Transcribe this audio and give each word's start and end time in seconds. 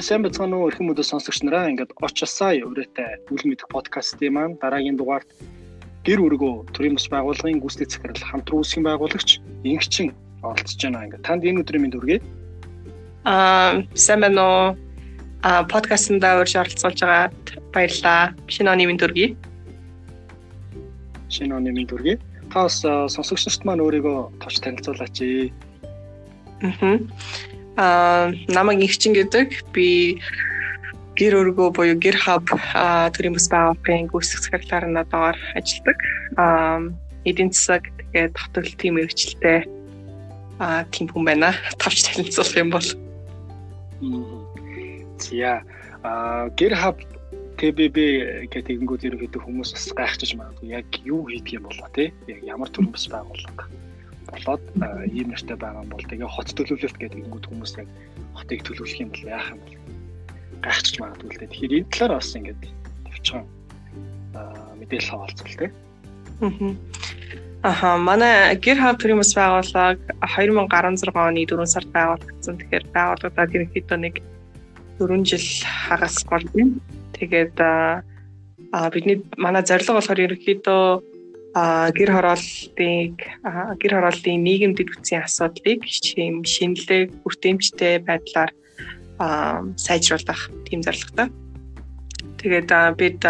сайн 0.00 0.22
бацгаана 0.24 0.56
уу 0.56 0.68
эрхэм 0.72 0.90
өдөө 0.92 1.04
сонсогч 1.04 1.44
нараа 1.44 1.68
ингээд 1.68 1.92
очосаа 2.00 2.56
өврөтэй 2.56 3.20
үл 3.28 3.44
мэдэх 3.44 3.68
подкастын 3.68 4.32
маань 4.32 4.56
дараагийн 4.56 4.96
дугаард 4.96 5.28
гэр 6.08 6.24
өргөө 6.24 6.72
төрийн 6.72 6.96
бас 6.96 7.06
байгууллагын 7.12 7.60
гүйцэтгэх 7.60 7.92
захирал 8.00 8.28
хамтран 8.32 8.60
үүсгэн 8.64 8.84
байгуулагч 8.88 9.30
ингчин 9.68 10.16
оролцож 10.40 10.80
байна. 10.80 11.04
Ингээд 11.04 11.26
танд 11.28 11.44
энэ 11.44 11.60
өдрийн 11.60 11.82
мэнд 11.84 11.96
хүргэе. 12.00 12.18
Аа 13.28 13.84
сайн 13.92 14.20
байна 14.24 14.40
уу? 14.40 14.66
А 15.44 15.64
подкастт 15.68 16.08
урьж 16.08 16.54
оролцуулж 16.56 17.00
байгаад 17.04 17.46
баярлалаа. 17.74 18.32
Шинэ 18.48 18.72
оны 18.72 18.88
мэнд 18.88 19.04
хүргэе. 19.04 19.36
Шинэ 21.28 21.52
оны 21.52 21.76
мэнд 21.76 21.92
хүргэе. 21.92 22.16
Та 22.48 22.64
бас 22.64 22.80
сонсогч 22.80 23.44
нарт 23.44 23.62
маань 23.68 23.84
өөрийгөө 23.84 24.40
товч 24.40 24.56
танилцуулаач. 24.64 25.16
Аа 26.64 26.96
Аа 27.76 28.32
намайг 28.48 28.82
ихчин 28.82 29.14
гэдэг. 29.14 29.70
Би 29.74 30.18
гэр 31.18 31.36
өргөө 31.36 31.68
буюу 31.76 31.96
гэр 32.00 32.16
хаб 32.16 32.48
төрийн 33.14 33.36
бас 33.36 33.46
байгууллагын 33.52 34.08
гүйцэтгэх 34.08 34.64
захирлаар 34.64 34.86
надаар 34.88 35.38
ажилладаг. 35.54 35.98
Аа 36.40 36.80
эдийн 37.28 37.52
засаг 37.52 37.86
тэгээд 38.12 38.34
тогтвол 38.34 38.72
тим 38.80 38.94
мэрэгчлээ 38.96 39.60
аа 40.58 40.84
тийм 40.90 41.06
хүн 41.12 41.24
байна. 41.24 41.54
Тавч 41.78 42.08
танилцуулах 42.08 42.56
юм 42.56 42.70
бол. 42.72 42.88
Зя 45.20 45.62
аа 46.02 46.48
гэр 46.56 46.74
хаб 46.74 46.96
ТББ 47.60 47.96
гэдэг 48.48 48.74
ингүүд 48.80 49.04
ерөнхийдөө 49.04 49.44
хүмүүс 49.44 49.76
бас 49.76 49.92
гайхчихж 49.92 50.32
магадгүй 50.40 50.72
яг 50.80 50.88
юу 51.04 51.28
хийдэг 51.28 51.60
юм 51.60 51.68
болоо 51.68 51.88
тий 51.92 52.08
яг 52.24 52.40
ямар 52.40 52.72
төрлийн 52.72 52.96
бас 52.96 53.04
байгууллага 53.12 53.68
болоод 54.34 54.62
ийм 55.10 55.28
нэртэй 55.30 55.56
байгаа 55.58 55.82
юм 55.82 55.90
бол 55.90 56.06
тэгээ 56.06 56.28
хот 56.30 56.48
төлөвлөлт 56.54 56.96
гэдэг 56.98 57.22
ингүүд 57.24 57.44
хүмүүс 57.50 57.72
яг 57.82 57.88
хотыг 58.38 58.60
төлөвлөх 58.64 59.00
юм 59.02 59.10
бол 59.10 59.30
яах 59.30 59.48
юм 59.52 59.60
бол 59.64 59.76
гайхчих 60.64 61.00
магадгүй 61.00 61.30
л 61.30 61.38
дээ. 61.40 61.52
Тэгэхээр 61.52 61.76
энэ 61.80 61.90
талаар 61.92 62.12
бас 62.20 62.30
ингээд 62.36 62.62
төвчөн 63.06 63.44
мэдээлэл 64.80 65.10
хаваалцвал 65.10 65.56
тий. 65.58 65.70
Аха 67.62 67.96
манай 68.00 68.56
гэр 68.56 68.78
хав 68.80 68.96
төрийн 68.96 69.20
бас 69.20 69.32
байгууллага 69.36 70.00
2016 70.24 71.12
оны 71.12 71.44
4 71.44 71.66
сард 71.68 71.88
байгуулагдсан. 71.92 72.56
Тэгэхээр 72.56 72.84
байгууллагад 72.96 73.54
ерөнхийдөө 73.56 73.98
нэг 74.00 74.14
4 74.96 75.28
жил 75.28 75.46
хагас 75.88 76.24
болно. 76.24 76.80
Тэгээд 77.12 77.56
а 77.60 78.90
бидний 78.94 79.20
манай 79.36 79.62
зорилго 79.62 80.00
болохоор 80.00 80.24
ерөнхийдөө 80.24 80.82
гэр 81.54 82.10
хорооллыг 82.14 83.16
гэр 83.82 83.92
хорооллын 83.98 84.44
нийгэмд 84.46 84.78
үүссэн 84.78 85.26
асуудлыг 85.26 85.82
шим 85.82 86.46
шинэлэг 86.46 87.10
бүртэмжтэй 87.26 87.98
байдлаар 88.06 88.54
сайжруулах 89.74 90.46
тийм 90.70 90.80
зорилготой. 90.86 91.28
Тэгээд 92.38 92.70
бид 92.94 93.20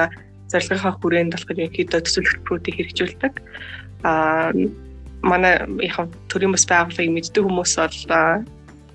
зорилгынхаа 0.52 0.92
хүрээнд 1.00 1.32
болох 1.32 1.50
ерөнхийдөө 1.50 2.00
төсөл 2.04 2.28
хөтөлбөрүүдийг 2.28 2.76
хэрэгжүүлдэг. 2.76 3.34
Аа 4.04 4.52
манай 5.24 5.64
яг 5.80 6.08
төрийн 6.28 6.52
бас 6.52 6.64
байгууллагыг 6.68 7.12
мэддэг 7.16 7.44
хүмүүс 7.44 7.72
бол 7.80 7.98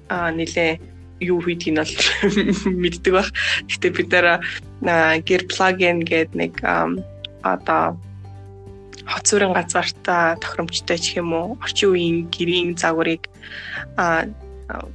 нэлээ 0.09 0.71
юу 1.25 1.39
хийдгийг 1.41 1.73
нь 1.73 1.81
бол 1.81 1.95
мэддэг 2.83 3.13
баг. 3.13 3.29
Гэхдээ 3.69 3.91
бид 3.95 4.09
нэр 4.13 4.27
гэр 5.25 5.43
плагин 5.49 5.99
гэдэг 6.05 6.33
нэг 6.37 6.53
одоо 7.41 7.97
хот 9.03 9.25
сүрэн 9.27 9.51
газарт 9.51 9.99
тохиромжтой 10.39 10.97
ч 10.97 11.19
юм 11.19 11.35
уу 11.35 11.59
орчин 11.59 11.91
үеийн 11.91 12.17
гэрийн 12.31 12.79
загварыг 12.79 13.27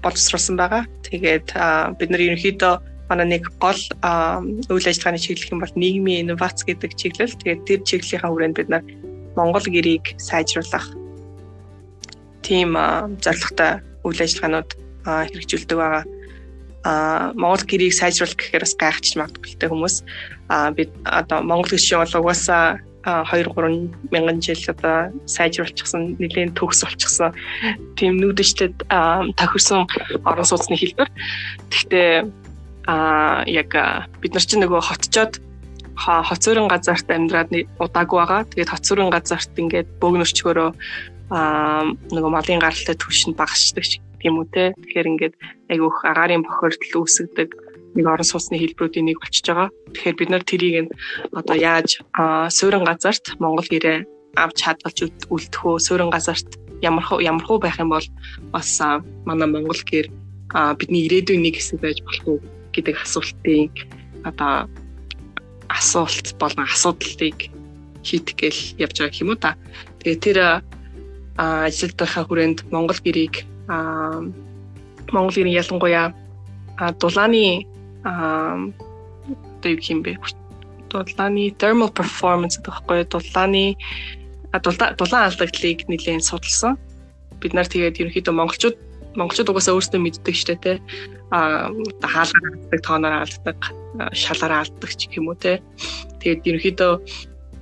боловсруулсан 0.02 0.56
байгаа. 0.56 0.88
Тэгээд 1.04 1.52
бид 1.98 2.08
нар 2.10 2.24
ерөнхийдөө 2.24 2.74
манай 3.10 3.26
нэг 3.26 3.50
гол 3.60 3.82
үйл 4.70 4.86
ажиллагааны 4.88 5.20
чиглэл 5.20 5.52
юм 5.54 5.60
бол 5.62 5.74
нийгмийн 5.76 6.30
инновац 6.30 6.62
гэдэг 6.64 6.94
чиглэл. 6.96 7.38
Тэгээд 7.38 7.66
тэр 7.66 7.80
чиглэлийнхаа 7.86 8.30
хүрээнд 8.30 8.56
бид 8.58 8.68
нар 8.70 8.84
Монгол 9.38 9.66
гэрийг 9.66 10.18
сайжруулах 10.18 10.86
тийм 12.42 12.74
зорилготой 13.22 13.82
үйл 14.02 14.20
ажиллагаанууд 14.22 14.70
хэрэгжүүлдэг 15.04 15.78
байгаа. 15.78 16.04
а 16.82 17.32
Монгол 17.36 17.64
гэрийг 17.68 17.94
сайжруулах 17.94 18.38
гэхээр 18.40 18.64
бас 18.64 18.74
гайхчих 18.74 19.20
магадгүй 19.20 19.68
хүмүүс 19.68 19.96
а 20.48 20.72
бид 20.72 20.90
одоо 21.04 21.44
Монгол 21.44 21.70
гэрчийн 21.70 22.00
бол 22.00 22.18
угаасаа 22.24 22.80
2 23.04 23.48
3 23.48 24.12
мянган 24.12 24.40
жил 24.44 24.60
одоо 24.68 25.08
сайжруулчихсан 25.24 26.20
нэлийн 26.20 26.52
төгс 26.52 26.84
болчихсон 26.84 27.32
тийм 27.96 28.20
нүдэштэд 28.20 28.84
тохирсон 29.40 29.88
орон 30.24 30.46
сууцны 30.46 30.76
хэлбэр. 30.76 31.08
Гэхдээ 31.72 32.10
а 32.86 33.44
яг 33.46 33.72
бид 34.20 34.32
нар 34.34 34.44
чинь 34.44 34.60
нөгөө 34.64 34.80
хотчоод 34.84 35.40
хоцорын 35.96 36.68
газарт 36.68 37.08
амьдраад 37.08 37.52
удаагүй 37.80 38.18
байгаа. 38.20 38.44
Тэгээд 38.52 38.72
хоцорын 38.72 39.12
газарт 39.12 39.52
ингээд 39.56 39.88
бөөгнөрчгөрөө 40.00 40.70
а 41.30 41.84
нөгөө 42.10 42.30
малын 42.32 42.60
гаралтай 42.60 42.96
түвшинд 42.96 43.36
багасчдаг 43.36 43.84
тийм 44.20 44.40
үү 44.40 44.46
те. 44.52 44.64
Тэгэхээр 44.76 45.10
ингээд 45.12 45.34
айгүйх 45.72 45.96
агаарын 46.04 46.44
бохирдол 46.44 47.04
үүсгдэг 47.04 47.48
нэг 47.94 48.06
орон 48.06 48.26
сууцны 48.26 48.56
хэлбэрүүдийн 48.58 49.06
нэг 49.10 49.18
болчихж 49.18 49.46
байгаа. 49.50 49.68
Тэгэхээр 49.94 50.18
бид 50.18 50.30
нар 50.30 50.44
тэрийг 50.46 50.76
нь 50.86 50.92
одоо 51.34 51.56
яаж 51.56 52.02
суурин 52.54 52.84
газарт 52.86 53.34
Монгол 53.42 53.66
гэрээ 53.66 54.06
авч 54.36 54.58
хадгалж 54.62 54.98
үлдэх 55.30 55.62
үү? 55.66 55.82
Суурин 55.82 56.10
газарт 56.10 56.46
ямар 56.82 57.04
ямар 57.20 57.44
хуу 57.44 57.58
байх 57.58 57.78
юм 57.82 57.90
бол 57.90 58.06
бас 58.54 58.78
манай 59.26 59.48
Монгол 59.48 59.82
гэр 59.82 60.06
бидний 60.78 61.06
ирээдүйн 61.06 61.42
нэг 61.42 61.58
хэсэг 61.58 61.80
байж 61.82 61.98
болох 62.02 62.26
уу 62.26 62.38
гэдэг 62.72 62.96
асуултыг 63.02 63.72
одоо 64.24 64.70
асуулт 65.70 66.34
болон 66.38 66.66
асуудлыг 66.66 67.50
шийдэх 68.02 68.34
гээл 68.36 68.60
явж 68.78 68.96
байгаа 68.98 69.20
юм 69.22 69.30
уу 69.34 69.38
та. 69.38 69.58
Тэгээ 70.02 70.18
тэр 70.18 70.38
ажилтнахаа 71.36 72.24
хүрээнд 72.26 72.58
Монгол 72.72 73.00
гэрийг 73.02 73.44
Монгол 75.12 75.34
гэрийн 75.34 75.58
ялангуяа 75.62 76.12
дулааны 77.00 77.64
одоо 78.04 79.68
юу 79.70 79.80
юм 79.80 80.00
бэ? 80.02 80.16
Дулааны 80.90 81.54
thermal 81.60 81.90
performance 81.94 82.58
гэдэг 82.58 82.72
байхгүй 82.72 82.98
дулааны 83.06 83.64
дулаан 84.52 85.26
алдагдлыг 85.28 85.86
нэлээд 85.86 86.26
судалсан. 86.26 86.74
Бид 87.40 87.52
нар 87.54 87.68
тэгээд 87.70 88.00
ерөнхийдөө 88.00 88.34
монголчууд 88.34 88.76
монголчууд 89.14 89.50
угаасаа 89.50 89.74
өөрсдөө 89.74 90.00
мэддэг 90.02 90.34
штэ 90.34 90.54
те 90.62 90.72
а 91.30 91.70
хаалгаар 92.02 92.46
алддаг 92.54 92.80
тооноор 92.82 93.14
алддаг 93.22 93.58
шалаараа 94.14 94.66
алддаг 94.66 94.90
ч 94.94 95.10
юм 95.18 95.30
уу 95.30 95.38
те 95.38 95.62
тэгээд 96.22 96.46
ерөнхийдөө 96.46 96.92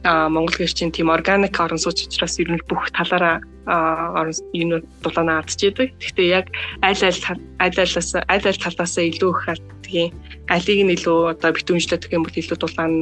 Монгол 0.05 0.57
гэрчин 0.57 0.93
тийм 0.93 1.11
органик 1.11 1.59
орон 1.61 1.81
сууц 1.81 2.07
учраас 2.07 2.39
ер 2.39 2.49
нь 2.53 2.61
бүх 2.69 2.89
талаараа 2.93 3.43
орон 3.69 4.33
энэ 4.57 4.81
дулаанаа 5.05 5.45
алдж 5.45 5.61
идэг. 5.61 5.93
Гэхдээ 6.01 6.29
яг 6.33 6.47
аль 6.81 7.03
аль 7.05 7.21
аль 7.61 7.79
алиас 7.79 8.11
аль 8.17 8.47
аль 8.49 8.63
талаас 8.65 8.95
илүү 8.97 9.31
их 9.37 9.49
алддгийг 9.53 10.13
алийг 10.49 10.81
нь 10.85 10.95
илүү 10.97 11.37
одоо 11.37 11.51
битүүнжлэх 11.53 12.09
юм 12.09 12.25
бол 12.25 12.41
илүү 12.41 12.57
дулаан 12.57 12.95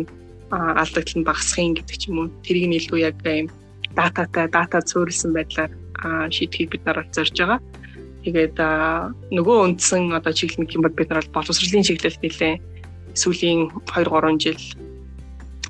алдагдал 0.51 1.17
нь 1.23 1.27
багасхын 1.27 1.79
гэдэг 1.79 1.97
ч 1.97 2.03
юм 2.11 2.19
уу. 2.27 2.35
Тэрийг 2.43 2.67
нь 2.67 2.79
илүү 2.83 2.99
яг 3.07 3.17
юм 3.23 3.49
дататай 3.95 4.47
дата 4.51 4.83
цөөрөлсөн 4.83 5.31
байдлаар 5.35 5.73
шийдэхийг 6.35 6.71
бид 6.75 6.83
нар 6.87 7.07
зорж 7.15 7.35
байгаа. 7.39 7.61
Тэгээд 8.27 8.59
нөгөө 9.31 9.57
үндсэн 9.71 10.11
одоо 10.19 10.33
чиглэл 10.35 10.75
юм 10.75 10.83
бол 10.83 10.99
бид 10.99 11.11
нар 11.15 11.27
боловсролын 11.31 11.87
чиглэлд 11.87 12.23
нэлээ 12.23 12.55
сүүлийн 13.15 13.71
2 13.87 14.11
3 14.11 14.43
жил 14.43 14.63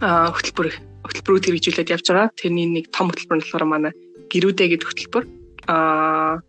хөтөлбөр 0.01 0.69
хөтөлбөрүүд 1.05 1.45
хэрэгжүүлээд 1.47 1.93
явж 1.95 2.07
байгаа. 2.09 2.33
Тэрний 2.41 2.67
нэг 2.67 2.89
том 2.91 3.13
хөтөлбөр 3.13 3.37
нь 3.37 3.45
болохоор 3.45 3.65
манай 3.69 3.93
гэрүүдэ 4.33 4.65
гэдэг 4.75 4.89
хөтөлбөр. 4.89 5.25
Аа 5.71 6.43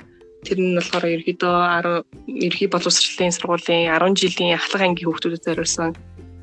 тэр 0.45 0.57
нь 0.61 0.77
болохоор 0.77 1.05
ерөөдөө 1.05 1.55
10 2.07 2.46
ерхий 2.47 2.69
боловсролын 2.72 3.35
сургуулийн 3.35 3.90
10 3.91 4.16
жилийн 4.16 4.55
ахлах 4.55 4.84
ангийн 4.85 5.07
хүүхдүүдэд 5.09 5.46
зориулсан 5.46 5.91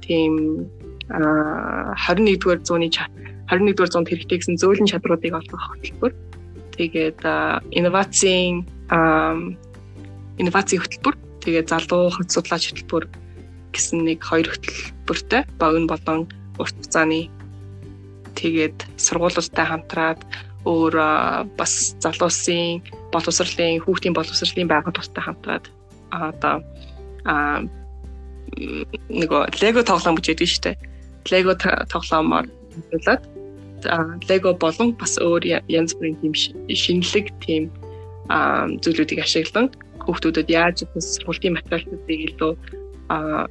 тийм 0.05 0.67
аа 1.09 1.95
21-р 1.95 2.61
зууны 2.67 2.91
21-р 2.91 3.89
зуунд 3.91 4.09
хэрэгтэй 4.09 4.39
гэсэн 4.41 4.61
зөөлөн 4.61 4.91
чадруудыг 4.91 5.33
олгох 5.37 5.65
хөтөлбөр. 5.73 6.13
Тэгээд 6.75 7.21
инновацийн 7.79 8.67
инновацийн 10.41 10.81
хөтөлбөр, 10.83 11.17
тэгээд 11.45 11.71
залуу 11.71 12.11
хот 12.11 12.29
судлаач 12.35 12.73
хөтөлбөр 12.73 13.05
гэсэн 13.75 14.07
нэг 14.07 14.23
хоёр 14.23 14.49
хөтөлбөртэй 14.51 15.43
богино 15.59 15.91
болон 15.91 16.19
урт 16.59 16.75
хугацааны 16.79 17.27
тэгээд 18.39 18.79
сургуулиудтай 18.97 19.67
хамтраад 19.67 20.21
өөр 20.65 20.95
бас 21.59 21.95
залуусын 22.01 22.83
боловсролын 23.13 23.83
хүүхдийн 23.85 24.17
боловсролын 24.17 24.71
байгууллагатай 24.71 25.23
хамтраад 25.25 25.65
одоо 26.11 26.57
нөгөө 28.55 29.43
лего 29.61 29.83
тоглоом 29.83 30.17
гэж 30.19 30.27
яддаг 30.33 30.49
шүү 30.49 30.63
дээ. 30.65 30.77
Лего 31.33 31.55
тоглоомоор 31.93 32.47
хэлээд 32.93 33.23
лего 34.29 34.51
болон 34.55 34.93
бас 34.97 35.19
өөр 35.21 35.43
янз 35.69 35.93
бүрийн 35.97 36.17
тийм 36.21 36.35
шинэлэг 36.35 37.27
тийм 37.45 37.69
зүйлүүдийг 38.29 39.21
ашиглан 39.21 39.69
хүүхдүүдэд 40.05 40.49
яаж 40.49 40.85
сургуулийн 40.89 41.57
материалуудыг 41.57 42.21
илүү 42.33 42.53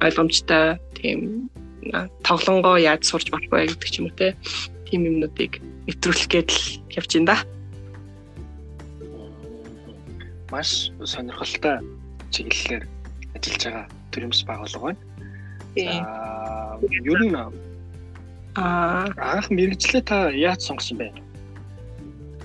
ойлгомжтой 0.02 0.78
тийм 0.98 1.50
тоглонгоо 2.26 2.76
яаж 2.78 3.04
сурч 3.06 3.30
болох 3.30 3.50
вэ 3.50 3.70
гэдэг 3.70 3.90
ч 3.90 3.98
юм 4.00 4.08
уу 4.08 4.18
те 4.18 4.34
тийм 4.88 5.06
юмнуудыг 5.06 5.62
нэвтрүүлэх 5.86 6.28
гээд 6.32 6.48
л 6.50 6.62
явж 6.96 7.10
байна 7.14 7.28
да. 7.30 7.36
Маш 10.50 10.90
сонирхолтой 11.04 11.82
чиглэлээр 12.32 12.84
ажиллаж 13.34 13.62
байгаа 13.64 13.86
төрөмс 14.12 14.40
байгууллага 14.48 14.94
байна. 14.94 15.02
За 15.74 15.94
ер 16.88 17.22
нь 17.26 17.34
аа 17.34 19.10
анх 19.18 19.50
мэрэгчлээ 19.50 20.02
та 20.06 20.30
яаж 20.30 20.62
сонгосон 20.62 20.98
бэ? 20.98 21.10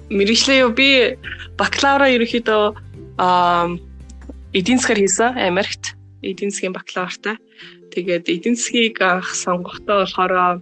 Мэрэгчлээ 0.10 0.66
юу 0.66 0.74
би 0.74 1.18
бакалавра 1.54 2.10
ерөөхдөө 2.10 2.64
аа 3.22 3.78
эдийн 4.58 4.82
засгаар 4.82 5.00
хийсэн 5.06 5.38
Америкт 5.38 5.94
эдийн 6.26 6.50
засгийн 6.50 6.74
бакалавртай. 6.74 7.38
Тэгээд 7.94 8.26
эдийн 8.26 8.58
засгийг 8.58 8.98
анх 9.02 9.30
сонгохдоо 9.38 10.02
болохоор 10.02 10.62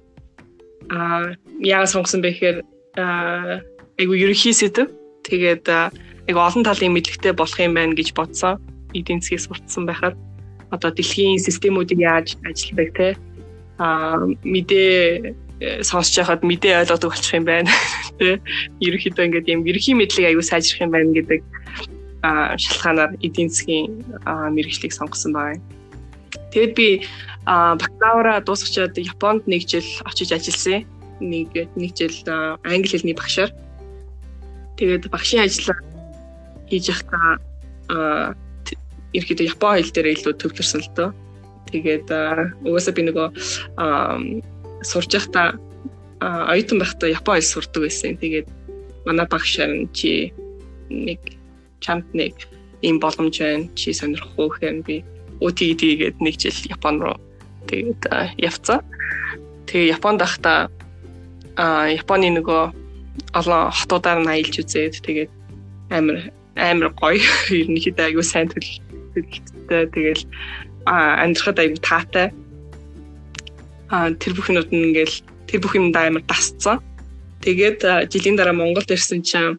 аа 0.89 1.36
яагаад 1.62 1.92
сонгосон 1.92 2.22
бэ 2.22 2.30
гэхээр 2.31 2.57
айгу 3.98 4.13
ерөнхий 4.13 4.54
сэдв. 4.54 4.92
Тэгээд 5.28 5.66
айгу 5.68 6.39
олон 6.39 6.63
талын 6.63 6.95
мэдлэгтэй 6.95 7.34
болох 7.34 7.60
юм 7.60 7.74
байна 7.75 7.94
гэж 7.95 8.13
бодсон. 8.13 8.62
Эдийн 8.94 9.19
засгийг 9.19 9.44
суртсан 9.44 9.86
байхад 9.86 10.16
одоо 10.72 10.92
дэлхийн 10.92 11.39
системүүдийг 11.39 12.00
яаж 12.00 12.36
ажилладаг 12.44 12.89
те 12.95 13.07
а 13.78 14.18
мэдээ 14.44 15.36
э, 15.60 15.84
сонсож 15.84 16.18
байхад 16.18 16.42
мэдээ 16.44 16.80
ойлгодог 16.81 17.12
болчих 17.12 17.33
юм 17.40 17.45
байна 17.45 17.72
те 18.19 18.42
ерөнхийдөө 18.83 19.25
ингээд 19.28 19.48
юм 19.48 19.62
ерөнхий 19.63 19.95
мэдлэг 19.95 20.28
аягүй 20.28 20.44
сайжрах 20.44 20.81
юм 20.83 20.92
байна 20.92 21.12
гэдэг 21.16 21.42
шалтгаанаар 22.24 23.16
эдийн 23.22 23.50
засгийн 23.50 24.04
мэрэгжлийг 24.25 24.92
сонгосон 24.92 25.31
байна. 25.33 25.62
Тэгэд 26.51 26.74
би 26.75 27.06
бакалавра 27.48 28.44
дуусгачаад 28.44 29.00
Японд 29.00 29.48
нэг 29.48 29.64
жил 29.64 29.88
очиж 30.04 30.36
ажилласан. 30.36 30.84
Нэг 31.24 31.56
нэг 31.80 31.96
жил 31.96 32.12
англи 32.28 32.92
хэлний 32.92 33.16
багшаар. 33.16 33.56
Тэгээд 34.76 35.08
багшийн 35.08 35.48
ажлаа 35.48 35.80
хийж 36.68 36.92
байхдаа 36.92 38.36
ерөөдөө 39.16 39.48
Япон 39.48 39.80
хэл 39.80 39.96
дээр 39.96 40.12
илүү 40.12 40.34
төвлөрсөн 40.44 40.84
л 40.84 40.92
дөө. 40.92 41.10
Тэгээд 41.72 42.08
угаасаа 42.68 42.94
би 42.94 43.02
нөгөө 43.08 43.28
сурж 44.84 45.12
байхдаа 45.16 45.56
оюутан 46.52 46.84
байхдаа 46.84 47.16
Япон 47.16 47.40
хэл 47.40 47.48
сурдаг 47.48 47.88
байсан. 47.88 48.20
Тэгээд 48.20 48.48
манай 49.08 49.24
багш 49.24 49.56
чи 49.96 50.36
нэг 50.92 51.24
чамд 51.80 52.12
нэг 52.12 52.36
ийм 52.84 53.00
боломж 53.00 53.40
байна. 53.40 53.72
Чи 53.72 53.96
сонирхох 53.96 54.36
уу 54.36 54.52
гэхээр 54.52 54.84
би 54.84 55.08
OTT 55.40 55.82
гээд 55.96 56.20
нэг 56.20 56.36
жил 56.36 56.60
Япон 56.76 57.00
руу 57.00 57.16
тэгээд 57.69 58.02
явцсан. 58.40 58.81
Тэгээ 59.68 59.94
Японд 60.00 60.19
байхдаа 60.24 60.72
а 61.58 61.90
Японы 61.92 62.30
нөгөө 62.31 62.64
олон 63.34 63.62
хотуудаар 63.74 64.19
нь 64.24 64.31
аялж 64.31 64.56
үзээд 64.62 65.04
тэгээд 65.04 65.31
амар 65.92 66.31
амар 66.56 66.90
гоё 66.96 67.22
ерөнхийдөө 67.60 68.06
аюу 68.08 68.24
сайн 68.24 68.48
төлөв 68.50 68.81
сэтгэлтэй 69.14 69.84
тэгэл 69.94 70.24
амьдрахад 70.86 71.60
аюу 71.60 71.80
таатай 71.81 72.28
а 73.90 74.12
тэр 74.12 74.34
бүхнүүд 74.36 74.69
нь 74.72 74.86
ингээл 74.92 75.16
тэр 75.48 75.60
бүх 75.64 75.74
юмдаа 75.80 76.12
амар 76.12 76.24
дасцсан. 76.28 76.84
Тэгээд 77.42 78.12
жилийн 78.12 78.36
дараа 78.36 78.54
Монголд 78.54 78.92
ирсэн 78.92 79.24
чинь 79.24 79.58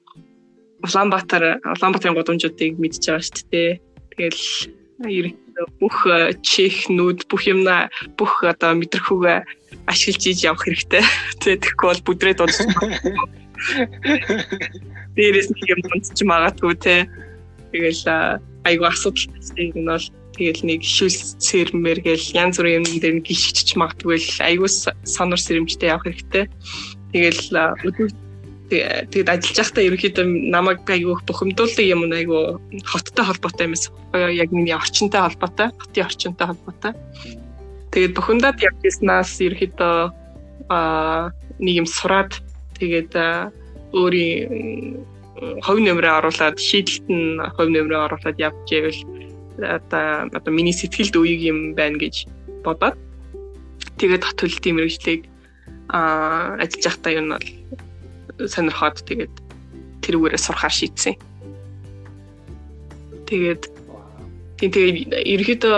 Улаанбаатар 0.85 1.59
Улаанбаатарын 1.65 2.17
гудамжуудыг 2.17 2.77
мэдж 2.77 3.09
байгаа 3.09 3.25
шүү 3.25 3.47
дээ. 3.51 3.71
Тэгэл 4.13 4.43
бүх 5.81 6.07
чехнүүд 6.43 7.27
бүх 7.31 7.43
юмна 7.49 7.91
бүх 8.19 8.45
одоо 8.47 8.75
мэдрэхүүгээ 8.79 9.39
ашиглаж 9.91 10.25
иж 10.27 10.39
явах 10.45 10.65
хэрэгтэй. 10.65 11.03
Тэгэхгүй 11.43 11.87
бол 11.89 12.03
бүдрээ 12.07 12.35
дуудаж. 12.39 12.59
Дээрээс 15.17 15.49
нэг 15.51 15.67
юм 15.67 15.81
дунцч 15.83 16.19
магадгүй 16.23 16.75
те. 16.79 16.97
Тэгэл 17.73 18.41
айгу 18.65 18.85
асуудалтай 18.87 19.73
юм 19.75 19.91
бол 19.91 20.07
тэгэл 20.39 20.63
нэг 20.63 20.81
шүлсэрмэр 20.87 21.99
гэл 22.07 22.27
янз 22.39 22.63
бүрийн 22.63 22.87
юм 22.87 23.01
дээр 23.03 23.19
гიშгч 23.27 23.75
магадгүй 23.75 24.23
л 24.23 24.39
айгу 24.47 24.67
сонор 24.69 25.41
сэрэмжтэй 25.43 25.91
явах 25.91 26.07
хэрэгтэй. 26.07 26.47
Тэгэл 27.13 27.51
тэгэд 28.69 29.29
ажиллаж 29.33 29.59
байхдаа 29.59 29.87
ерөнхийдөө 29.89 30.27
намайг 30.53 30.85
айгу 30.85 31.17
бухимдуулдаг 31.25 31.87
юм 31.89 32.05
айгу 32.13 32.61
хоттой 32.85 33.25
холбоотой 33.25 33.67
юм 33.67 33.75
байна. 34.13 34.33
Яг 34.33 34.53
миний 34.53 34.77
орчинтой 34.77 35.21
холбоотой, 35.25 35.73
хотын 35.79 36.05
орчинтой 36.05 36.47
холбоотой. 36.53 36.93
Тэгээд 37.93 38.17
бухимдаад 38.17 38.61
явж 38.61 38.81
ирснаас 38.85 39.41
ерөнхийдөө 39.41 39.97
аа 40.69 41.33
нэг 41.59 41.75
юм 41.81 41.89
сураад 41.89 42.37
тэгээд 42.77 43.17
өөрийн 43.97 45.01
хувь 45.65 45.81
нэмрээ 45.81 46.13
оруулаад 46.19 46.57
шийдэлт 46.61 47.07
нь 47.09 47.41
хувь 47.57 47.73
нэмрээ 47.73 48.05
оруулаад 48.05 48.37
явж 48.37 48.67
ивэл 48.69 49.01
одоо 49.59 50.29
одоо 50.35 50.53
миний 50.53 50.77
сэтгэлд 50.77 51.15
үеиг 51.17 51.41
юм 51.41 51.59
байна 51.79 51.99
гэж 51.99 52.29
бодоод 52.63 52.97
тэгээд 53.97 54.27
хот 54.27 54.39
төлөлтийн 54.39 54.77
мэрэгжлийг 54.77 55.23
аа 55.89 56.59
ажиллаж 56.63 56.85
байхдаа 56.85 57.13
юу 57.17 57.25
нь 57.25 57.33
бол 57.33 57.47
сонирхоод 58.47 59.03
тэгээд 59.03 59.35
тэрүүгээрээ 60.07 60.41
сурахаар 60.41 60.75
шийдсэн. 60.75 61.15
Тэгээд 63.27 63.63
тийм 64.59 64.71
тэгээд 64.75 64.97
ерөөдөө 65.13 65.77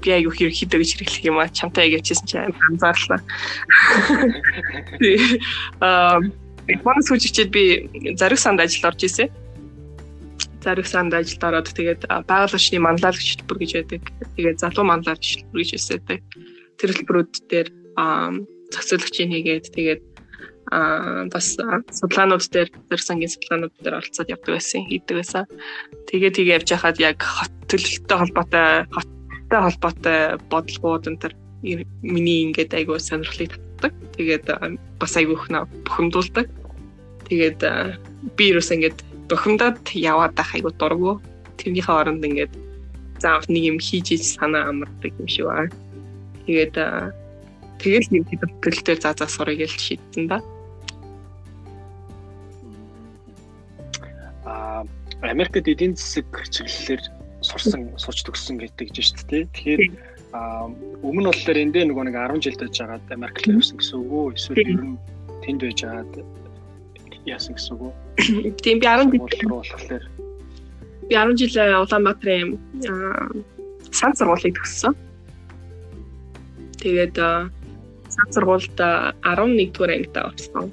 би 0.00 0.08
аяг 0.12 0.28
их 0.28 0.40
ерөөдөө 0.40 0.78
гэж 0.80 0.90
хэрэглэх 0.96 1.28
юм 1.28 1.38
а 1.40 1.48
чамтай 1.48 1.88
яг 1.88 2.00
явчихсан 2.00 2.26
чинь 2.28 2.56
анзаарлаа. 2.72 3.20
Аа 5.80 6.20
Японоос 6.68 7.12
хүчичээд 7.12 7.50
би 7.52 7.62
зариг 8.16 8.40
санд 8.40 8.60
ажилд 8.60 8.88
орж 8.88 9.04
исэн. 9.04 9.28
Зариг 10.64 10.88
санд 10.88 11.12
ажилд 11.12 11.44
ороод 11.44 11.68
тэгээд 11.68 12.08
байгуулагчны 12.08 12.80
манлайлагч 12.80 13.36
хэлбэр 13.36 13.58
гэж 13.60 13.72
байдаг. 13.76 14.02
Тэгээд 14.36 14.62
залуу 14.64 14.84
манлайлагч 14.88 15.44
хэлбэр 15.44 15.60
гэж 15.60 15.70
хэсэдэг. 15.76 16.20
Тэр 16.80 16.90
хэлбэрүүд 16.96 17.32
дээр 17.52 17.68
зохицуулагчийн 18.72 19.28
хийгээд 19.28 19.66
тэгээд 19.76 20.02
а 20.72 21.28
бас 21.28 21.56
судлаанууд 21.92 22.48
дээр 22.48 22.68
зэрэг 22.88 23.04
сангийн 23.04 23.28
судлаанууд 23.28 23.74
дээр 23.84 24.00
оролцоод 24.00 24.32
явдаг 24.32 24.56
байсан 24.56 24.88
хийдэг 24.88 25.16
байсан. 25.20 25.44
Тэгээ 26.08 26.32
тэгээ 26.32 26.56
явж 26.56 26.68
хахад 26.72 26.98
яг 27.04 27.20
хот 27.20 27.52
төлөлттэй 27.68 28.16
холбоотой 28.16 28.68
хоттой 28.88 29.60
холбоотой 29.60 30.18
бодлогууд 30.48 31.04
энэ 31.08 31.20
төр 31.20 31.32
миний 32.00 32.48
ингээд 32.48 32.72
айгуу 32.72 32.96
сонирхлыг 32.96 33.52
татдаг. 33.52 33.92
Тэгээд 34.16 34.44
бас 35.00 35.12
айгуу 35.16 35.36
их 35.36 35.46
бухимдуулдаг. 35.84 36.48
Тэгээд 37.28 37.60
би 38.36 38.44
юус 38.48 38.72
ингээд 38.72 38.98
бухимдаад 39.28 39.84
яваад 39.92 40.32
байх 40.32 40.50
айгуу 40.56 40.72
дурггүй. 40.72 41.20
Тэрнийхээ 41.60 41.92
оронд 41.92 42.24
ингээд 42.24 42.52
заавал 43.20 43.48
нэг 43.52 43.64
юм 43.68 43.78
хийж 43.84 44.16
иж 44.16 44.22
санаа 44.32 44.72
амардаг 44.72 45.12
юм 45.20 45.28
шиг 45.28 45.44
байна. 45.44 45.72
Тэгээд 46.48 46.76
тэгэл 47.84 48.08
нэг 48.16 48.22
төлөлтөөр 48.64 49.00
заа 49.00 49.12
заа 49.12 49.28
сурыг 49.28 49.60
л 49.60 49.76
шийдсэн 49.76 50.28
да. 50.28 50.40
Аа 50.40 50.53
Америкт 55.22 55.56
эдийн 55.56 55.96
засаг 55.96 56.28
чиглэлээр 56.52 57.02
сурсан 57.40 57.92
сурч 57.96 58.24
төгссөн 58.24 58.60
гэдэг 58.60 58.92
чинь 58.92 59.08
шүү 59.08 59.28
дээ. 59.28 59.44
Тэгэхээр 59.52 59.82
өмнө 61.04 61.30
болохоор 61.30 61.58
эндээ 61.64 61.84
нөгөө 61.88 62.04
нэг 62.08 62.16
10 62.16 62.44
жил 62.44 62.58
байж 62.60 62.74
байгаад 62.80 63.12
Америк 63.12 63.36
руу 63.44 63.56
явсан 63.60 63.76
гэсэн 63.78 63.96
үг 64.00 64.10
үү? 64.12 64.34
Эсвэл 64.34 64.62
ер 64.64 64.82
нь 64.84 64.98
тэнд 65.44 65.60
байж 65.62 65.78
байгаад 65.84 66.12
яасан 67.24 67.54
гэсэн 67.54 67.72
үг 67.76 67.82
үү? 67.84 67.92
Тийм 68.64 68.76
би 68.80 68.86
10 68.88 69.12
жил 69.12 69.48
болохоор 69.52 70.04
би 71.08 71.14
10 71.14 71.36
жил 71.38 71.54
Улаанбаатарын 71.84 72.50
сан 73.92 74.12
сургуулийг 74.18 74.56
төгссөн. 74.58 74.94
Тэгээд 76.82 77.16
сан 78.12 78.28
сургуульд 78.34 78.78
11 78.80 79.72
дугаар 79.72 79.92
ангид 79.94 80.16
орсон. 80.16 80.72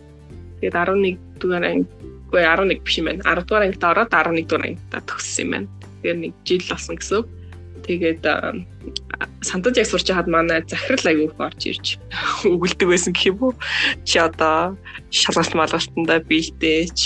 Тэгээд 0.59 0.75
11 0.75 1.19
дугаар 1.39 1.65
анги 1.69 2.10
үгүй 2.31 2.47
11 2.47 2.79
биш 2.87 2.95
юм 3.03 3.11
байна. 3.11 3.27
10 3.27 3.43
дугаар 3.43 3.67
ангид 3.67 3.83
ороод 3.83 4.15
11 4.15 4.47
дугаар 4.47 4.65
ангид 4.71 4.87
төгссөн 4.95 5.43
юм 5.43 5.51
байна. 5.51 5.67
Тэгээд 5.99 6.19
нэг 6.23 6.33
жил 6.47 6.63
болсон 6.71 6.95
гэсэн. 6.95 7.23
Тэгээд 7.81 8.23
сантад 9.41 9.75
яг 9.77 9.87
сурч 9.89 10.07
хаад 10.07 10.29
манай 10.31 10.63
захирал 10.63 11.11
аягүй 11.11 11.27
их 11.27 11.39
орж 11.41 11.61
ирж 11.65 11.87
өгөлдөг 12.47 12.87
байсан 12.87 13.11
гэх 13.11 13.35
юм 13.35 13.37
уу. 13.41 13.53
Чи 14.07 14.21
одоо 14.21 14.77
шалгалт 15.11 15.53
малгалтанда 15.57 16.21
бэлдээч. 16.23 16.99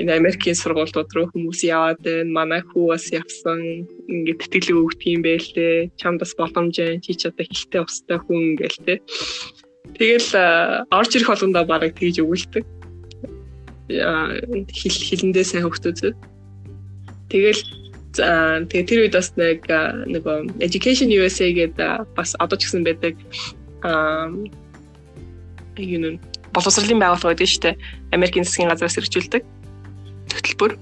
Энэ 0.00 0.16
Америкийн 0.16 0.56
сургуулиуд 0.56 1.12
руу 1.12 1.28
хүмүүс 1.28 1.60
яваад 1.66 2.00
байна. 2.00 2.30
Манай 2.30 2.62
хүү 2.62 2.94
бас 2.94 3.10
явсан. 3.12 3.84
Ингээд 4.08 4.40
тэтгэлэг 4.48 4.80
өгдөг 4.80 5.08
юм 5.12 5.22
байлээ. 5.26 5.92
Чамд 6.00 6.22
бас 6.22 6.32
боломж 6.38 6.78
байна. 6.78 7.02
Чи 7.04 7.12
ч 7.18 7.28
одоо 7.28 7.44
хилтэй 7.44 7.82
устай 7.82 8.18
хүн 8.22 8.56
гээл 8.56 8.80
тэ. 8.86 9.02
Тэгэл 9.98 10.30
орж 10.88 11.10
ирэх 11.12 11.28
болгондоо 11.28 11.64
бараг 11.68 11.92
тэгж 11.98 12.22
өгөлдөг. 12.22 12.64
Хил 13.88 14.96
хилэндээ 14.96 15.44
сайн 15.44 15.64
хөвгтөөд. 15.64 16.16
Тэгэл 17.28 17.62
За 18.14 18.62
тэгээ 18.70 18.86
тэр 18.86 19.00
үед 19.10 19.14
бас 19.18 19.34
нэг 19.34 19.66
нөгөө 19.66 20.62
Education 20.62 21.10
USA 21.10 21.50
гэдэг 21.50 22.14
бас 22.14 22.38
одоо 22.38 22.54
ч 22.54 22.70
гэсэн 22.70 22.86
байдаг 22.86 23.18
аа 23.82 24.30
юу 25.74 26.14
боловсролын 26.54 27.02
байгууллага 27.02 27.34
байдаг 27.34 27.50
шүү 27.50 27.62
дээ. 27.66 27.74
Америкийн 28.14 28.46
засгийн 28.46 28.70
газраас 28.70 28.94
хэрэгжүүлдэг 28.94 29.42
хөтөлбөр. 30.30 30.72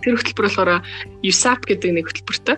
Тэр 0.00 0.14
хөтөлбөр 0.16 0.46
болохоор 0.48 0.80
USAP 1.20 1.68
гэдэг 1.68 1.90
нэг 2.00 2.08
хөтөлбөртэй. 2.08 2.56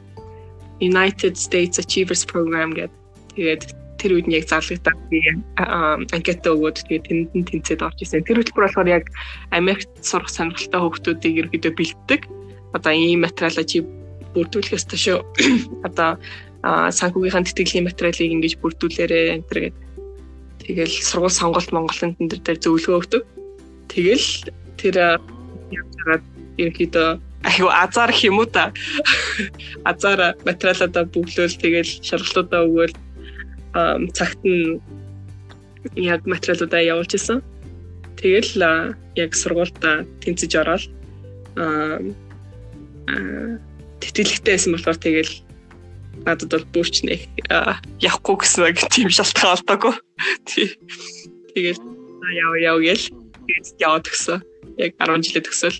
United 0.78 1.34
States 1.34 1.82
Achievers 1.82 2.22
Program 2.22 2.70
гэдэг. 2.78 2.94
Тэгээд 3.34 3.62
тэр 4.04 4.20
үед 4.20 4.28
нь 4.28 4.36
яг 4.36 4.44
зарлагдаад 4.44 5.00
би 5.08 5.24
анкета 5.56 6.52
өгөөд 6.52 6.84
тэгээд 6.84 7.04
тэнд 7.08 7.30
нь 7.32 7.48
тэнцээд 7.48 7.80
орж 7.80 7.98
исэн. 8.04 8.20
Тэр 8.28 8.44
хөтөлбөр 8.44 8.68
болохоор 8.68 8.88
яг 8.92 9.08
Америкт 9.56 9.88
сурах 10.04 10.28
сонирхолтой 10.28 10.80
хүүхдүүдийг 10.84 11.48
ерөөдөө 11.48 11.72
бэлддэг. 11.72 12.20
Одоо 12.76 12.92
ийм 12.92 13.24
материалаа 13.24 13.64
чи 13.64 13.80
бүрдүүлэхээс 14.36 14.84
төшөө 14.92 15.18
одоо 15.88 16.20
санхүүгийн 16.64 17.48
тэтгэлийн 17.48 17.88
материалыг 17.88 18.28
ингэж 18.36 18.60
бүрдүүлээрэ 18.60 19.40
энэ 19.40 19.48
төр 19.48 19.60
гэдэг 19.64 19.84
Тэгэл 20.64 20.96
сургууль 21.04 21.36
сонголт 21.36 21.68
Монголын 21.76 22.16
тэн 22.16 22.32
дээр 22.32 22.56
зөвлөгөө 22.56 22.96
өгдөг. 23.04 23.22
Тэгэл 23.92 24.28
тэр 24.80 24.96
явж 25.68 25.90
байгаа 26.00 26.18
ерөнхийдөө 26.56 27.08
аюу 27.44 27.68
азар 27.68 28.08
уу 28.08 28.46
та. 28.48 28.72
Азар 29.90 30.32
материалуудаа 30.48 31.04
бүглөөл 31.12 31.56
тэгэл 31.60 31.90
шалгалтуудаа 32.00 32.64
өгөөл 32.64 32.94
цагт 34.14 34.40
нь 34.46 34.78
яг 35.98 36.22
материалуудаа 36.26 36.80
явуулж 36.80 37.12
исэн. 37.18 37.42
Тэгэл 38.16 38.54
яг 39.18 39.30
сургуультай 39.34 40.06
тэнцэж 40.22 40.52
ороод 40.54 40.84
аа 41.58 41.98
тэтгэлэгтэй 44.00 44.54
байсан 44.54 44.72
болохоор 44.72 44.98
тэгэл 45.02 45.32
надад 46.24 46.50
бол 46.54 46.66
бүрч 46.72 47.02
нэг 47.02 47.20
явахгүй 47.98 48.36
гэсэн 48.38 48.62
нэг 48.64 48.78
тийм 48.94 49.10
шалтгаан 49.10 49.58
олдоогүй. 49.58 49.94
Тэгээд 50.46 51.80
яв 52.38 52.52
яв 52.62 52.78
гэл 52.80 53.04
тэгээд 53.44 53.66
яваад 53.82 54.08
өгсөн. 54.08 54.38
Яг 54.78 54.90
10 54.98 55.26
жилээ 55.26 55.44
төгсөөл. 55.44 55.78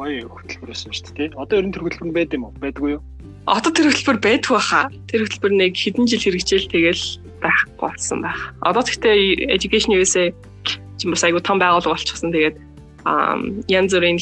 гоё 0.00 0.28
хөтөлбөр 0.32 0.72
байсан 0.72 0.92
шүү 0.96 1.12
дээ. 1.16 1.28
Одоо 1.36 1.60
ер 1.60 1.66
нь 1.68 1.74
тэр 1.76 1.84
хөтөлбөр 1.84 2.16
байд 2.16 2.32
юм 2.32 2.48
уу? 2.48 2.56
Байдгүй 2.56 2.96
юу? 2.96 3.02
Одоо 3.48 3.72
тэр 3.72 3.88
хөтөлбөр 3.90 4.18
байдгүй 4.20 4.60
хаа. 4.60 4.92
Тэр 5.08 5.24
хөтөлбөр 5.24 5.52
нэг 5.56 5.72
хэдэн 5.76 6.06
жил 6.06 6.20
хэрэгжээл 6.20 6.68
тэгэл 6.68 7.04
байхгүй 7.40 7.88
болсон 7.88 8.20
байх. 8.20 8.52
Одоо 8.60 8.84
гэхдээ 8.84 9.48
Education 9.48 9.96
USA 9.96 10.28
чинь 11.00 11.10
бас 11.10 11.24
айгу 11.24 11.40
том 11.40 11.56
байгууллага 11.56 11.96
болчихсон. 11.96 12.32
Тэгээд 12.32 12.56
янз 13.72 13.92
бүрийн 13.96 14.20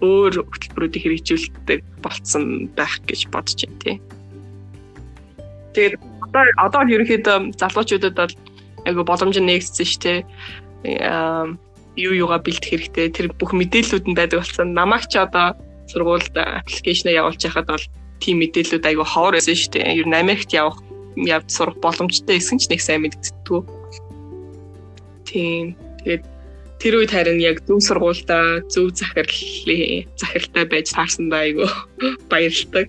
өөр 0.00 0.44
хөтөлбөрүүдийг 0.48 1.04
хэрэгжүүлдэг 1.04 1.80
болцсон 2.00 2.72
байх 2.72 2.96
гэж 3.04 3.28
бодож 3.28 3.60
байна 3.60 3.80
тий. 3.84 3.96
Тэгээд 5.76 5.94
одоо 6.24 6.42
одоо 6.56 6.82
ерөнхийдөө 6.88 7.60
залуучуудад 7.60 8.16
бол 8.16 8.34
айгу 8.88 9.02
боломж 9.04 9.36
нэгссэн 9.36 9.86
шүү 9.88 10.00
дээ. 10.04 10.18
юу 11.96 12.12
юугаа 12.12 12.40
бэлдэх 12.44 12.72
хэрэгтэй 12.72 13.08
тэр 13.08 13.26
бүх 13.32 13.56
мэдээллүүд 13.56 14.04
нь 14.04 14.16
байдаг 14.16 14.44
болсон. 14.44 14.76
Намайг 14.76 15.08
ч 15.08 15.16
одоо 15.16 15.56
сургуульд 15.88 16.36
аппликейшнээ 16.36 17.16
явуулж 17.20 17.40
байхад 17.40 17.68
бол 17.72 17.84
тийм 18.20 18.40
мэдээллүүд 18.40 18.84
айгу 18.86 19.04
ховор 19.04 19.36
байсан 19.36 19.56
шүү 19.56 19.72
дээ. 19.76 20.00
Ер 20.00 20.06
нь 20.08 20.16
Америкт 20.16 20.50
явах 20.52 20.80
явж 21.16 21.48
сурах 21.52 21.76
боломжтой 21.80 22.36
гэсэн 22.36 22.60
ч 22.60 22.68
нэг 22.68 22.80
сайн 22.80 23.04
мэддэггүй. 23.04 23.60
Тийм. 25.24 25.76
Тэгээд 26.04 26.24
тэр 26.80 26.94
үед 27.00 27.12
харин 27.12 27.40
яг 27.40 27.64
зөв 27.64 27.80
сургуультай 27.80 28.60
зөв 28.68 28.92
захирлын 28.92 30.04
захиралтай 30.20 30.64
байж 30.68 30.92
таарсандаа 30.92 31.40
айгу 31.48 31.66
баярлдаг. 32.30 32.88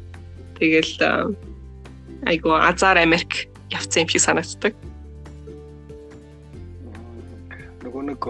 Тэгэл 0.60 1.36
айгу 2.27 2.50
азар 2.51 2.98
Америк 3.00 3.48
явцсан 3.72 4.03
юм 4.03 4.12
шиг 4.12 4.22
санагддаг. 4.22 4.74
Нөгөө 7.84 8.03
нэг 8.12 8.22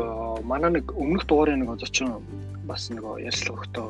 манай 0.46 0.72
нэг 0.78 0.94
өмнөх 0.94 1.26
дугаарыг 1.26 1.58
нэг 1.58 1.82
зочин 1.82 2.22
бас 2.70 2.90
нэг 2.94 3.02
ярьслага 3.02 3.66
өгтөө 3.66 3.88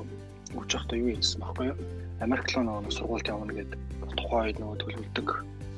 өгч 0.56 0.70
явахдаа 0.72 0.98
юу 0.98 1.12
хэлсэн 1.12 1.42
баггүй 1.44 1.66
юу? 1.76 1.78
Америк 2.24 2.48
руу 2.54 2.64
нөгөө 2.66 2.94
сургуульд 2.98 3.28
явна 3.30 3.54
гэдэг 3.54 3.80
тухайн 4.18 4.46
үед 4.50 4.58
нөгөө 4.62 4.78
төлөвлөдөг 4.82 5.30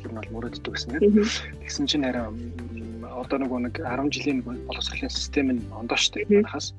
юм 0.08 0.14
бол 0.16 0.30
мөрөддөг 0.36 0.72
гэсэн 0.72 1.00
тийм. 1.00 1.28
Тэгсэн 1.64 1.86
чинь 1.92 2.06
харин 2.08 3.04
одоо 3.04 3.38
нөгөө 3.44 3.60
нэг 3.68 3.76
10 3.84 4.16
жилийн 4.16 4.40
боловсролын 4.44 5.12
систем 5.12 5.52
нь 5.52 5.62
ондоо 5.76 6.00
штэ 6.00 6.24
манахаас. 6.32 6.72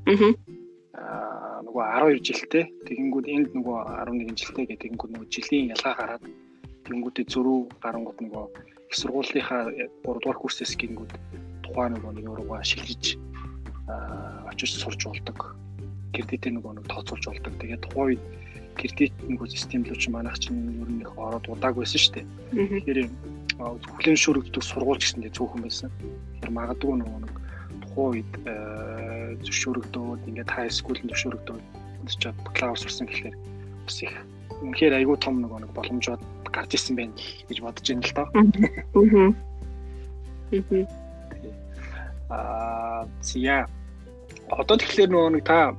Аа 0.96 1.60
нөгөө 1.66 1.84
12 2.16 2.24
жилтэй 2.26 2.64
тэгэнгүүт 2.88 3.26
энд 3.28 3.48
нөгөө 3.54 3.76
11 4.08 4.40
жилтэй 4.40 4.64
гэдэг 4.66 4.80
тэгэнгүүт 4.80 5.12
нөгөө 5.14 5.28
жилийн 5.28 5.70
ялгаа 5.76 5.94
гараад 6.00 6.24
тэгэнгүүтээ 6.88 7.24
зөрүү 7.30 7.58
гарангууд 7.84 8.18
нөгөө 8.24 8.44
их 8.90 8.96
сургуулийнхаа 8.96 9.62
3 9.70 10.22
дугаар 10.24 10.38
курсээс 10.40 10.74
гингүүд 10.80 11.12
тухайн 11.62 11.94
нөгөө 11.94 12.12
нэг 12.16 12.26
руугаа 12.26 12.64
шилжиж 12.64 13.20
очиж 14.50 14.70
сурч 14.82 15.00
болдог. 15.06 15.54
Кредитээ 16.10 16.52
нөгөө 16.58 16.72
нэг 16.80 16.86
тооцоолж 16.90 17.24
болдог. 17.28 17.52
Тэгээд 17.60 17.84
тухайн 17.86 18.18
үед 18.18 18.22
кредит 18.80 19.14
нөгөө 19.28 19.48
системлүүч 19.52 20.08
манайх 20.08 20.40
чинь 20.40 20.80
ер 20.80 20.88
нь 20.88 21.04
их 21.04 21.12
ороод 21.20 21.44
удааг 21.52 21.76
байсан 21.76 22.00
шүү 22.00 22.14
дээ. 22.16 22.26
Тэгэхээр 22.80 23.00
зөвхөн 23.60 24.16
шүрэгддэг 24.16 24.64
сургууль 24.64 25.00
гэсэндээ 25.04 25.36
зөвхөн 25.36 25.62
байсан. 25.68 25.92
Тэгэхээр 26.40 26.56
магадгүй 26.56 26.92
нөгөө 26.96 27.18
нэг 27.20 27.34
тухайн 27.84 28.10
үед 28.16 28.32
зөвшөөрөгдөөд 29.44 30.20
ингээд 30.32 30.50
хай 30.50 30.66
скуулын 30.72 31.10
зөвшөөрөгдөөд 31.12 31.64
чад 32.18 32.34
бакалавр 32.44 32.80
сурсан 32.80 33.06
гэхээр 33.06 33.36
бас 33.84 34.02
их 34.02 34.14
үнэхээр 34.64 34.98
айгүй 34.98 35.16
том 35.20 35.40
нөгөө 35.44 35.60
нэг 35.62 35.72
боломжууд 35.76 36.22
гарч 36.50 36.74
ирсэн 36.74 36.96
байх 36.96 37.12
гэж 37.48 37.58
бодож 37.62 37.86
байна 37.86 38.06
л 38.08 38.16
доо. 38.16 38.26
Аа. 38.34 39.30
Аа 42.30 43.06
зя. 43.22 43.68
Одоо 44.50 44.76
тэгэхээр 44.76 45.10
нөгөө 45.10 45.30
нэг 45.38 45.44
та 45.46 45.76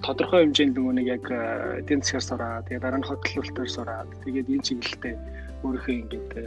тодорхой 0.00 0.48
хэмжээнд 0.48 0.76
нөгөө 0.76 0.94
нэг 0.96 1.06
яг 1.06 1.24
э, 1.28 1.84
эдийн 1.84 2.00
засгаар 2.00 2.24
сураад 2.24 2.64
тэгээд 2.68 2.84
дараа 2.84 3.00
нь 3.00 3.08
хөдөлгөөлтөөр 3.08 3.68
сураад 3.68 4.08
тэгээд 4.24 4.48
энэ 4.48 4.64
чиглэлтэй 4.64 5.14
өөрийнхөө 5.64 5.94
ингээд 6.00 6.30
э, 6.40 6.46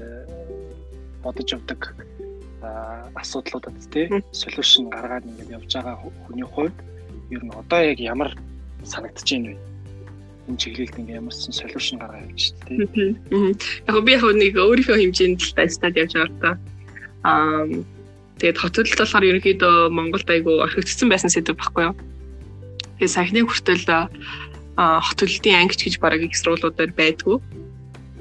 бодож 1.22 1.50
явдаг 1.54 1.82
асуудлуудад 3.16 3.78
тий 3.94 4.10
солиушн 4.32 4.90
гаргаад 4.90 5.26
ингээд 5.30 5.54
явж 5.58 5.70
байгаа 5.78 5.96
хүний 6.26 6.48
хувьд 6.48 6.78
ер 7.30 7.42
нь 7.46 7.54
одоо 7.54 7.82
яг 7.82 8.00
ямар 8.00 8.32
санагдаж 8.84 9.30
байна 9.30 9.54
вэ? 9.54 9.58
энэ 10.50 10.58
чиглэлд 10.62 11.00
ингээ 11.00 11.20
ямар 11.22 11.34
ч 11.34 11.50
солиушн 11.54 11.98
гаргаа 12.02 12.26
явж 12.26 12.42
шүү 12.42 12.58
дээ. 12.66 13.54
Яг 13.90 13.98
би 14.06 14.12
яг 14.14 14.24
нэг 14.26 14.54
өөрийнхөө 14.58 14.98
хэмжээнд 15.02 15.42
л 15.42 15.62
ажиллаад 15.62 16.00
явж 16.02 16.14
байгаа 16.14 16.42
та. 16.42 16.52
Аа 17.30 17.66
тэгээд 18.42 18.62
хотод 18.62 18.86
л 18.90 19.00
болохоор 19.00 19.30
ерөнхийдөө 19.30 19.76
Монголд 19.90 20.30
айгу 20.30 20.52
орхигдсан 20.66 21.10
байсан 21.10 21.30
сэдв 21.34 21.58
баггүй 21.58 21.90
юу? 21.90 21.96
Тэгээ 23.00 23.12
саяхны 23.12 23.44
хүртэл 23.44 23.86
хот 24.76 25.18
төлөлтийн 25.20 25.60
ангич 25.68 25.84
гэж 25.84 25.96
бараг 26.04 26.24
их 26.24 26.36
сургуулиудаар 26.36 26.92
байдгүй. 26.96 27.40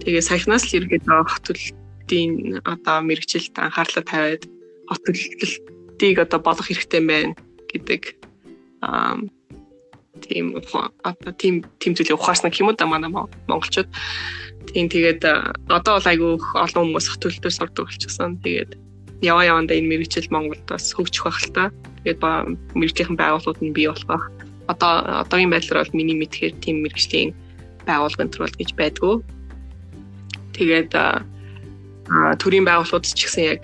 Тэгээ 0.06 0.22
саяхнаас 0.22 0.70
л 0.70 0.78
ергээд 0.82 1.06
хот 1.06 1.42
төлөлтийн 1.46 2.62
одоо 2.62 2.96
мэрэгчлэлд 3.02 3.54
анхаарлаа 3.58 4.04
тавиад 4.06 4.42
хот 4.90 5.02
төлөлтийг 5.02 6.16
одоо 6.22 6.38
болох 6.38 6.66
хэрэгтэй 6.66 7.02
байна 7.02 7.34
гэдэг 7.70 8.02
тийм 10.22 10.54
одоо 11.02 11.32
тийм 11.38 11.66
тийм 11.82 11.92
зүйлийг 11.94 12.18
ухаарсан 12.18 12.50
гэх 12.50 12.62
юм 12.62 12.70
уу 12.70 12.78
да 12.78 12.86
манай 12.86 13.10
монголчууд. 13.10 13.90
Тийм 14.70 14.86
тэгээд 14.88 15.22
одоо 15.68 15.92
бол 15.98 16.10
айгүй 16.10 16.32
олон 16.38 16.82
хүмүүс 16.94 17.06
хот 17.10 17.20
төлөлтөөр 17.22 17.54
сурдаг 17.54 17.86
болчихсон. 17.90 18.38
Тэгээд 18.42 18.78
яваа 19.22 19.44
явандаа 19.44 19.76
энэ 19.78 19.90
мэрэгчл 19.90 20.30
Монголд 20.30 20.64
бас 20.70 20.94
хөгжих 20.94 21.24
байх 21.26 21.38
л 21.42 21.52
та. 21.54 21.64
Тэгээд 22.04 22.20
мэрэгжлийн 22.78 23.18
байгууллагууд 23.18 23.60
нь 23.62 23.74
бий 23.74 23.88
болох 23.90 24.06
байх 24.08 24.24
одоо 24.66 25.22
одоогийн 25.24 25.52
байдлаар 25.52 25.84
бол 25.84 25.96
миний 25.98 26.16
мэдхээр 26.16 26.54
тийм 26.64 26.80
мэрэгжлийн 26.84 27.30
байгууллагын 27.84 28.32
төрөл 28.32 28.56
гэж 28.56 28.70
байдгүй. 28.76 29.14
Тэгээд 30.56 30.92
төрийн 32.40 32.68
байгууллагууд 32.68 33.04
ч 33.08 33.28
гэсэн 33.28 33.44
яг 33.56 33.62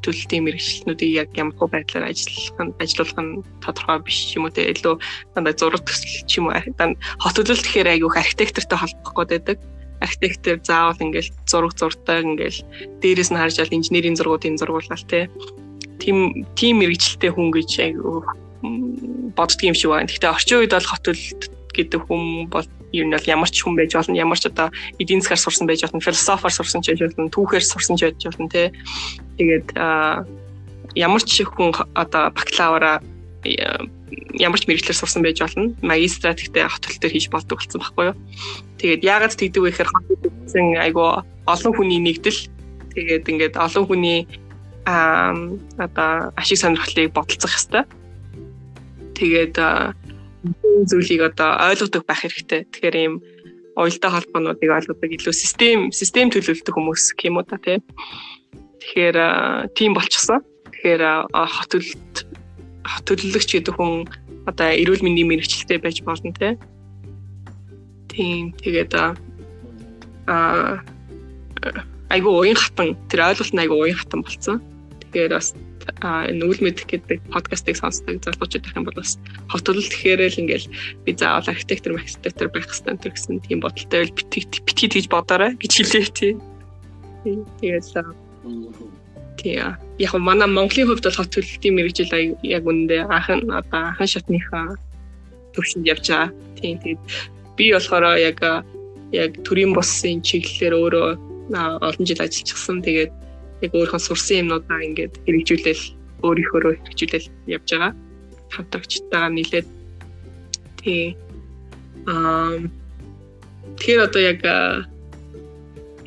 төлөлтийн 0.00 0.44
мэрэгчлэнүүдийг 0.44 1.12
яг 1.20 1.28
ямар 1.36 1.52
хөө 1.56 1.68
байдлаар 1.68 2.08
ажиллах 2.08 2.56
нь 2.64 2.72
ажиллуулах 2.80 3.20
нь 3.20 3.32
тодорхой 3.60 3.98
биш 4.04 4.32
юм 4.32 4.48
уу 4.48 4.52
те? 4.52 4.72
Илүү 4.72 4.96
дандаа 5.36 5.52
зураг 5.52 5.84
төсөл 5.84 6.24
ч 6.24 6.32
юм 6.40 6.48
уу 6.48 6.56
данд 6.80 6.96
хот 7.20 7.36
төлөлт 7.36 7.64
гэхээр 7.68 7.92
айгүйх 7.92 8.16
архитектортой 8.16 8.78
холбох 8.80 9.12
гээд 9.12 9.32
байдаг. 9.36 9.58
Архитектор 10.00 10.56
заавал 10.64 11.04
ингээл 11.04 11.34
зураг 11.44 11.72
зурдаг 11.76 12.24
ингээл 12.24 12.60
дээрээс 13.04 13.30
нь 13.32 13.40
харж 13.40 13.56
ал 13.60 13.76
инженерийн 13.76 14.16
зургуудын 14.16 14.56
зургуулалт 14.56 15.04
те? 15.04 15.28
Тийм 16.00 16.48
тийм 16.56 16.80
мэрэгчлэлтэй 16.80 17.32
хүн 17.34 17.52
гэж 17.52 17.70
айгүй 17.84 18.22
боддөг 18.62 19.62
юм 19.62 19.76
шиг 19.76 19.90
байна. 19.90 20.08
Гэхдээ 20.08 20.34
орчин 20.34 20.58
үед 20.62 20.72
бол 20.74 20.90
хот 20.90 21.02
төлөлт 21.06 21.42
гэдэг 21.74 22.00
хүн 22.06 22.50
бол 22.50 22.66
ер 22.92 23.04
нь 23.06 23.14
бол 23.14 23.26
ямар 23.28 23.50
ч 23.50 23.62
хүн 23.62 23.76
байж 23.76 23.92
болно, 23.94 24.16
ямар 24.16 24.38
ч 24.40 24.48
одоо 24.48 24.72
эдийн 24.98 25.20
засгаар 25.20 25.42
сурсан 25.44 25.66
байж 25.68 25.84
болно, 25.84 26.00
философоор 26.00 26.52
сурсан 26.52 26.82
ч 26.82 26.90
байж 26.90 27.00
болно, 27.04 27.30
түүхээр 27.30 27.64
сурсан 27.64 27.96
ч 27.96 28.08
байж 28.08 28.22
болно 28.24 28.48
те. 28.48 28.72
Тэгээд 29.36 29.68
ямар 30.96 31.22
ч 31.22 31.44
хүн 31.44 31.70
одоо 31.94 32.32
бакалавра 32.32 32.98
ямар 33.44 34.58
ч 34.58 34.64
мэрэгчлэр 34.66 34.96
сурсан 34.96 35.22
байж 35.22 35.38
болно. 35.38 35.76
Магистрат 35.84 36.40
гэхдээ 36.40 36.66
хот 36.66 36.82
төлтөр 36.82 37.12
хийж 37.12 37.28
болдог 37.28 37.60
болсон 37.60 37.80
байхгүй 37.80 38.04
юу. 38.10 38.16
Тэгээд 38.80 39.04
яагаад 39.04 39.36
тэгдэг 39.36 39.62
вэ 39.62 39.70
гэхээр 39.70 39.92
хотын 39.92 40.66
айгу 40.80 41.22
олон 41.46 41.72
хүний 41.76 42.00
нэгдэл 42.00 42.40
тэгээд 42.96 43.24
ингээд 43.28 43.54
олон 43.60 43.84
хүний 43.86 44.26
аа 44.88 45.36
одоо 45.76 46.32
ашиг 46.40 46.58
сонирхлыг 46.58 47.12
бодолцох 47.12 47.52
хэвээр. 47.52 47.86
Тэгээд 49.18 49.58
зүйлийг 50.86 51.22
одоо 51.34 51.50
ойлгодог 51.68 52.06
байх 52.06 52.22
хэрэгтэй. 52.22 52.70
Тэгэхээр 52.70 52.96
ийм 52.96 53.14
уялдаа 53.74 54.10
холбоонуудыг 54.14 54.70
ойлгодог 54.70 55.10
илүү 55.10 55.34
систем 55.34 55.90
систем 55.90 56.30
төлөвлөлтөг 56.30 56.74
хүмүүс 56.74 57.18
юм 57.26 57.42
уу 57.42 57.46
та 57.46 57.58
тийм. 57.58 57.82
Тэгэхээр 58.78 59.16
тийм 59.74 59.98
болчихсон. 59.98 60.46
Тэгэхээр 60.70 61.02
хот 61.34 61.68
төлөлт 61.74 62.14
хот 62.86 63.04
төлөвлөгч 63.10 63.50
гэдэг 63.58 63.74
хүн 63.74 64.06
одоо 64.46 64.68
эрүүл 64.70 65.02
мэндийн 65.02 65.28
мэрэгчлэлтэй 65.30 65.78
байж 65.82 65.98
болно 66.06 66.30
тийм. 66.30 66.56
Тийм 68.06 68.54
тэгээд 68.54 68.94
аа 68.94 70.78
айгу 72.08 72.30
уян 72.32 72.56
хатан 72.56 72.96
тэр 73.10 73.28
ойлголт 73.34 73.52
нь 73.52 73.62
айгу 73.62 73.76
уян 73.76 73.98
хатан 73.98 74.22
болцсон. 74.22 74.58
Тэгэхээр 75.02 75.34
бас 75.36 75.54
энэ 76.02 76.44
үйл 76.44 76.60
мэдэх 76.62 76.86
гэдэг 76.86 77.18
подкастыг 77.32 77.76
сонсдог 77.76 78.20
залуучууд 78.22 78.66
их 78.66 78.76
юм 78.76 78.84
бол 78.84 79.00
бас 79.00 79.16
хот 79.48 79.64
төлөлт 79.64 79.92
гэхээр 79.92 80.20
л 80.28 80.40
ингээл 80.44 80.68
би 81.04 81.10
заавал 81.16 81.48
архитектор, 81.48 81.96
архитектор 81.96 82.48
байх 82.52 82.68
хэрэгтэй 82.68 83.10
гэсэн 83.12 83.40
тийм 83.48 83.58
бодолтой 83.64 84.06
л 84.06 84.14
битгий 84.14 84.88
гэж 84.88 85.06
бодоорой 85.08 85.56
гэж 85.56 85.72
хэлээ 85.72 86.06
тий. 86.12 86.32
Тэгээд 87.60 87.86
тий 89.40 89.56
яг 89.98 90.12
манай 90.14 90.48
Монголын 90.48 90.86
хувьд 90.86 91.04
бол 91.08 91.18
хот 91.18 91.32
төлөлтийн 91.32 91.74
мэрэгжил 91.74 92.12
яг 92.42 92.64
үндэ 92.68 93.08
анхан 93.08 93.48
одоо 93.48 93.80
анхан 93.90 94.08
шатныхаа 94.08 94.76
төвшөнд 95.54 95.88
явж 95.88 96.04
байгаа. 96.10 96.30
Тийм 96.60 96.78
тэгээд 96.78 97.00
би 97.56 97.64
болохоор 97.72 98.18
яг 98.18 98.38
яг 99.12 99.30
төрийн 99.42 99.72
босын 99.72 100.20
чиглэлээр 100.22 100.74
өөрөө 100.76 101.08
олон 101.80 102.04
жил 102.04 102.20
ажиллажсэн. 102.20 102.82
Тэгээд 102.84 103.12
яг 103.62 103.72
өөрийнхөө 103.74 104.02
сурсан 104.02 104.40
юмнуудаа 104.42 104.80
ингээд 104.86 105.14
хэрэгжүүлэл 105.26 105.82
өөрийнхөө 106.22 106.60
хэрэгжүүлэл 106.62 107.26
явж 107.54 107.68
байгаа. 107.72 107.92
Хамтрагчтайгаа 108.54 109.30
нийлээд 109.34 109.68
тий 110.80 111.16
аа 112.06 112.58
тэр 113.78 113.98
одоо 114.06 114.22
яг 114.22 114.40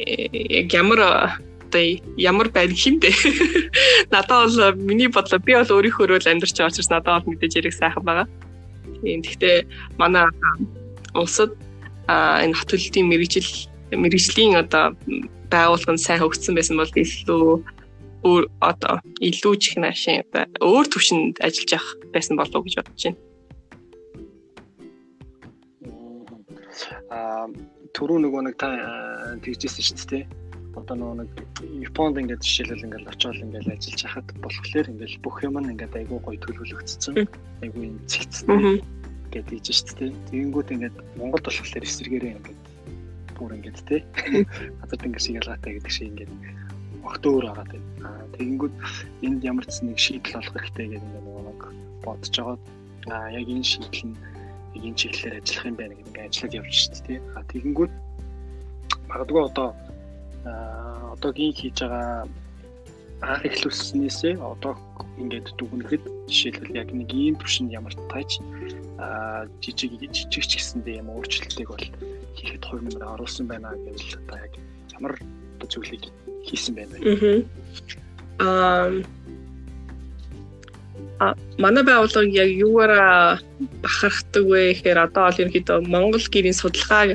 яг 0.01 0.67
ямар 0.73 0.99
одоо 1.71 1.83
ямар 2.17 2.47
байд 2.49 2.71
хиндэ 2.71 3.11
надад 4.13 4.51
бол 4.51 4.75
миний 4.75 5.07
бодлоо 5.07 5.39
би 5.39 5.53
бол 5.55 5.75
өөрийнхөө 5.75 6.19
л 6.19 6.31
амьдарч 6.31 6.55
байгаа 6.57 6.71
учраас 6.71 6.91
надад 6.91 7.23
бол 7.23 7.35
мэдээж 7.35 7.53
яриг 7.59 7.75
сайхан 7.75 8.03
байгаа. 8.03 8.27
Тийм 9.03 9.21
гэхдээ 9.21 9.57
манай 9.97 10.27
улсад 11.15 11.51
энэ 12.07 12.55
хот 12.55 12.69
төлөлтийн 12.71 13.07
мэрэгжил 13.07 13.49
мэрэгжлийн 13.91 14.55
одоо 14.59 14.95
байгууллага 15.53 15.93
нь 15.95 16.05
сайн 16.05 16.21
хөгжсөн 16.21 16.55
байсан 16.57 16.75
бол 16.79 16.93
илүү 17.03 17.45
өөр 18.29 18.43
одоо 18.61 18.95
илүү 19.27 19.53
чих 19.63 19.75
наашин 19.81 20.23
өөр 20.61 20.85
төвшөнд 20.93 21.41
ажиллаж 21.45 21.71
явах 21.77 21.91
байсан 22.13 22.35
болов 22.37 22.55
уу 22.55 22.65
гэж 22.65 22.75
бодож 22.77 23.01
байна. 23.05 23.19
Аа 27.11 27.45
түрүү 27.95 28.17
нөгөө 28.23 28.41
нэг 28.47 28.55
та 28.61 28.69
тэгжсэн 29.43 29.83
шүү 29.83 30.07
дээ. 30.11 30.23
Одоо 30.79 30.95
нөгөө 30.95 31.15
нэг 31.19 31.29
Японд 31.91 32.21
ингээд 32.21 32.45
жишээлбэл 32.45 32.85
ингээд 32.87 33.11
очиод 33.11 33.43
ингээд 33.43 33.67
ажиллаж 33.75 34.01
хахад 34.07 34.27
болохоор 34.39 34.87
ингээд 34.87 35.19
бүх 35.19 35.37
юм 35.43 35.59
нь 35.59 35.71
ингээд 35.75 35.99
айгүй 35.99 36.19
гоё 36.23 36.39
төлөвлөгдсөн. 36.39 37.27
Айгүй 37.65 37.91
цэгцтэй 38.07 38.79
гэдэг 39.35 39.55
ийж 39.59 39.67
шүү 39.75 39.95
дээ. 39.99 40.11
Тэгэнгүүт 40.31 40.69
ингээд 40.71 40.95
Монголд 41.19 41.43
болохоор 41.43 41.83
эсэргээрээ 41.83 42.35
ингээд 42.39 42.59
бүр 43.41 43.57
ингээд 43.57 43.79
те 43.89 43.97
газар 44.79 44.99
тэнгэр 45.01 45.23
шиг 45.25 45.35
ялгаатай 45.41 45.71
гэдэг 45.81 45.91
шиг 45.91 46.07
ингээд 46.13 46.31
огт 47.01 47.23
өөр 47.25 47.45
тийм. 47.73 47.83
Аа 48.05 48.23
тэгэнгүүт 48.37 48.75
энд 49.25 49.41
ямар 49.41 49.65
ч 49.65 49.81
нэг 49.81 49.97
шийдэл 49.97 50.37
олох 50.37 50.53
хэрэгтэй 50.53 50.87
гэдэг 50.93 51.01
ингээд 51.01 51.25
нэг 51.49 51.61
бодож 52.05 52.35
байгаа. 52.37 52.57
Аа 53.09 53.27
яг 53.33 53.45
энэ 53.49 53.65
шийдэл 53.65 54.05
нь 54.13 54.17
энэ 54.77 54.97
чиглэлээр 54.99 55.39
ажиллах 55.41 55.65
юм 55.65 55.75
байна 55.81 55.93
гэдэг 55.97 56.07
ингээд 56.13 56.29
ажиллаж 56.29 56.53
явж 56.53 56.73
шүү 56.77 57.01
дээ. 57.09 57.19
Аа 57.35 57.43
тэгэнгүүт 57.49 57.93
магадгүй 59.09 59.41
одоо 59.49 59.69
аа 60.45 61.17
одоогийн 61.17 61.53
хийж 61.57 61.77
байгаа 61.81 62.29
анх 63.21 63.43
эхлүүлснээсээ 63.45 64.33
одоо 64.41 64.73
ингээд 65.21 65.47
дүгнэхэд 65.57 66.03
жишээлбэл 66.29 66.77
яг 66.81 66.89
нэг 66.89 67.09
ийм 67.13 67.35
төвшөнд 67.37 67.73
ямар 67.73 67.93
тааж 68.09 68.41
жижиг 69.61 69.91
жижиг 69.99 70.45
ч 70.45 70.53
гэсэндээ 70.57 71.01
юм 71.01 71.09
өөрчлөлтийг 71.09 71.69
бол 71.69 71.85
хийхэд 72.37 72.63
хувь 72.65 72.83
нэмэр 72.85 73.13
оруулсан 73.17 73.45
байна 73.49 73.73
гэж 73.73 74.21
одоо 74.21 74.37
яг 74.45 74.53
ямар 74.93 75.13
зүйлийг 75.65 76.03
хийсэн 76.45 76.73
байна 76.75 76.95
вэ? 77.01 77.45
Аа 78.39 78.89
а 81.21 81.35
манай 81.57 81.83
байгууллага 81.85 82.25
яг 82.29 82.49
юугаараа 82.49 83.39
бахархдаг 83.81 84.43
вэ 84.45 84.73
гэхээр 84.73 85.05
одоо 85.05 85.29
бол 85.29 85.41
ерөнхийдөө 85.41 85.77
Монгол 85.85 86.25
гэрийн 86.33 86.57
судалгааг 86.57 87.09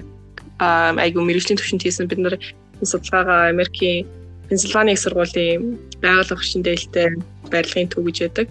айгу 1.02 1.20
мэрэгжлийн 1.26 1.58
төвшөнд 1.58 1.82
хийсэн 1.82 2.06
бид 2.06 2.20
нар 2.22 2.34
энэ 2.38 2.86
судалгаагаа 2.86 3.50
Америкийн 3.50 4.06
Пенсильвани 4.48 4.94
их 4.94 5.02
сургуулийн 5.02 5.78
байгууллага 6.02 6.38
хүчин 6.38 6.62
дээлтэй 6.62 7.18
барилгын 7.50 7.90
төв 7.90 8.06
гэж 8.06 8.16
байдаг. 8.22 8.46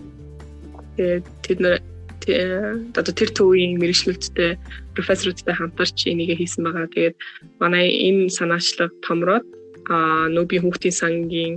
Тэгээд 0.99 1.25
тэд 1.43 1.59
нар 1.63 1.75
одоо 2.27 3.13
тэр 3.13 3.29
төвийн 3.31 3.77
мэрэгчлэлттэй 3.81 4.57
профессорудтай 4.95 5.55
хамтарч 5.55 6.07
энийгээ 6.09 6.37
хийсэн 6.39 6.63
байгаа. 6.65 6.87
Тэгээд 6.89 7.15
манай 7.61 7.85
энэ 8.09 8.33
санаачлаг 8.33 8.91
томроод 9.05 9.45
нөбийн 10.35 10.63
хүүхдийн 10.65 10.95
сангийн 10.95 11.53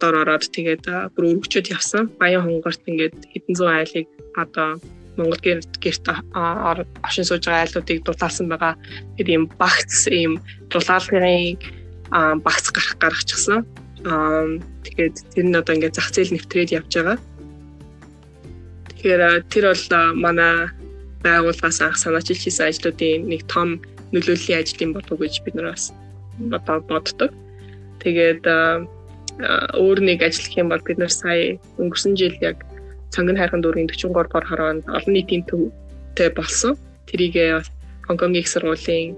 дор 0.00 0.14
ороод 0.22 0.44
тэгээд 0.50 0.84
бүр 1.14 1.24
өргөчөд 1.36 1.70
явсан. 1.70 2.10
Баян 2.18 2.42
хонгорт 2.42 2.82
ингээд 2.88 3.16
хэдэн 3.32 3.54
зуун 3.54 3.76
айлыг 3.76 4.08
одоо 4.34 4.80
Монгол 5.16 5.40
гэрт 5.42 5.76
гэрт 5.84 6.06
оршин 7.04 7.26
сууж 7.28 7.44
байгаа 7.44 7.64
айлуудыг 7.68 7.98
дулаалсан 8.04 8.46
байгаа. 8.48 8.74
Тэгээд 9.16 9.32
ийм 9.34 9.44
багц 9.60 10.08
ийм 10.08 10.40
дулаалгын 10.72 11.58
багц 12.40 12.66
гарах 12.72 12.96
гаргачихсан. 12.98 13.66
Тэгээд 14.84 15.14
тэр 15.34 15.46
нь 15.46 15.58
одоо 15.60 15.74
ингээд 15.76 15.96
зах 15.96 16.08
зээл 16.10 16.34
нэвтрээд 16.34 16.74
явж 16.78 16.92
байгаа. 16.96 17.18
Тэгэхээр 19.00 19.48
тэр 19.48 19.64
бол 19.72 20.12
манай 20.12 20.68
байгууллагаас 21.24 21.80
анх 21.80 21.96
санаачилж 21.96 22.44
хийсэн 22.44 22.68
ажлуудын 22.68 23.32
нэг 23.32 23.48
том 23.48 23.80
нөлөөллийн 24.12 24.60
ажил 24.60 24.84
юм 24.84 24.92
болов 24.92 25.16
уу 25.16 25.24
гэж 25.24 25.40
бид 25.40 25.56
нар 25.56 25.72
бас 25.72 25.88
одоо 26.52 26.84
боддог. 26.84 27.32
Тэгээд 28.04 28.44
өөр 28.44 29.98
нэг 30.04 30.20
ажиллах 30.20 30.52
юм 30.60 30.68
бол 30.68 30.84
бид 30.84 31.00
нар 31.00 31.08
сая 31.08 31.56
өнгөрсөн 31.80 32.12
жил 32.12 32.36
яг 32.44 32.60
цангын 33.08 33.40
хайрхан 33.40 33.64
дүүргийн 33.64 33.88
43 33.88 34.12
дугаар 34.12 34.44
хороонд 34.44 34.84
олон 34.84 35.14
нийтийн 35.16 35.48
төвтэй 35.48 36.28
болсон. 36.36 36.76
Тэрийгээ 37.08 37.64
Хонконгийн 38.04 38.44
их 38.44 38.52
сургуулийн 38.52 39.16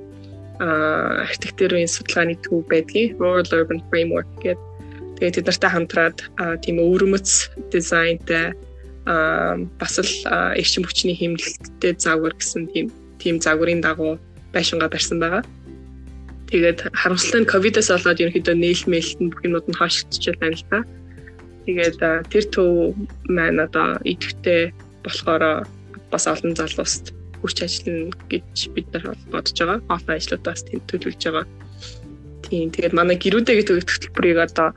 архитектурын 0.62 1.90
судалгааны 1.90 2.38
төв 2.38 2.62
байдгийн 2.70 3.18
Rural 3.18 3.50
Urban 3.50 3.82
Framework 3.90 4.30
гэдэг. 4.38 4.62
Тэгээд 5.18 5.34
тэд 5.42 5.46
нартай 5.50 5.70
хамтраад 5.74 6.18
тийм 6.62 6.78
өвөрмөц 6.78 7.50
дизайнтай 7.74 8.54
бас 9.04 9.94
л 9.98 10.12
эрчим 10.54 10.86
хүчний 10.86 11.16
хэмнэлттэй 11.18 11.98
загвар 11.98 12.34
гэсэн 12.38 12.70
тийм 12.70 12.86
тийм 13.18 13.40
загварын 13.42 13.82
дагуу 13.82 14.18
байшингаа 14.54 14.90
барьсан 14.90 15.18
байгаа. 15.18 15.42
Тэгээд 16.50 16.92
харамсалтай 16.92 17.40
нь 17.42 17.50
ковидос 17.50 17.88
болоод 17.90 18.20
ерөнхийдөө 18.20 18.56
нээлтмэлт 18.60 19.18
нь 19.18 19.30
бүх 19.32 19.42
юмуд 19.42 19.66
нь 19.66 19.78
хойшигдчихэл 19.78 20.42
байна 20.42 20.58
л 20.58 20.68
та. 20.70 20.78
Тэгээд 21.66 21.98
тэр 22.30 22.44
төв 22.52 22.94
маань 23.26 23.62
одоо 23.62 23.98
идэвхтэй 24.04 24.70
болохоор 25.02 25.66
бас 26.12 26.24
олон 26.28 26.52
залууст 26.54 27.14
хүч 27.40 27.56
ажиллана 27.66 28.14
гэж 28.30 28.70
бид 28.74 28.86
нар 28.92 29.16
бодож 29.32 29.56
байгаа. 29.58 29.78
Олон 29.90 30.14
ажлуудаас 30.14 30.62
төлөвлөж 30.68 31.22
байгаа. 31.26 31.46
Тийм 32.46 32.68
тэгээд 32.70 32.94
манай 32.94 33.16
гэрүүдээ 33.16 33.56
гэдэг 33.64 33.88
хөтөлбөрийг 33.88 34.38
одоо 34.46 34.68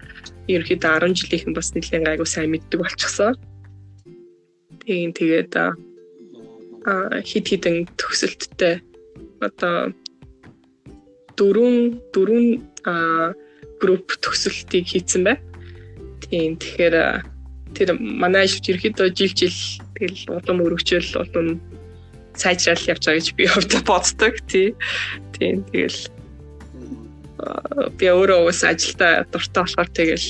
ерөнхийдөө 0.47 0.91
10 1.11 1.19
жилийнхэн 1.19 1.53
бас 1.53 1.75
нэлээд 1.75 2.07
айгу 2.07 2.25
сайн 2.25 2.53
мэддэг 2.53 2.79
болчихсон. 2.79 3.35
Тийм 4.85 5.09
тэгээд 5.17 5.53
хит 7.25 7.45
хитэн 7.49 7.89
төгсөлттэй 7.97 8.81
одоо 9.41 9.89
дөрвөн 11.37 11.77
дөрвөн 12.13 12.45
групп 13.81 14.07
төгсөлтийг 14.21 14.85
хийцэн 14.85 15.25
бай. 15.25 15.37
Тийм 16.29 16.55
тэгэхээр 16.61 16.95
тэр 17.75 17.89
манай 17.99 18.45
ажил 18.45 18.61
ерөөхдөө 18.77 19.09
жил 19.17 19.33
жил 19.33 19.57
тэгэл 19.97 20.37
улам 20.37 20.63
өргөжөөл 20.63 21.11
улам 21.25 21.47
сайжрал 22.37 22.85
явж 22.85 23.03
байгаа 23.09 23.19
гэж 23.19 23.27
би 23.35 23.43
хувьдаа 23.51 23.81
боддог 23.83 24.35
тий. 24.45 24.77
Тийм 25.33 25.65
тэгэл 25.73 25.99
би 27.97 28.05
өөрөө 28.05 28.47
ус 28.47 28.61
ажилдаа 28.63 29.25
дуртай 29.33 29.61
болохоор 29.65 29.89
тэгэл 29.91 30.27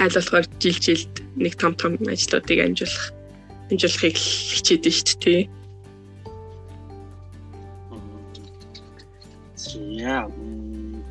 аль 0.00 0.14
болохоор 0.14 0.46
жил 0.60 0.78
жилд 0.80 1.14
нэг 1.36 1.56
том 1.56 1.74
том 1.74 1.98
ажлуудыг 2.08 2.58
амжуулах 2.64 3.12
амжилахыг 3.70 4.16
хичээдэж 4.16 4.96
шүү 5.08 5.20
дээ. 5.24 5.42
Яа. 10.02 10.28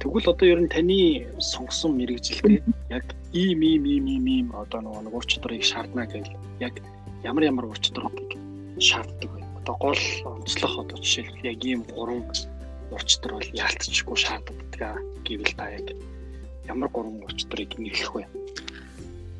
Тэгвэл 0.02 0.30
одоо 0.34 0.48
ер 0.50 0.60
нь 0.62 0.70
таны 0.74 1.30
сонгосон 1.38 1.98
мэрэгжилтэй 1.98 2.62
яг 2.90 3.06
ийм 3.34 3.62
ийм 3.62 3.84
ийм 3.86 4.06
ийм 4.06 4.26
ийм 4.26 4.48
одоо 4.54 4.82
нэг 4.82 5.14
ур 5.14 5.26
чадрыг 5.26 5.64
шаардна 5.64 6.06
гэвэл 6.10 6.34
яг 6.60 6.74
ямар 7.24 7.44
ямар 7.46 7.66
ур 7.70 7.80
чадруудыг 7.80 8.34
шаарддаг 8.82 9.30
вэ? 9.30 9.42
Одоо 9.62 9.76
гол 9.78 10.02
онцлог 10.26 10.74
одоо 10.82 10.98
жишээлбэл 10.98 11.50
яг 11.54 11.60
ийм 11.64 11.82
гурван 11.86 12.26
ур 12.92 13.04
чадвар 13.06 13.34
бол 13.38 13.50
яалтчгүй 13.54 14.18
шаарддаг 14.18 14.58
гэвэл 15.26 15.54
та 15.54 15.70
яг 15.70 15.88
ямар 16.66 16.90
гурван 16.90 17.22
ур 17.22 17.34
чадрыг 17.38 17.78
нэрлэх 17.78 18.12
вэ? 18.16 18.26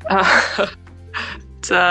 За 1.68 1.82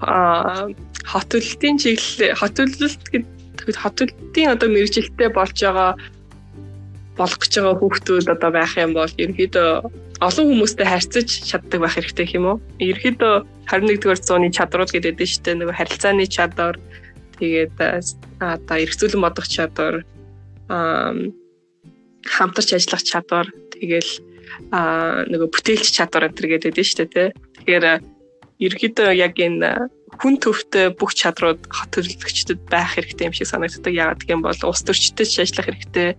а 0.00 1.20
төлөлтийн 1.28 1.76
чиглэл 1.76 2.32
төлөлт 2.56 3.04
гэдэг 3.12 3.40
төлөлтийн 3.68 4.56
одоо 4.56 4.68
мэрэгжилтэй 4.72 5.28
болж 5.28 5.60
байгаа 5.60 5.92
болох 7.20 7.36
гэж 7.36 7.52
байгаа 7.60 7.76
хүүхдүүд 7.76 8.26
одоо 8.32 8.50
байх 8.50 8.72
юм 8.80 8.96
бол 8.96 9.12
ерөнхийдөө 9.20 9.70
олон 10.24 10.46
хүмүүстэй 10.48 10.86
харьцаж 10.88 11.28
чаддаг 11.48 11.80
байх 11.80 11.94
хэрэгтэй 11.96 12.28
юм 12.36 12.44
уу? 12.48 12.56
Ерөнхийдөө 12.80 13.34
21-р 13.68 14.18
зууны 14.24 14.48
чадрууд 14.48 14.90
гэдэг 14.92 15.20
нь 15.20 15.28
шүү 15.28 15.42
дээ. 15.44 15.58
Нөгөө 15.60 15.76
харилцааны 15.76 16.26
чадвар, 16.28 16.76
тэгээд 17.36 17.76
одоо 18.40 18.76
эргцүүлэн 18.84 19.20
бодох 19.20 19.48
чадвар, 19.48 20.04
хамтарч 20.68 22.68
ажиллах 22.76 23.04
чадвар, 23.04 23.46
тэгэл 23.72 24.10
нөгөө 24.70 25.48
бүтээлч 25.50 25.88
чадвар 25.96 26.28
энэ 26.28 26.46
гэдэг 26.60 26.76
нь 26.76 26.84
шүү 26.84 26.98
дээ, 27.08 27.10
тэ. 27.10 27.34
Тэгэхээр 27.64 27.84
ерөнхийдөө 28.60 29.10
яг 29.16 29.34
энэ 29.40 29.88
хүн 30.20 30.34
төвтэй 30.42 30.92
бүх 30.92 31.16
чадрууд 31.16 31.64
хот 31.70 31.90
төлөвлөгчдөд 31.96 32.60
байх 32.68 32.92
хэрэгтэй 32.98 33.30
юм 33.30 33.34
шиг 33.34 33.48
санагддаг. 33.48 33.94
Яагаад 33.94 34.26
гэвэл 34.26 34.44
бол 34.44 34.68
улс 34.68 34.82
төрчдөд 34.84 35.28
ажиллах 35.40 35.68
хэрэгтэй 35.70 36.10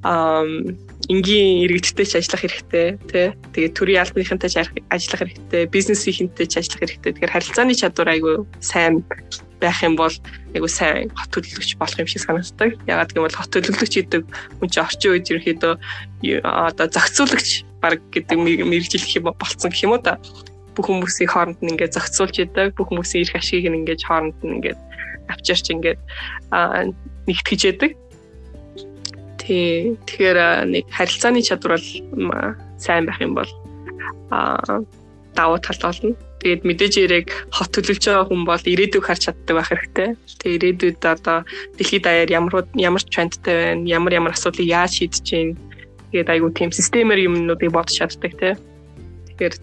энгийн 0.00 1.68
иргэдтэй 1.68 2.06
ч 2.08 2.12
ажиллах 2.16 2.40
хэрэгтэй 2.40 2.86
тий. 3.04 3.28
Тэгээд 3.52 3.76
төрийн 3.76 4.00
албанынхантай 4.00 4.48
ч 4.48 4.56
ажиллах 4.88 5.20
хэрэгтэй, 5.20 5.68
бизнесийнхэнтэй 5.68 6.46
ч 6.48 6.54
ажиллах 6.56 6.80
хэрэгтэй. 6.80 7.12
Тэгэхээр 7.12 7.34
харилцааны 7.36 7.74
чадвар 7.76 8.08
айгүй 8.08 8.34
сайн 8.64 9.04
байх 9.60 9.78
юм 9.84 9.94
бол 9.94 10.12
айгүй 10.56 10.70
сайн 10.72 11.12
хот 11.12 11.30
төлөвлөгч 11.36 11.76
болох 11.76 12.00
юм 12.00 12.08
шиг 12.08 12.24
санагддаг. 12.24 12.80
Ягаад 12.88 13.12
гэвэл 13.12 13.38
хот 13.38 13.52
төлөвлөгч 13.52 13.94
гэдэг 14.00 14.22
хүн 14.58 14.68
чинь 14.72 14.84
орчин 14.84 15.10
үед 15.12 15.30
ерөөхдөө 15.30 15.74
одоо 16.42 16.86
зохицуулагч 16.88 17.50
баг 17.84 18.00
гэдэг 18.10 18.36
мэрэгжил 18.40 19.04
юм 19.20 19.30
болцсон 19.36 19.70
гэх 19.70 19.84
юм 19.84 19.94
уу 19.94 20.02
та. 20.02 20.18
Бүх 20.74 20.88
хүмүүсийн 20.88 21.28
хооронд 21.28 21.60
нь 21.60 21.76
ингээд 21.76 21.94
зохицуулж 21.94 22.36
идэг, 22.40 22.74
бүх 22.74 22.88
хүмүүсийн 22.88 23.28
эрх 23.28 23.36
ашигыг 23.36 23.68
ингээд 23.68 24.06
хооронд 24.06 24.38
нь 24.40 24.54
ингээд 24.58 24.80
авчирч 25.28 25.66
ингээд 25.70 26.00
нэгтгэж 27.28 27.60
яадаг. 27.68 27.92
Тий. 29.38 29.96
Тэгэхээр 30.06 30.38
нэг 30.72 30.84
харилцааны 30.90 31.42
чадвар 31.44 31.76
бол 31.76 31.88
сайн 32.80 33.06
байх 33.06 33.20
юм 33.20 33.34
бол 33.36 33.50
аа 34.30 34.84
давуу 35.34 35.58
тал 35.58 35.78
болно. 35.82 36.14
Тэгээд 36.40 36.64
мэдээж 36.64 36.94
яриг 37.04 37.28
хот 37.52 37.68
төлөвлөж 37.76 38.00
байгаа 38.00 38.24
хүн 38.32 38.42
бол 38.48 38.64
ирээдүйг 38.64 39.04
харж 39.04 39.28
чаддаг 39.28 39.54
байх 39.60 39.68
хэрэгтэй. 39.68 40.08
Тэгээд 40.40 40.56
ирээдүйд 40.56 41.00
одоо 41.04 41.44
дэлхийд 41.76 42.04
даяар 42.08 42.30
ямар 42.32 42.64
ямар 42.80 43.02
трендтэй 43.04 43.56
байна, 43.76 43.84
ямар 43.84 44.12
ямар 44.16 44.32
асуудлыг 44.32 44.64
яаж 44.64 45.04
шийдэж 45.04 45.20
чинь 45.20 45.52
тэгээд 46.16 46.32
айгуу 46.32 46.48
тийм 46.56 46.72
системээр 46.72 47.28
юмнуудыг 47.28 47.68
бодож 47.68 47.92
чаддаг 47.92 48.32
тий. 48.40 48.56
Тэгэхээр 48.56 49.54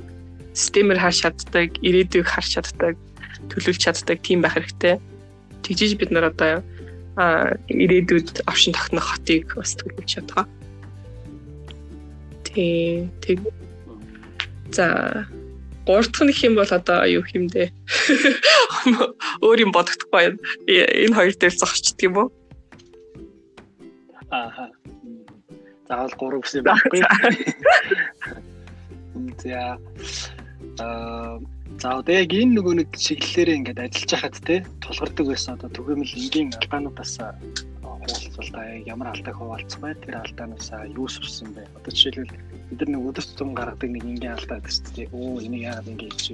системээр 0.54 1.02
харж 1.02 1.18
чаддаг, 1.26 1.70
ирээдүйг 1.82 2.26
харж 2.30 2.50
чаддаг, 2.62 2.94
төлөвлөж 3.50 3.82
чаддаг 3.82 4.18
тийм 4.22 4.46
байх 4.46 4.54
хэрэгтэй. 4.54 5.02
Тэгжиж 5.66 5.98
бид 5.98 6.13
нар 6.13 6.30
одоо 6.30 6.62
ирээдүйд 7.18 8.46
оршин 8.46 8.78
тогтнох 8.78 9.18
хотыг 9.18 9.58
бас 9.58 9.74
төлөвлөж 9.82 10.10
чадгаа. 10.13 10.46
Тэг 12.54 13.42
за 14.70 15.26
гурав 15.88 16.12
дахь 16.12 16.28
нэг 16.28 16.38
юм 16.43 16.54
бол 16.60 16.67
одоо 16.67 17.08
юу 17.08 17.23
хэмдэ 17.23 17.71
өөр 19.45 19.58
юм 19.63 19.71
бодогдохгүй 19.71 20.36
энэ 20.67 21.15
хоёр 21.15 21.34
дээр 21.39 21.56
зогсчдөг 21.56 22.04
юм 22.04 22.15
уу? 22.19 22.30
Аа. 24.30 24.67
Заавал 25.88 26.13
гурав 26.19 26.43
гэсэн 26.43 26.67
байхгүй. 26.67 27.00
За 29.39 29.80
аа 30.84 31.39
За 31.78 32.02
одоо 32.02 32.15
яг 32.17 32.34
энэ 32.34 32.58
нөгөө 32.58 32.73
нэг 32.82 32.89
чиглэлээр 32.97 33.50
ингээд 33.62 33.80
ажиллаж 33.86 34.12
хахад 34.17 34.38
те 34.41 34.65
тулгардаг 34.82 35.26
байсан 35.30 35.62
одоо 35.62 35.69
түгээмэл 35.78 36.17
энгийн 36.17 36.50
алдаануудаас 36.58 37.13
та 38.08 38.63
ямар 38.88 39.12
алдааг 39.12 39.36
хуваалцах 39.36 39.82
бай 39.82 39.93
тэр 39.96 40.17
алдаанаас 40.24 40.72
юу 40.96 41.08
сурсан 41.08 41.54
бэ? 41.54 41.67
Одоо 41.78 41.91
жишээлбэл 41.91 42.34
бид 42.72 42.80
нар 42.80 42.89
нэг 42.89 43.08
өдөр 43.12 43.26
тутам 43.28 43.54
гаргадаг 43.54 43.89
нэг 43.91 44.04
энгийн 44.04 44.34
алдаа 44.34 44.60
гэдэг 44.63 44.96
чинь 44.96 45.12
өө 45.12 45.43
энийг 45.46 45.63
яагаад 45.67 45.91
ингэж 45.91 46.15
чи 46.15 46.34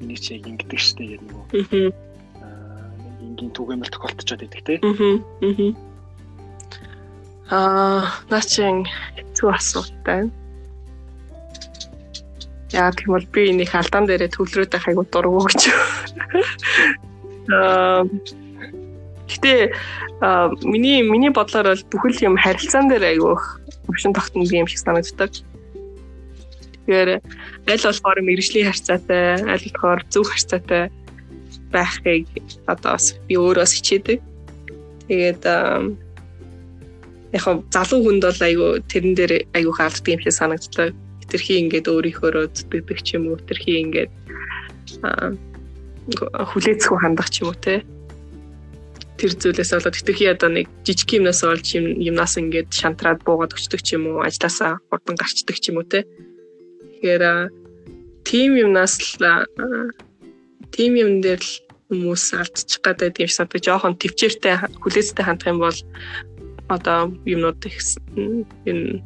энийг 0.00 0.20
чи 0.22 0.38
ингэдэг 0.38 0.80
штэ 0.80 1.04
гэх 1.10 1.22
нөгөө 1.26 1.44
аа 2.40 2.88
энгийн 3.20 3.52
түгээмэл 3.52 3.92
тохиолдчиход 3.92 4.46
идэг 4.46 4.62
те. 4.64 4.74
Аа 7.50 8.06
наачин 8.30 8.86
хэцүү 9.18 9.48
асуулт 9.50 9.96
байна. 10.06 10.30
Яа 12.70 12.94
юм 13.02 13.18
бол 13.18 13.26
би 13.34 13.50
энийг 13.50 13.74
алдаан 13.74 14.06
дээрээ 14.06 14.30
төвлөрөөд 14.30 14.70
байх 14.70 14.86
айгу 14.86 15.04
дургу 15.10 15.42
гэж. 15.50 15.62
Аа 17.50 18.06
Гэтэ 19.30 19.70
миний 20.66 21.06
миний 21.06 21.30
бодлоор 21.30 21.72
бол 21.72 21.84
бүхэл 21.90 22.26
юм 22.28 22.36
харилцаан 22.36 22.90
дээр 22.90 23.14
айгу 23.14 23.38
өвчин 23.86 24.12
тогтно 24.12 24.42
юм 24.42 24.66
шиг 24.66 24.82
санагддаг. 24.82 25.30
Тэгэхээр 26.84 27.10
аль 27.70 27.84
болохоор 27.86 28.18
мэрэгжлийн 28.26 28.68
харьцаатай, 28.68 29.38
аль 29.46 29.62
болохоор 29.62 30.00
зөв 30.10 30.26
харьцаатай 30.26 30.90
байхыг 31.70 32.26
одоо 32.66 32.98
бас 32.98 33.14
би 33.30 33.38
өөрөө 33.38 33.66
хичээдэг. 33.70 34.18
Тэгээд 35.06 35.42
яг 37.30 37.44
залуу 37.70 38.00
хүнд 38.02 38.22
бол 38.26 38.42
айгу 38.42 38.66
тэрэн 38.90 39.14
дээр 39.14 39.32
айгу 39.54 39.70
хаалддаг 39.70 40.10
юм 40.10 40.20
шиг 40.20 40.34
санагддаг 40.34 40.90
хитрхи 41.22 41.62
ингээд 41.62 41.86
өөрийнхөө 41.86 42.50
зүтгэдэг 42.50 42.98
ч 43.06 43.08
юм 43.14 43.30
уу 43.30 43.38
хитрхи 43.38 43.78
ингээд 43.86 44.10
хүлээцгүй 46.50 46.98
хандах 46.98 47.30
ч 47.30 47.46
юм 47.46 47.54
уу 47.54 47.58
те 47.62 47.86
тэр 49.20 49.32
зүйлээс 49.36 49.76
болоод 49.76 49.96
хитрхи 50.00 50.32
одоо 50.32 50.48
нэг 50.48 50.66
жижиг 50.80 51.20
юмнаас 51.20 51.44
олж 51.44 51.76
юмнаас 51.76 52.40
ингээд 52.40 52.72
шантраад 52.72 53.20
буугаад 53.20 53.52
өчтөг 53.52 53.84
ч 53.84 54.00
юм 54.00 54.08
уу 54.08 54.24
ажлаасаа 54.24 54.80
хурдан 54.88 55.20
гарчдаг 55.20 55.56
ч 55.60 55.68
юм 55.68 55.84
уу 55.84 55.84
те 55.84 56.08
тэгэхээр 56.96 57.52
тим 58.24 58.50
юмнаас 58.56 58.96
л 59.20 59.44
тим 60.72 60.92
юм 60.96 61.20
дээр 61.20 61.44
л 61.44 61.52
хүмүүс 61.90 62.24
алдчих 62.38 62.80
гадаад 62.86 63.20
юм 63.20 63.28
шиг 63.28 63.36
санагдаж 63.36 63.62
жоохон 63.66 63.94
төвчээртэй 64.00 64.54
хүлээцтэй 64.80 65.24
хандах 65.26 65.52
юм 65.52 65.58
бол 65.60 65.78
одоо 66.70 67.10
юмнууд 67.26 67.60
их 67.66 67.76
энэ 68.64 69.02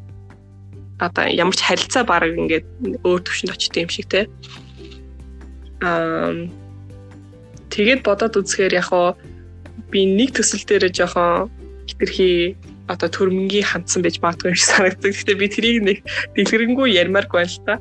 одоо 1.01 1.25
ямар 1.27 1.55
ч 1.57 1.61
харилцаа 1.65 2.03
баг 2.05 2.23
ингээд 2.29 2.65
өөр 3.03 3.21
төвшөнд 3.25 3.51
очдөг 3.51 3.83
юм 3.83 3.91
шиг 3.91 4.07
те. 4.07 4.21
Аа 5.81 6.31
тэгээд 7.73 8.05
бодоод 8.05 8.37
үзэхээр 8.39 8.77
яг 8.79 8.87
хоо 8.93 9.17
би 9.91 10.05
нэг 10.05 10.35
төсөл 10.37 10.63
дээр 10.65 10.89
жоохон 10.91 11.51
хитрхи 11.89 12.55
одоо 12.87 13.09
төрмөнгийн 13.09 13.65
хандсан 13.65 14.05
байж 14.05 14.21
магадгүй 14.21 14.53
юм 14.53 14.57
шиг 14.57 14.69
санагддаг. 14.69 15.11
Гэхдээ 15.13 15.41
би 15.41 15.47
тэрийг 15.49 15.77
нэг 15.81 15.97
дэлгэрэнгүй 16.37 16.87
ярмааргүй 17.01 17.37
байна 17.41 17.53
л 17.53 17.65
та. 17.65 17.75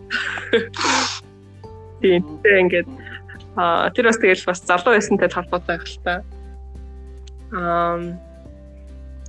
Тийм 2.01 2.23
ингээд 2.45 2.89
аа 3.57 3.93
тэр 3.93 4.09
бас 4.09 4.19
тэгэл 4.21 4.49
бас 4.49 4.61
залуу 4.65 4.93
байсантай 4.97 5.29
холбоотой 5.29 5.77
байх 5.77 5.85
л 5.85 6.01
та. 6.05 6.15
Аа 7.53 8.17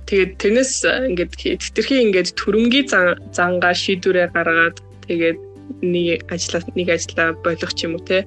Тэгээд 0.06 0.38
тэрнээс 0.38 0.86
ингээд 0.86 1.34
хэтэрхий 1.34 1.98
ингээд 2.06 2.38
төрөнгийн 2.38 2.86
зангаа 3.34 3.74
шийдвэрээ 3.74 4.30
гаргаад 4.30 4.78
тэгээд 5.10 5.38
нэг 5.82 6.22
ажиллаа 6.30 6.62
нэг 6.78 6.88
ажиллаа 6.94 7.34
болох 7.42 7.72
ч 7.74 7.90
юм 7.90 7.98
уу 7.98 8.06
те 8.06 8.22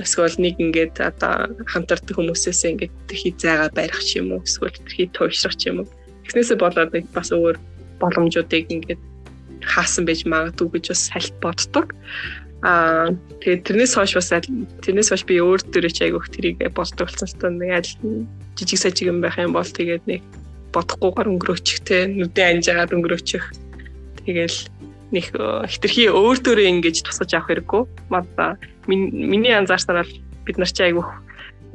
эсвэл 0.00 0.36
нэг 0.40 0.56
ингээд 0.58 0.96
одоо 1.00 1.52
хамтардаг 1.68 2.16
хүмүүсээс 2.16 2.64
ингээд 2.64 2.94
тэрхий 3.08 3.34
зайгаа 3.36 3.70
барих 3.70 4.00
ч 4.00 4.18
юм 4.20 4.32
уу 4.34 4.42
эсвэл 4.42 4.72
тэрхий 4.72 5.08
туйшрах 5.12 5.56
ч 5.56 5.70
юм 5.70 5.84
уу. 5.84 5.88
Тэгснээсээ 6.24 6.58
болоод 6.58 6.90
бас 7.12 7.28
өөр 7.30 7.56
боломжуудыг 8.00 8.66
ингээд 8.72 9.02
хаасан 9.62 10.04
байж 10.08 10.24
магадгүй 10.24 10.80
гэж 10.80 10.84
бас 10.92 11.02
салт 11.12 11.34
боддог. 11.44 11.86
Аа 12.64 13.12
тэгээд 13.40 13.64
тэрнээс 13.64 13.96
хойш 13.96 14.12
бас 14.16 14.32
тэрнээс 14.84 15.08
хойш 15.12 15.24
би 15.24 15.40
өөр 15.40 15.60
дөрөж 15.72 15.96
айгүйх 16.00 16.28
тэрийг 16.32 16.56
боддог 16.76 17.08
болсон 17.08 17.28
ч 17.28 17.34
нэг 17.40 17.70
аль 17.72 17.92
жижиг 18.56 18.78
сажиг 18.80 19.08
юм 19.08 19.20
байх 19.24 19.36
юм 19.40 19.56
бол 19.56 19.64
тэгээд 19.64 20.04
нэг 20.04 20.20
бодохгүйгээр 20.74 21.30
өнгөрөөчих 21.32 21.78
те 21.88 22.06
нүдэн 22.06 22.60
анжаагаад 22.60 22.94
өнгөрөөчих. 22.94 23.44
Тэгэл 24.24 24.58
нэг 25.10 25.26
э, 25.34 25.66
хитрхи 25.66 26.06
өөр 26.06 26.38
төрөө 26.38 26.66
ингэж 26.78 27.02
тусгаж 27.02 27.34
авах 27.34 27.48
хэрэггүй. 27.50 27.82
Мада 28.12 28.54
миний 28.96 29.54
анзаарсанаар 29.54 30.08
би 30.08 30.50
бид 30.50 30.58
нар 30.58 30.70
чи 30.70 30.82
айгүйх 30.82 31.10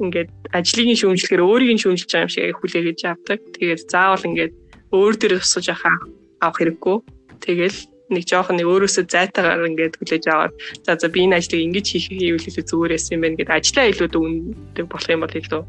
ингээд 0.02 0.30
ажлын 0.52 0.96
шүүмжлэхээр 1.00 1.42
өөрийг 1.42 1.72
нь 1.76 1.82
шүүмжилж 1.82 2.10
байгаа 2.12 2.26
юм 2.28 2.32
шиг 2.32 2.44
айх 2.44 2.58
хүлээгэж 2.60 3.00
авдаг. 3.08 3.40
Тэгээд 3.56 3.80
заавал 3.88 4.28
ингээд 4.28 4.52
өөр 4.92 5.14
дээр 5.16 5.40
тусгаж 5.40 5.66
авах 5.72 6.04
авах 6.44 6.58
хэрэггүй. 6.60 6.96
Тэгэл 7.40 7.78
нэг 8.12 8.24
жоохон 8.28 8.56
нэг 8.60 8.68
өөрөөсөө 8.68 9.04
зайтагаар 9.08 9.68
ингээд 9.72 9.98
хүлээж 9.98 10.24
аваад 10.28 10.52
за 10.84 10.92
за 11.00 11.08
би 11.08 11.24
энэ 11.24 11.40
ажлыг 11.40 11.64
ингэж 11.64 11.86
хийх 11.90 12.06
хийвэл 12.12 12.68
зүгээр 12.68 12.92
байсан 12.94 13.14
юм 13.16 13.22
байна 13.24 13.36
гэдэг 13.40 13.56
ажлаа 13.56 13.86
илүү 13.90 14.08
дүндэг 14.12 14.86
болох 14.86 15.10
юм 15.10 15.22
бол 15.24 15.38
илүү 15.40 15.62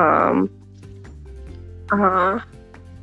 аа 0.00 0.32
аа 1.92 2.34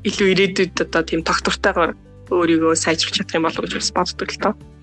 илүү 0.08 0.28
ирээдүйд 0.34 0.76
одоо 0.90 1.02
тийм 1.06 1.22
тогтвортойгоор 1.22 1.92
өөрийгөө 2.34 2.74
сайжруулах 2.74 3.18
чадах 3.20 3.38
юм 3.38 3.46
болов 3.46 3.62
уу 3.62 3.66
гэж 3.68 3.74
бас 3.78 3.92
боддог 3.94 4.30
л 4.32 4.42
тоо. 4.42 4.54
Аа 4.56 4.77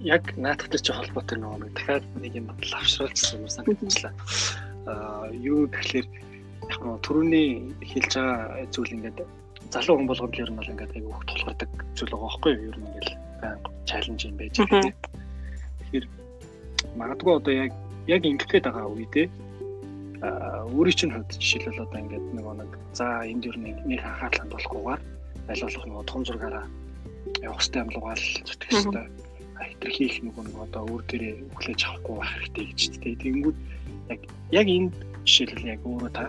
яг 0.00 0.24
наадтай 0.36 0.80
ч 0.80 0.92
холбоотой 0.92 1.38
нөгөө 1.38 1.72
дахиад 1.76 2.04
нэг 2.20 2.32
юм 2.38 2.48
лавшруулсан 2.52 3.44
юм 3.44 3.48
санагдчихлаа. 3.48 4.14
Аа 4.88 5.28
юу 5.32 5.68
гэхэлэр 5.68 6.06
яг 6.70 6.80
нөгөө 6.80 7.00
түрүүний 7.04 7.48
хэлж 7.82 8.12
байгаа 8.14 8.66
зүйл 8.72 8.94
ингээд 8.96 9.18
залуу 9.74 9.96
хүн 9.98 10.08
болгонд 10.08 10.40
ер 10.40 10.50
нь 10.50 10.58
бол 10.58 10.72
ингээд 10.72 10.94
аяг 10.96 11.06
хөөх 11.08 11.24
тулгардаг 11.28 11.70
зүйл 11.96 12.12
байгаа 12.12 12.28
байхгүй 12.30 12.52
юу? 12.54 12.68
Ер 12.70 12.78
нь 12.78 12.88
ингээд 12.88 13.08
байнга 13.42 13.70
чаленж 13.88 14.20
юм 14.24 14.36
байж 14.40 14.54
байгаа. 14.56 14.92
Тэгэхээр 15.80 16.06
магадгүй 16.96 17.32
одоо 17.36 17.54
яг 17.54 17.72
яг 18.06 18.22
ингэх 18.24 18.48
гээд 18.48 18.66
байгаа 18.68 18.86
үедээ 18.92 19.26
өөрийн 20.24 20.96
чинь 20.96 21.12
хувьд 21.12 21.36
жишээлбэл 21.36 21.84
одоо 21.84 21.98
ингээд 22.00 22.26
нэг 22.32 22.46
нэг 22.64 22.70
за 22.96 23.04
энд 23.28 23.44
ер 23.44 23.56
нь 23.60 23.76
нэг 23.84 24.00
анхаарал 24.00 24.40
хандуулахгүйгээр 24.40 25.02
аль 25.52 25.62
болох 25.64 25.84
нэг 25.84 26.08
том 26.08 26.22
зургаараа 26.24 26.66
явах 27.44 27.60
хэрэгтэй 27.60 27.80
юм 27.84 27.90
лугаал 27.92 28.24
зүтгэх 28.48 28.70
хэрэгтэй. 28.72 29.06
Хитрхи 29.68 30.04
их 30.04 30.16
нэг 30.22 30.36
нэг 30.36 30.56
одоо 30.56 30.82
өөр 30.88 31.02
дээрээ 31.08 31.34
өглөөж 31.54 31.80
авахгүй 31.84 32.14
байх 32.18 32.32
хэрэгтэй 32.34 32.64
гэж 32.68 32.80
тийм. 33.00 33.16
Тэгэнгүүт 33.22 33.58
яг 34.12 34.20
яг 34.52 34.66
энэ 34.68 34.90
жишээлбэл 35.24 35.72
яг 35.74 35.80
өөрөө 35.84 36.10
та 36.12 36.24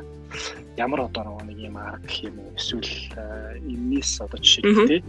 ямар 0.77 0.99
одоо 1.07 1.39
нэг 1.43 1.57
юм 1.59 1.77
арга 1.77 2.03
гэх 2.03 2.27
юм 2.27 2.35
уу 2.39 2.51
эсвэл 2.55 2.91
энэс 3.63 4.11
одоо 4.23 4.39
жишээ 4.39 4.63
тийм 4.63 5.03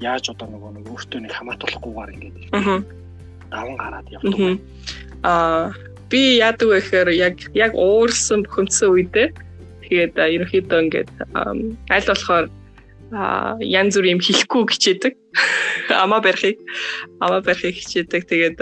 яаж 0.00 0.24
одоо 0.32 0.48
нөгөө 0.48 0.70
нэг 0.80 0.86
өөртөө 0.90 1.20
нэг 1.20 1.32
хамаатуулахгүйгээр 1.34 2.14
ингээд 2.14 2.36
даван 3.50 3.76
гараад 3.76 4.06
явдаг. 4.10 4.58
Аа 5.22 5.74
би 6.10 6.40
яадаг 6.40 6.68
вэ 6.68 6.78
гэхээр 6.80 7.08
яг 7.14 7.36
яг 7.54 7.72
уурсан 7.74 8.42
бухимдсан 8.42 8.90
үедээ 8.90 9.28
тэгээд 9.84 10.14
ерөнхийдөө 10.16 10.80
ингээд 10.86 11.10
аль 11.34 12.08
болохоор 12.10 12.46
янз 13.60 13.94
бүр 13.98 14.06
юм 14.10 14.20
хийхгүй 14.22 14.62
хичээдэг. 14.70 15.14
Амаа 15.90 16.20
барихыг 16.20 16.58
амаа 17.20 17.40
барихыг 17.40 17.76
хичээдэг. 17.78 18.22
Тэгээд 18.26 18.58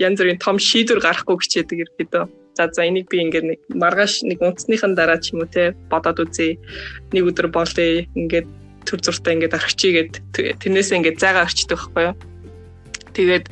янз 0.00 0.18
бүрийн 0.20 0.40
том 0.40 0.56
шийдвэр 0.58 1.00
гаргахгүй 1.00 1.36
хичээдэг 1.40 1.78
ерөнхийдөө. 1.84 2.24
За 2.54 2.70
за 2.70 2.86
энийг 2.86 3.10
би 3.10 3.18
ингээд 3.24 3.46
нэг 3.48 3.60
маргааш 3.72 4.22
нэг 4.28 4.38
унтсныхан 4.38 4.94
дараа 4.94 5.18
ч 5.18 5.34
юм 5.34 5.42
уу 5.42 5.50
те 5.50 5.74
бодоод 5.90 6.22
үзье. 6.22 6.60
Нэг 7.10 7.24
өдөр 7.34 7.48
болъё. 7.50 8.06
Ингээд 8.14 8.46
төр 8.84 9.00
зуртаа 9.00 9.32
ингээд 9.34 9.56
гэд 9.56 10.12
тэрнээсээ 10.60 10.98
ингээд 11.00 11.20
зайгаа 11.20 11.48
орчдөг 11.48 11.80
байхгүй 11.80 12.04
юу? 12.12 12.16
Тэгээд 13.14 13.46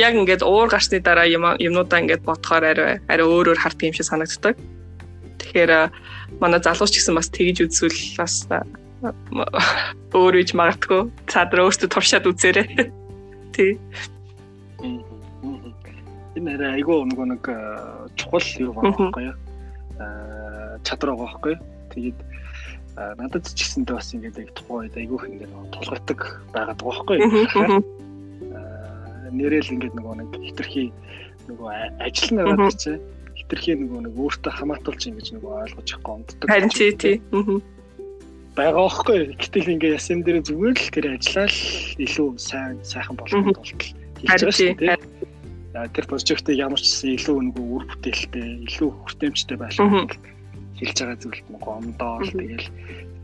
яг 0.00 0.12
ингээд 0.16 0.42
уур 0.42 0.68
гарсны 0.68 0.98
дараа 1.00 1.28
юм 1.28 1.44
юмнуудаа 1.60 2.02
ингээд 2.02 2.26
бодохоор 2.26 2.64
арай 2.64 2.92
арай 3.06 3.26
өөрөөр 3.28 3.60
харддаг 3.60 3.88
юм 3.92 3.96
шиг 3.96 4.08
санагддаг. 4.08 4.56
Тэгэхээр 5.38 5.72
манай 6.40 6.60
залууч 6.64 6.92
гэсэн 6.96 7.14
бас 7.14 7.28
тэгж 7.28 7.68
үзвэл 7.68 8.00
бас 8.18 8.48
өөр 9.02 10.34
үж 10.42 10.50
магадгүй. 10.54 11.10
Цаад 11.26 11.54
өөртөө 11.58 11.88
туршаад 11.90 12.26
үзээрэй. 12.30 12.90
Тий. 13.54 13.78
Энэ 16.38 16.54
арай 16.56 16.80
айгүй 16.80 17.02
нөгөө 17.10 17.26
нэг 17.34 17.44
чухал 18.16 18.48
юу 18.62 18.72
байхгүй 18.78 19.26
юу? 19.28 19.36
Аа 19.98 20.78
чадвар 20.86 21.18
байгаа 21.18 21.26
байхгүй 21.26 21.52
юу? 21.58 21.62
Тэгээд 21.92 22.18
надад 23.18 23.44
ч 23.50 23.58
гэсэндээ 23.58 23.96
бас 23.98 24.14
ингээд 24.14 24.40
яг 24.40 24.50
тухайн 24.56 24.88
үед 24.88 24.96
айгүйх 24.96 25.24
ингээд 25.28 25.52
тулгардаг 25.74 26.20
байгаад 26.54 26.80
байгаа 26.80 26.86
байхгүй 26.86 27.16
юу? 27.20 28.02
нэрэл 29.32 29.72
ингээд 29.72 29.96
нөгөө 29.96 30.14
нэг 30.20 30.30
хитрхи 30.44 30.84
нөгөө 31.48 31.70
ажил 32.04 32.30
нь 32.36 32.44
байгаа 32.44 32.72
ч 32.76 33.00
хитрхи 33.32 33.72
нөгөө 33.80 34.00
нэг 34.06 34.14
өөртөө 34.20 34.52
хамаатуулж 34.52 35.02
ингэж 35.08 35.26
нөгөө 35.36 35.52
ойлгож 35.64 35.88
явахгүй 35.88 36.12
унддаг. 36.12 36.48
Харин 36.52 36.72
тий 36.72 36.92
тий. 36.92 37.16
Байгаа 38.56 38.84
байхгүй. 38.84 39.18
Гэтэл 39.40 39.72
ингээ 39.76 39.96
ясэм 39.96 40.20
дээр 40.22 40.44
зүгээр 40.44 40.76
л 40.76 40.92
тэр 40.92 41.06
ажиллаа 41.16 41.48
л 41.48 41.60
илүү 42.04 42.28
сайн 42.36 42.76
сайхан 42.84 43.16
болгох 43.16 43.56
тулд 43.56 43.82
хийж 44.20 44.28
байгаа 44.28 44.52
шүү 44.52 44.76
дээ. 44.76 44.96
Тэр 45.72 46.04
прожектыг 46.04 46.56
ямар 46.60 46.80
ч 46.80 47.00
илүү 47.16 47.38
нөгөө 47.48 47.66
үр 47.72 47.84
бүтээлтэй, 47.88 48.48
илүү 48.68 48.90
хүртээмжтэй 48.92 49.56
байлгах 49.56 50.20
хэлж 50.76 50.96
байгаа 51.00 51.18
зүйлд 51.22 51.46
нөгөө 51.48 51.72
ондоол 51.80 52.28
тэгэл 52.28 52.68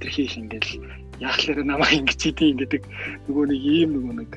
тэр 0.01 0.11
хийх 0.15 0.35
ингээл 0.41 0.73
яахлаар 1.21 1.61
намайг 1.67 1.93
ингэж 1.99 2.21
идэв 2.31 2.49
ингэдэг 2.49 2.83
нөгөө 3.29 3.45
нэг 3.53 3.61
ийм 3.61 3.91
нөгөө 3.99 4.15
нэг 4.23 4.31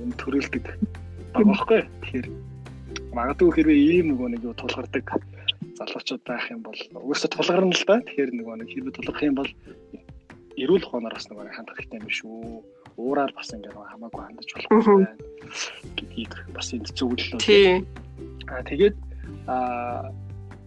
юм 0.00 0.10
төрүүлдэг 0.16 0.64
байгаа 1.34 1.50
байхгүй. 1.50 1.80
Тэгэхээр 1.84 2.26
магадгүй 3.12 3.50
хэрвээ 3.52 3.80
ийм 4.00 4.06
нөгөө 4.14 4.28
нэг 4.32 4.42
юу 4.46 4.54
тулгардаг 4.54 5.04
залуучууд 5.80 6.22
байх 6.28 6.44
юм 6.52 6.60
бол 6.60 6.76
өөрөөсөө 6.76 7.30
тулгарна 7.32 7.72
л 7.72 7.84
да. 7.88 7.96
Тэгэхээр 8.04 8.30
нөгөө 8.36 8.56
нэг 8.60 8.68
хэрвээ 8.68 8.94
тулгарх 9.00 9.22
юм 9.24 9.36
бол 9.40 9.50
эрүүл 10.60 10.84
хооноор 10.84 11.16
бас 11.16 11.26
нөгөө 11.32 11.56
хандах 11.56 11.76
хэрэгтэй 11.80 12.00
юм 12.04 12.08
шүү. 12.12 12.36
Уураар 13.00 13.32
бас 13.32 13.48
ингээд 13.56 13.72
хамаагүй 13.72 14.20
хандаж 14.20 14.48
болохгүй 14.52 14.80
байна 14.84 15.16
гэдгийг 15.96 16.32
бас 16.52 16.68
энд 16.76 16.92
зөвлөлөө. 16.92 17.40
Тийм. 17.40 17.88
Аа 18.52 18.62
тэгээд 18.68 18.96
аа 19.48 20.12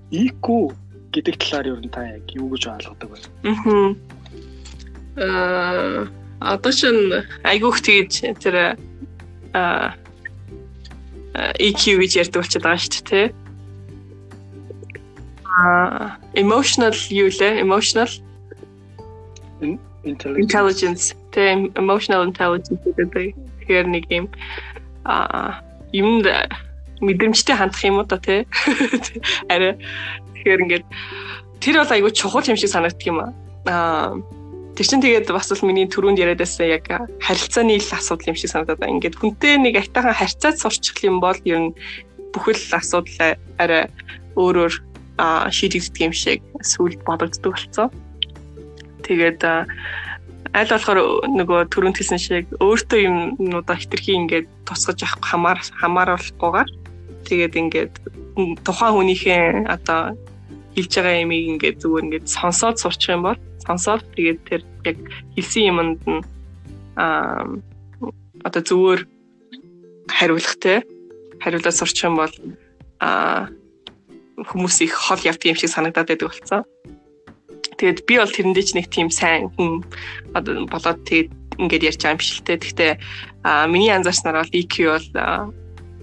ику 0.09 0.73
гэдэг 1.13 1.35
талаар 1.37 1.67
юу 1.69 1.77
та 1.93 2.01
яг 2.09 2.25
юу 2.33 2.49
гэж 2.49 2.63
ойлгодог 2.73 3.09
вэ? 3.13 3.21
Аа 5.21 6.09
одоо 6.41 6.71
чинь 6.73 7.21
айгүйх 7.45 7.77
тэгэж 7.85 8.13
тэр 8.41 8.55
а 9.53 9.93
EQ 11.33 12.01
гэж 12.01 12.11
ярьдаг 12.17 12.41
болчиход 12.41 12.65
байгаа 12.65 12.81
шүү 12.81 13.05
дээ. 13.09 13.42
А 15.53 16.17
emotional 16.33 16.95
юу 17.09 17.29
лээ? 17.29 17.61
Emotional 17.61 18.09
intelligence. 20.03 21.13
Тэ 21.31 21.69
emotional 21.77 22.25
intelligence 22.25 22.81
гэдэг 22.97 23.37
тэгэхээр 23.61 23.87
нэг 23.87 24.03
юм 24.09 24.25
а 25.05 25.61
юмд 25.93 26.25
мэдрэмжтэй 27.01 27.55
хандах 27.55 27.83
юм 27.85 28.01
уу 28.01 28.07
та 28.09 28.17
тий. 28.17 28.47
Арай 29.53 29.77
тэгэхээр 30.33 30.63
ингээд 30.65 30.85
тэр 31.61 31.75
бол 31.79 31.93
айгүй 31.93 32.11
чухал 32.11 32.49
юм 32.49 32.57
шиг 32.57 32.73
санагддаг 32.73 33.07
юм 33.07 33.17
аа 33.21 34.17
Тэр 34.73 34.89
чинь 34.89 35.05
тэгээд 35.05 35.29
бас 35.29 35.53
л 35.53 35.61
миний 35.69 35.85
түрүүнд 35.85 36.17
яриад 36.17 36.41
байсан 36.41 36.65
яг 36.65 36.89
харилцааны 37.21 37.77
ил 37.77 37.89
асуудал 37.93 38.33
юм 38.33 38.37
шиг 38.37 38.49
санагдаад 38.49 38.81
байна. 38.81 38.97
Ингээд 38.97 39.21
хүнтэй 39.21 39.61
нэг 39.61 39.77
айтайхан 39.77 40.17
харьцаад 40.17 40.57
сурчих 40.57 40.97
юм 41.05 41.21
бол 41.21 41.37
ер 41.45 41.69
нь 41.69 41.77
бүхэл 42.33 42.73
асуудал 42.73 43.37
арай 43.61 43.93
өөрөөр 44.33 44.73
шийдэгддэг 45.19 46.01
юм 46.01 46.13
шиг 46.13 46.39
сүлд 46.61 46.99
бодогддог 47.05 47.53
болсон. 47.53 47.89
Тэгээд 49.05 49.41
аль 50.53 50.69
болохоор 50.69 50.99
нөгөө 51.33 51.59
түрүүнд 51.73 51.97
хэлсэн 51.97 52.21
шиг 52.21 52.45
өөртөө 52.61 52.99
юмнуудаа 53.09 53.77
хитрхи 53.77 54.13
ингээд 54.13 54.47
тусгаж 54.69 55.01
авах 55.01 55.25
хамаар 55.25 55.59
хамааруулахгүйгээр 55.81 56.69
тэгээд 57.25 57.53
ингээд 57.57 57.93
тухайн 58.61 58.93
хүнийхээ 58.93 59.65
одоо 59.65 60.13
хэлж 60.77 60.91
байгаа 60.93 61.21
ямиг 61.25 61.43
ингээд 61.57 61.81
зүгээр 61.81 62.05
ингээд 62.05 62.25
сонсоод 62.29 62.77
сурчих 62.77 63.17
юм 63.17 63.25
бол 63.25 63.39
сонсоод 63.65 64.05
тэгээд 64.13 64.39
тэр 64.45 64.61
яг 64.85 64.97
хэлсэн 65.33 65.69
юмд 65.73 66.01
нь 66.05 66.21
аа 67.01 67.49
одоо 68.45 68.61
зүгээр 68.61 69.01
хариулах 70.09 70.55
те 70.61 70.85
хариулаад 71.41 71.77
сурчих 71.77 72.05
юм 72.09 72.21
бол 72.21 72.33
аа 73.01 73.49
хүмүүс 74.47 74.75
их 74.83 74.93
хол 74.93 75.21
явдаг 75.23 75.47
юм 75.53 75.57
шиг 75.57 75.71
санагдаад 75.71 76.09
байдаг 76.09 76.29
болсон. 76.29 76.61
Тэгээд 77.77 77.99
би 78.05 78.13
бол 78.21 78.31
тэрэндээ 78.31 78.63
ч 78.63 78.69
нэг 78.77 78.87
тийм 78.93 79.09
сайн 79.09 79.49
хүн 79.55 79.83
болоод 80.71 80.99
тэгээд 81.07 81.29
ингээд 81.59 81.87
ярьж 81.89 81.99
байгаа 82.01 82.15
юм 82.15 82.21
шиг 82.21 82.37
л 82.39 82.45
те. 82.47 82.57
Гэхдээ 82.57 82.91
миний 83.69 83.91
анзаарснаар 83.91 84.41
бол 84.41 84.55
EQ 84.55 84.73
бол 84.93 85.07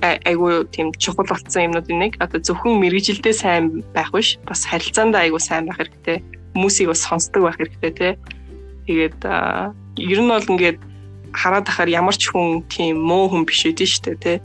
айгуу 0.00 0.64
тийм 0.72 0.92
чухал 0.96 1.28
болсон 1.28 1.70
юмнуудын 1.70 1.98
нэг 2.00 2.12
одоо 2.24 2.40
зөвхөн 2.40 2.80
мэрэгжилдээ 2.80 3.34
сайн 3.36 3.84
байх 3.92 4.12
биш 4.12 4.40
бас 4.48 4.64
харилцаандаа 4.64 5.28
айгуу 5.28 5.40
сайн 5.40 5.68
байх 5.68 5.76
хэрэгтэй 5.76 6.24
хүмүүсийг 6.54 6.88
бас 6.88 7.04
сонсдог 7.04 7.44
байх 7.44 7.56
хэрэгтэй 7.60 7.92
тий. 7.92 8.12
Тэгээд 8.88 9.20
ер 10.00 10.20
нь 10.24 10.32
бол 10.32 10.50
ингээд 10.56 10.78
хараад 11.36 11.68
ахаар 11.68 11.90
ямар 11.90 12.16
ч 12.16 12.32
хүн 12.32 12.64
тийм 12.72 12.98
муу 13.04 13.28
хүн 13.28 13.44
биш 13.44 13.62
үдэн 13.68 13.86
штэ 13.86 14.16
тий. 14.18 14.38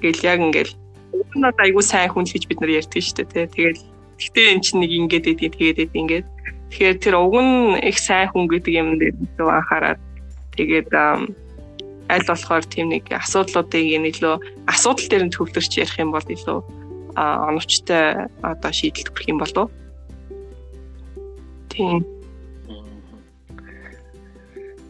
Тэгэл 0.00 0.22
яг 0.22 0.38
ингээд 0.40 0.70
надад 1.36 1.60
айгүй 1.60 1.84
сайн 1.84 2.10
хүн 2.12 2.24
гэж 2.24 2.44
бид 2.48 2.60
нар 2.60 2.76
ярьдаг 2.80 3.02
штэ 3.02 3.24
тий. 3.28 3.46
Тэгэл 3.46 3.80
гэтээ 4.20 4.46
эн 4.52 4.60
чинь 4.60 4.80
нэг 4.80 4.92
ингээд 4.92 5.30
эдийн 5.32 5.52
тэгээд 5.52 5.82
эдийн 5.84 6.02
ингээд. 6.06 6.26
Тэгэхээр 6.72 6.96
тэр 7.02 7.14
уг 7.20 7.36
нь 7.36 7.76
их 7.84 7.98
сайн 7.98 8.28
хүн 8.32 8.48
гэдэг 8.48 8.72
юм 8.72 8.88
дээр 8.96 9.16
анхаарад 9.40 10.00
тэгээд 10.56 10.88
аль 10.92 12.28
болохоор 12.28 12.64
тийм 12.64 12.92
нэг 12.92 13.04
асуудлуудыг 13.12 13.84
илүү 13.84 14.34
асуудал 14.68 15.08
дээр 15.08 15.24
нь 15.28 15.34
төвлөрч 15.34 15.72
ярих 15.80 15.96
юм 16.00 16.12
бол 16.12 16.24
илүү 16.24 16.58
оновчтой 17.16 18.28
одоо 18.40 18.72
шийдэлт 18.72 19.12
хүрэх 19.12 19.28
юм 19.28 19.38
болов. 19.40 19.68
Тийм. 21.68 22.04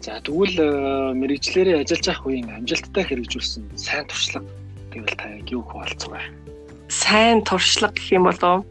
За 0.03 0.19
тэгвэл 0.19 1.15
мэрэгчлэрээ 1.15 1.83
ажиллаж 1.83 2.07
авах 2.11 2.27
үеийн 2.27 2.51
амжилттай 2.51 3.07
хэрэгжүүлсэн 3.07 3.63
сайн 3.79 4.07
туршлага 4.11 4.62
гэвэл 4.93 5.17
та 5.17 5.29
юу 5.49 5.65
хуваалцах 5.65 6.13
вэ? 6.13 6.21
Сайн 6.93 7.41
туршлага 7.41 7.97
гэх 7.97 8.13
юм 8.13 8.29
болов. 8.29 8.69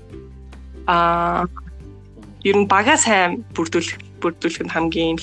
Аа 0.85 1.49
ер 2.45 2.57
нь 2.57 2.69
бага 2.69 2.97
сайн 2.97 3.41
бүрдүүлэх 3.57 4.21
бүрдүүлэх 4.21 4.61
нь 4.65 4.73
хамгийн 4.73 5.17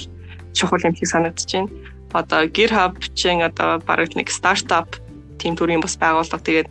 чухал 0.55 0.83
юм 0.83 0.95
шиг 0.99 1.07
санагдаж 1.07 1.47
байна. 1.47 1.71
Одоо 2.13 2.51
GitHub 2.51 2.99
чинь 3.15 3.47
одоо 3.47 3.79
бараг 3.87 4.15
нэг 4.19 4.31
стартап 4.31 4.99
тим 5.39 5.55
төрлийн 5.55 5.83
бас 5.83 5.95
байгууллага. 5.95 6.43
Тэгээд 6.43 6.69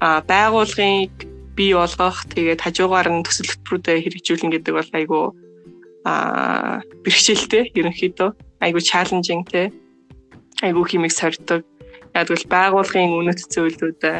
а 0.00 0.24
байгууллагыг 0.24 1.12
бий 1.56 1.72
болгох 1.76 2.24
тэгээд 2.32 2.64
хажуугаар 2.64 3.08
нь 3.12 3.24
төсөл 3.24 3.52
хөтөлбөрүүдэд 3.52 4.02
хэрэгжүүлнэ 4.04 4.52
гэдэг 4.56 4.72
бол 4.74 4.90
айгүй 4.96 5.24
а 6.04 6.80
бэрхшээлтэй 7.04 7.72
ерөнхийдөө. 7.76 8.30
Айгүй 8.64 8.82
чаленжинг 8.84 9.48
те. 9.52 9.72
Айгүй 10.62 10.84
химиг 10.88 11.12
сордог 11.12 11.64
яг 12.14 12.30
л 12.30 12.46
байгуулгын 12.48 13.10
үнэт 13.18 13.40
зөвлөдөө 13.50 14.16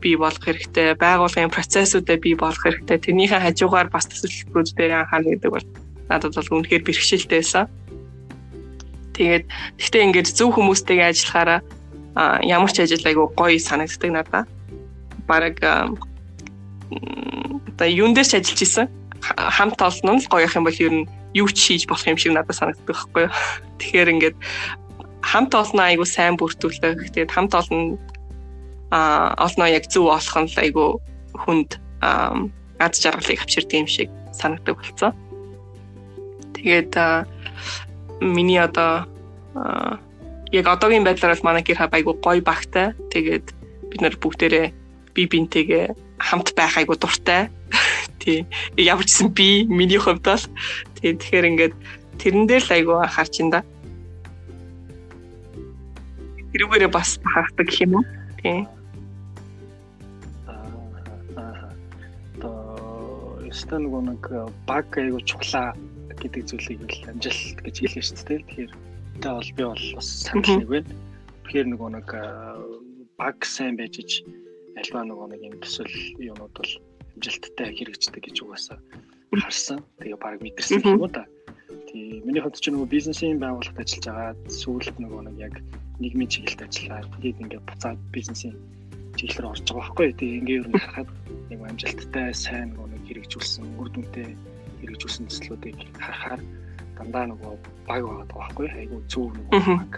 бий 0.00 0.16
болох 0.16 0.42
хэрэгтэй 0.44 0.96
байгуулгын 0.96 1.52
процессуудаа 1.52 2.16
бий 2.16 2.34
болох 2.36 2.60
хэрэгтэй. 2.62 2.98
Тэрнийхээ 3.00 3.40
хажуугаар 3.40 3.88
бас 3.88 4.08
төсөлбөрүүд 4.08 4.76
дээр 4.76 4.92
анхаарна 5.04 5.30
гэдэг 5.36 5.50
бол 5.52 5.66
надад 6.08 6.34
бол 6.36 6.54
үнэхээр 6.60 6.84
бэрхшээлтэй 6.84 7.40
байсан 7.40 7.66
тэгээд 9.16 9.44
гэхдээ 9.80 10.02
ингээд 10.06 10.28
зөв 10.36 10.52
хүмүүстэйгээ 10.52 11.08
ажиллахаараа 11.10 11.60
ямар 12.44 12.70
ч 12.72 12.84
ажил 12.84 13.08
айгүй 13.08 13.26
гоё 13.32 13.58
санагддаг 13.58 14.10
надад 14.12 14.46
бараг 15.24 15.56
одоо 17.72 17.88
юун 17.88 18.12
дээр 18.12 18.28
ч 18.28 18.32
ажиллаж 18.36 18.60
исэн 18.62 18.86
хамт 19.56 19.80
олон 19.80 20.20
нь 20.20 20.28
гоё 20.28 20.46
юм 20.52 20.64
бол 20.68 20.78
ер 20.84 20.92
нь 20.92 21.08
юу 21.34 21.48
ч 21.48 21.58
хийж 21.72 21.82
болох 21.88 22.06
юм 22.06 22.20
шиг 22.20 22.32
надад 22.36 22.56
санагддаг 22.56 22.86
байхгүй 22.86 23.22
юу. 23.26 23.32
Тэгэхээр 23.80 24.12
ингээд 24.14 24.36
хамт 25.26 25.52
олон 25.58 25.80
айгу 25.82 26.06
сайн 26.06 26.38
бүртгүүлэх. 26.38 27.10
Тэгээд 27.10 27.34
хамт 27.34 27.52
олон 27.58 27.98
а 28.94 29.34
олноо 29.42 29.66
яг 29.66 29.90
зөв 29.90 30.06
олох 30.06 30.36
нь 30.38 30.50
айгу 30.62 31.02
хүнд 31.34 31.82
ад 32.78 32.94
жаргалыг 32.94 33.42
авчирдаг 33.42 33.74
юм 33.74 33.88
шиг 33.90 34.08
санагддаг 34.30 34.78
болсон. 34.78 35.12
Тэгээд 36.54 36.94
миний 38.22 38.62
одоо 38.62 39.10
яг 40.52 40.66
одоогийн 40.70 41.04
байдлаар 41.04 41.34
бол 41.34 41.46
манай 41.46 41.62
гэр 41.66 41.78
хав 41.82 41.92
айгу 41.92 42.14
гоё 42.22 42.42
багтай. 42.42 42.94
Тэгээд 43.10 43.46
бид 43.90 44.00
нар 44.00 44.14
бүгдээрээ 44.22 44.66
би 45.14 45.22
бинтэйгээ 45.26 45.86
хамт 46.22 46.54
байх 46.54 46.78
айгу 46.78 46.94
дуртай. 46.94 47.50
тий. 48.22 48.46
Ямар 48.76 49.04
ч 49.04 49.18
гэсэн 49.18 49.34
би 49.34 49.66
миний 49.66 49.98
хувьд 49.98 50.22
бол 50.22 50.44
тий 50.98 51.12
тэгэхээр 51.18 51.48
ингээд 51.50 51.74
тэрэн 52.22 52.46
дээр 52.46 52.62
л 52.62 52.74
айгүй 52.74 52.96
анхаарч 53.02 53.34
ин 53.42 53.50
да. 53.50 53.66
Тэрүүгээрээ 56.56 56.88
бас 56.88 57.20
харахдаг 57.20 57.68
гэх 57.68 57.84
юм 57.84 58.00
уу? 58.00 58.04
Тий. 58.40 58.64
Яста 63.44 63.76
нөгөө 63.76 64.02
нэг 64.08 64.24
баг 64.64 64.88
айгу 64.96 65.20
чухлаа 65.20 65.76
гэдэг 66.16 66.48
зүйлийг 66.48 66.80
л 66.88 67.12
амжилт 67.12 67.60
гэж 67.60 67.76
хэлээ 67.76 68.04
шүү 68.08 68.24
дээ. 68.24 68.40
Тэгэхээр 68.48 68.72
тэ 69.20 69.28
бол 69.36 69.50
би 69.52 69.62
бол 69.68 69.84
бас 70.00 70.08
санал 70.24 70.48
нэг 70.56 70.68
байна. 70.72 70.92
Тэгэхээр 71.44 71.68
нөгөө 71.76 71.90
нэг 71.92 72.08
баг 73.20 73.36
сайн 73.44 73.76
байж 73.76 74.00
ич 74.00 74.24
альва 74.80 75.04
нөгөө 75.04 75.36
нэг 75.36 75.40
юм 75.52 75.56
төсөл 75.60 75.92
юмуд 76.16 76.56
бол 76.56 76.72
амжилттай 77.20 77.68
хэрэгждэг 77.76 78.32
гэж 78.32 78.36
угаасаа 78.48 78.80
харсан. 79.44 79.84
Тэгээ 80.00 80.16
баг 80.24 80.40
мэдэрсэн 80.40 80.80
юм 80.88 81.04
уу 81.04 81.12
да. 81.12 81.28
Тий, 81.96 82.20
миний 82.28 82.44
хувьд 82.44 82.60
ч 82.60 82.68
нөгөө 82.68 82.92
бизнесийн 82.92 83.40
байгууллагад 83.40 83.80
ажиллаж 83.80 84.04
байгаа 84.04 84.52
сүүлд 84.52 84.96
нөгөө 85.00 85.20
нэг 85.32 85.36
яг 85.48 85.54
нийгмийн 85.96 86.28
чиглэлд 86.28 86.68
ажиллаад 86.68 87.08
тэгээд 87.08 87.40
ингээд 87.40 87.64
буцаад 87.64 88.00
бизнесийн 88.12 88.52
чиглэлээр 89.16 89.48
орж 89.48 89.64
байгаа 89.64 89.80
байхгүй. 89.80 90.08
Тэгээ 90.12 90.38
ингээд 90.44 90.60
ер 90.60 90.68
нь 90.68 90.76
харахад 90.76 91.10
нэг 91.48 91.58
амжилттай 91.64 92.28
сайн 92.36 92.68
нөгөө 92.76 92.88
нэг 92.92 93.02
хэрэгжүүлсэн 93.08 93.64
үр 93.80 93.88
дүнтэй 93.96 94.28
хэрэгжүүлсэн 94.84 95.24
төслүүдийг 95.24 95.78
харахаар 95.96 96.40
дандаа 97.00 97.24
нөгөө 97.32 97.52
баг 97.88 98.02
байгаа 98.04 98.28
байхгүй. 98.28 98.68
Айгу 98.76 99.00
зөв 99.08 99.32
нөгөө 99.32 99.60
баг 99.80 99.92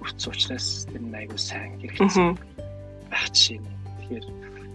өрцөн 0.00 0.32
учраас 0.32 0.88
тэр 0.88 1.04
нь 1.04 1.18
айгу 1.20 1.36
сайн 1.36 1.76
хэрэгжсэн 1.84 2.32
байх 3.12 3.28
чинь. 3.36 3.68
Тэгэхээр 4.08 4.24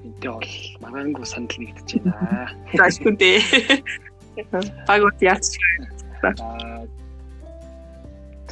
Энтэй 0.06 0.30
бол 0.30 0.54
магаангүй 0.82 1.26
санал 1.26 1.58
нэгдэж 1.58 1.89
байна. 2.06 2.54
Заашгүй 2.78 3.13
дээ. 3.17 3.41
Баг 4.89 5.02
ут 5.06 5.17
яач. 6.24 6.40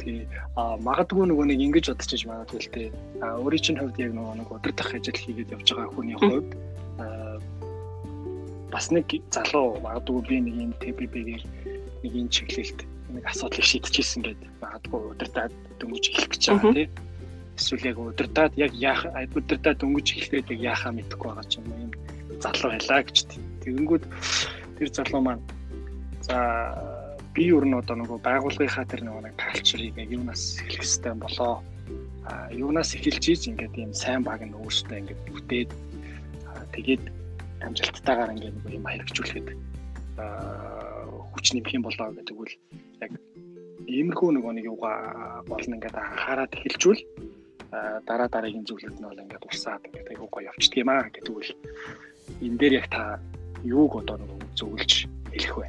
Тий. 0.00 0.24
А 0.56 0.80
магадгүй 0.80 1.28
нөгөө 1.28 1.46
нэг 1.52 1.60
ингэж 1.60 1.92
бодчих 1.92 2.24
магадгүй 2.24 2.60
л 2.60 2.72
дээ. 2.72 2.88
А 3.20 3.36
өөрийн 3.36 3.64
чинь 3.64 3.80
хувьд 3.80 4.00
яг 4.00 4.12
нөгөө 4.16 4.34
нэг 4.40 4.48
удирдах 4.48 4.94
ажил 4.96 5.18
хийгээд 5.20 5.52
явж 5.52 5.68
байгаа 5.76 5.92
хүний 5.92 6.16
хувьд 6.16 6.50
бас 8.70 8.90
нэг 8.90 9.10
залуу 9.34 9.80
магадгүй 9.82 10.22
би 10.28 10.36
нэг 10.46 10.54
юм 10.54 10.72
ТПБ-гээр 10.78 11.42
нэг 12.02 12.12
юм 12.14 12.28
чиглэлд 12.30 12.80
нэг 13.10 13.24
асуудлыг 13.26 13.66
шийдчихсэн 13.66 14.22
гэдэг 14.22 14.50
магадгүй 14.62 15.00
удирдаад 15.10 15.52
дөнгөж 15.82 16.04
эхлэх 16.14 16.30
гэж 16.30 16.42
байгаа 16.48 16.74
тийм 16.74 16.90
эсвэл 17.58 17.88
яг 17.90 17.98
удирдаад 17.98 18.52
яг 18.56 18.72
яах 18.78 19.02
удирдаад 19.34 19.78
дөнгөж 19.82 20.06
эхлээд 20.16 20.50
яг 20.54 20.60
яахаа 20.70 20.92
мэдэхгүй 20.94 21.28
байгаа 21.28 21.46
ч 21.50 21.58
юм 21.58 21.66
уу 21.66 21.82
юм 21.84 21.92
залуу 22.38 22.70
байлаа 22.70 23.00
гэж 23.02 23.16
тэгэнгүүт 23.66 24.04
тэр 24.78 24.88
залуу 24.94 25.20
маань 25.20 25.42
за 26.22 26.36
би 27.34 27.42
юу 27.50 27.62
н 27.62 27.78
одоо 27.78 27.94
нөгөө 27.94 28.18
байгууллагынхаа 28.26 28.86
тэр 28.90 29.06
нэг 29.06 29.34
калчрыг 29.38 29.94
яг 29.94 30.10
юунаас 30.10 30.58
эхлэх 30.66 30.82
хэрэгтэй 30.82 31.14
болоо 31.14 31.62
а 32.26 32.50
юунаас 32.50 32.90
эхэлж 32.98 33.24
ийж 33.30 33.42
ингээд 33.50 33.74
ийм 33.78 33.92
сайн 33.94 34.22
баг 34.26 34.42
нь 34.42 34.54
өөртөө 34.54 34.98
ингээд 34.98 35.20
бүтээд 35.30 35.70
тэгээд 36.74 37.04
амжилттайгаар 37.62 38.34
ингээд 38.34 38.56
нэг 38.58 38.74
юм 38.74 38.86
хэрэгжүүлэхэд 38.86 39.48
хүч 41.32 41.46
нэмэх 41.54 41.74
юм 41.78 41.84
болоо 41.86 42.08
гэдэг 42.18 42.36
үл 42.36 42.54
яг 43.04 43.12
иймэрхүү 43.86 44.30
нөгөө 44.34 44.52
нэг 44.58 44.66
юугаа 44.66 44.96
болно 45.46 45.74
ингээд 45.78 45.96
анхаарал 45.96 46.50
эхэлжүүл 46.50 47.00
дараа 48.06 48.28
дараагийн 48.28 48.66
зүйлүүд 48.66 48.98
нь 48.98 49.06
бол 49.06 49.22
ингээд 49.22 49.46
урсаад 49.46 49.86
ингээд 49.86 50.10
айгуу 50.10 50.28
гоё 50.30 50.50
явчихдаг 50.50 50.82
юм 50.82 50.90
аа 50.90 51.06
гэдэг 51.06 51.30
үл 51.30 51.50
энэ 52.42 52.58
дээр 52.58 52.74
яг 52.82 52.86
та 52.90 53.22
юуг 53.62 53.92
одоо 54.02 54.16
нэг 54.18 54.30
зөвлөж 54.58 54.92
хэлэх 55.30 55.54
вэ? 55.56 55.68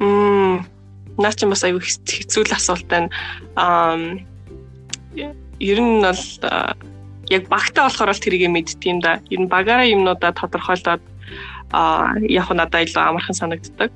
Мм 0.00 0.37
наа 1.18 1.32
чи 1.34 1.46
бас 1.46 1.62
айгүй 1.66 1.82
хэцүү 1.82 2.42
л 2.46 2.56
асуулт 2.56 2.86
байна. 2.88 3.10
Аа 3.58 3.98
ер 5.58 5.78
нь 5.82 6.02
бол 6.02 6.24
яг 7.28 7.42
багтаа 7.50 7.90
болохоор 7.90 8.14
л 8.14 8.22
тэрийг 8.22 8.48
мэдтiin 8.50 9.02
да. 9.02 9.20
Ер 9.30 9.40
нь 9.42 9.50
багаараа 9.50 9.86
юмнуудаа 9.86 10.32
тодорхойлоод 10.32 11.02
аа 11.74 12.16
яг 12.22 12.48
надад 12.54 12.86
илүү 12.86 13.02
амархан 13.02 13.36
санагддаг. 13.36 13.90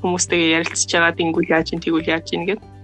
Хүмүүстэйгээ 0.00 0.54
ярилцж 0.62 0.90
байгаа 0.94 1.12
дингүүл 1.18 1.52
яаж 1.52 1.74
ин 1.74 1.82
тэгвэл 1.82 2.12
яаж 2.14 2.30
ин 2.32 2.46
гэдэг 2.46 2.78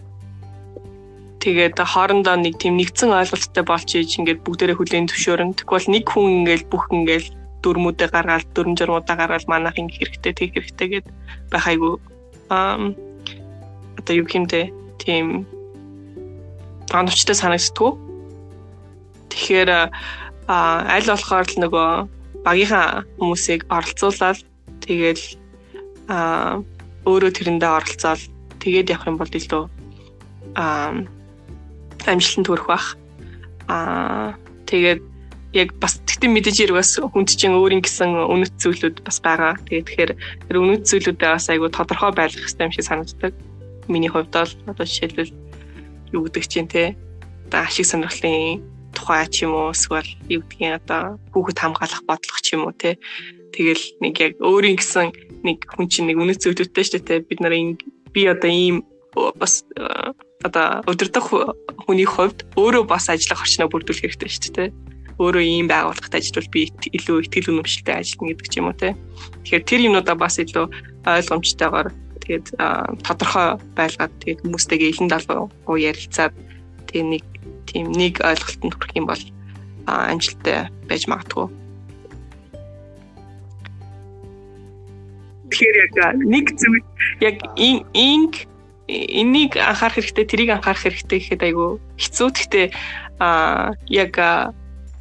Тэгээд 1.44 1.76
хоорондоо 1.76 2.40
нэг 2.40 2.56
тийм 2.56 2.80
нэгдсэн 2.80 3.12
ойлголттой 3.12 3.64
болж 3.68 3.88
ийж 3.92 4.16
ингээд 4.16 4.40
бүгдээрээ 4.48 4.80
хүлээн 4.80 5.12
зөвшөөрөн. 5.12 5.52
Тэгвэл 5.60 5.92
нэг 5.92 6.08
хүн 6.08 6.40
ингээд 6.40 6.72
бүх 6.72 6.88
ингээд 6.88 7.36
дөрмүүдээ 7.60 8.08
гаргаад 8.08 8.48
дөрм 8.56 8.72
журмуудаа 8.72 9.16
гаргаад 9.20 9.44
манайх 9.44 9.76
ингэ 9.76 9.92
хэрэгтэй 10.08 10.32
тэг 10.32 10.50
хэрэгтэй 10.56 10.88
гэд 10.88 11.06
байх 11.52 11.68
айгу 11.68 12.00
одоо 14.04 14.20
юу 14.20 14.28
гэмдэ 14.28 14.68
тийм 15.00 15.48
тооновчтой 16.92 17.32
санагдтгүү. 17.32 17.90
Тэгэхээр 19.32 19.70
аль 19.72 21.08
болохоор 21.08 21.48
л 21.48 21.56
нөгөө 21.64 21.88
багийнхаа 22.44 23.08
хүмүүсийг 23.16 23.64
оролцуулаад 23.72 24.44
тэгэл 24.84 25.24
а 26.12 26.60
өөрөө 27.08 27.32
тэрэндээ 27.32 27.70
оролцоод 27.72 28.20
тэгээд 28.60 28.92
явах 28.92 29.08
юм 29.08 29.16
бол 29.16 29.32
илүү 29.32 29.64
а 30.60 30.92
амжилтанд 32.04 32.48
хүрэх 32.52 32.68
бах. 32.68 32.86
Аа 33.72 34.36
тэгээд 34.68 35.00
яг 35.56 35.72
бас 35.80 35.96
тэгтэн 36.04 36.34
мэдээж 36.36 36.56
хэрэг 36.60 36.76
бас 36.76 37.00
хүнд 37.00 37.32
чинь 37.32 37.56
өөрийн 37.56 37.80
гэсэн 37.80 38.12
үнэт 38.28 38.60
зүйлүүд 38.60 38.96
бас 39.00 39.18
байгаа. 39.24 39.56
Тэгээд 39.64 39.86
тэгэхээр 39.88 40.12
тэр 40.52 40.56
үнэт 40.60 40.84
зүйлүүдээ 40.84 41.30
бас 41.32 41.48
айгүй 41.48 41.70
тодорхой 41.72 42.12
байлгах 42.12 42.44
хэрэгтэй 42.44 42.66
юм 42.68 42.74
шиг 42.76 42.84
санагддаг. 42.84 43.32
Миний 43.88 44.08
хувьд 44.08 44.30
бол 44.32 44.52
одоо 44.66 44.86
жишээлбэл 44.86 45.32
юу 46.12 46.22
гэдэг 46.24 46.44
чинь 46.48 46.68
те 46.68 46.96
одоо 47.48 47.66
ашиг 47.66 47.86
сонирхлын 47.86 48.62
тухай 48.94 49.26
ч 49.28 49.44
юм 49.44 49.54
уу 49.54 49.74
эсвэл 49.74 50.08
юу 50.30 50.42
гэдгийг 50.46 50.80
одоо 50.80 51.18
хүүхэд 51.34 51.58
хамгаалах 51.58 52.02
бодлого 52.08 52.40
ч 52.40 52.54
юм 52.54 52.64
уу 52.66 52.74
те. 52.74 52.98
Тэгэл 53.52 53.84
нэг 54.00 54.14
яг 54.18 54.32
өөрийн 54.40 54.78
гэсэн 54.78 55.12
нэг 55.46 55.58
хүн 55.68 55.86
чинь 55.90 56.08
нэг 56.08 56.18
үнэт 56.18 56.42
зүйлүүдтэй 56.42 56.84
шүү 56.84 57.00
дээ 57.02 57.22
те. 57.22 57.26
Бид 57.28 57.40
нар 57.42 57.54
би 58.14 58.22
одоо 58.26 58.50
ийм 58.50 58.86
бас 59.38 59.66
одоо 60.42 60.82
өдөрдох 60.90 61.26
хүний 61.86 62.08
хувьд 62.08 62.46
өөрөө 62.58 62.84
бас 62.86 63.10
ажиллах 63.10 63.44
орчноо 63.44 63.68
бүрдүүлэх 63.70 64.10
хэрэгтэй 64.10 64.30
шүү 64.30 64.54
дээ 64.54 64.70
өөрөө 65.18 65.44
ийм 65.46 65.66
байгууллагад 65.70 66.18
ажиллавал 66.18 66.50
би 66.50 66.70
илүү 66.90 67.16
ихтгэл 67.22 67.50
үнэмшилтэй 67.54 67.94
ажиллана 67.94 68.30
гэдэг 68.34 68.48
ч 68.50 68.54
юм 68.58 68.66
уу 68.66 68.74
те. 68.74 68.98
Тэгэхээр 69.46 69.62
тэр 69.62 69.80
юмнуудаа 69.86 70.16
бас 70.18 70.34
илүү 70.42 70.66
ойлгомжтойгоор 71.06 71.88
тэгээд 72.24 72.46
тодорхой 73.04 73.60
байлгаад 73.76 74.12
тэгээд 74.24 74.42
хүмүүстэйгээ 74.42 74.92
илэн 74.96 75.08
далуу 75.12 75.52
ярилцаад 75.76 76.34
тэгээд 76.88 77.08
нэг 77.12 77.24
тийм 77.68 77.92
нэг 77.92 78.24
ойлголтод 78.24 78.74
хүрэх 78.74 78.98
юм 78.98 79.06
бол 79.08 79.22
амжилттай 79.86 80.72
байж 80.88 81.04
магадгүй. 81.08 81.46
Тэгэхээр 85.52 85.76
яг 85.76 85.92
нэг 86.24 86.46
зүйл 86.56 86.84
яг 87.20 87.36
инг 87.56 88.48
энийг 88.88 89.56
анхаарах 89.56 89.96
хэрэгтэй, 89.96 90.24
тэрийг 90.24 90.50
анхаарах 90.52 90.82
хэрэгтэй 90.82 91.18
гэхэд 91.20 91.42
айгүй 91.44 91.70
хэцүү. 92.00 92.28
Гэхдээ 92.32 92.66
а 93.20 93.72
яг 93.88 94.16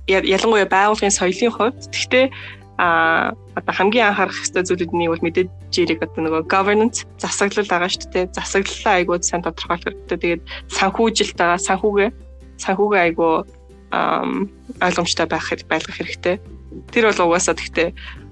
ялангуяа 0.07 0.67
байгууллагын 0.67 1.15
соёлын 1.15 1.51
хувьд 1.51 1.79
гэхдээ 1.91 2.25
а 2.77 3.33
одоо 3.53 3.73
хамгийн 3.73 4.09
анхаарах 4.09 4.33
хэвээр 4.33 4.65
зүйлүүд 4.65 4.93
нь 4.97 5.09
бол 5.11 5.25
мэдээж 5.25 5.49
жирэг 5.69 5.99
одоо 6.01 6.21
нөгөө 6.25 6.43
governance 6.49 7.05
засаглал 7.21 7.69
байгаа 7.69 7.89
шүү 7.89 8.09
дээ. 8.09 8.33
Засаглалаа 8.33 8.93
айгуу 8.97 9.17
сайн 9.21 9.45
тодорхойлох 9.45 9.85
хэрэгтэй. 9.85 10.17
Тэгээд 10.17 10.43
санхүүжилт 10.73 11.37
байгаа 11.37 11.59
санхүүгээ 11.61 12.09
санхүүгээ 12.57 13.01
айгуу 13.13 13.45
ойлгомжтой 14.81 15.27
байх 15.29 15.47
байлгах 15.69 15.97
хэрэгтэй. 16.01 16.35
Тэр 16.89 17.13
бол 17.13 17.21
угаасаа 17.29 17.53
гэхдээ 17.53 17.89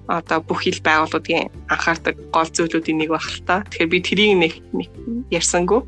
одоо 0.10 0.42
бүх 0.42 0.66
ил 0.66 0.82
байгууллагын 0.82 1.54
анхаардаг 1.70 2.16
гол 2.34 2.50
зүйлүүдийн 2.50 2.98
нэг 2.98 3.10
баг 3.14 3.22
л 3.22 3.46
та. 3.46 3.62
Тэгэхээр 3.70 3.94
би 3.94 4.00
тэрийг 4.02 4.34
нэг 4.42 4.54
ярьсангүй. 5.30 5.86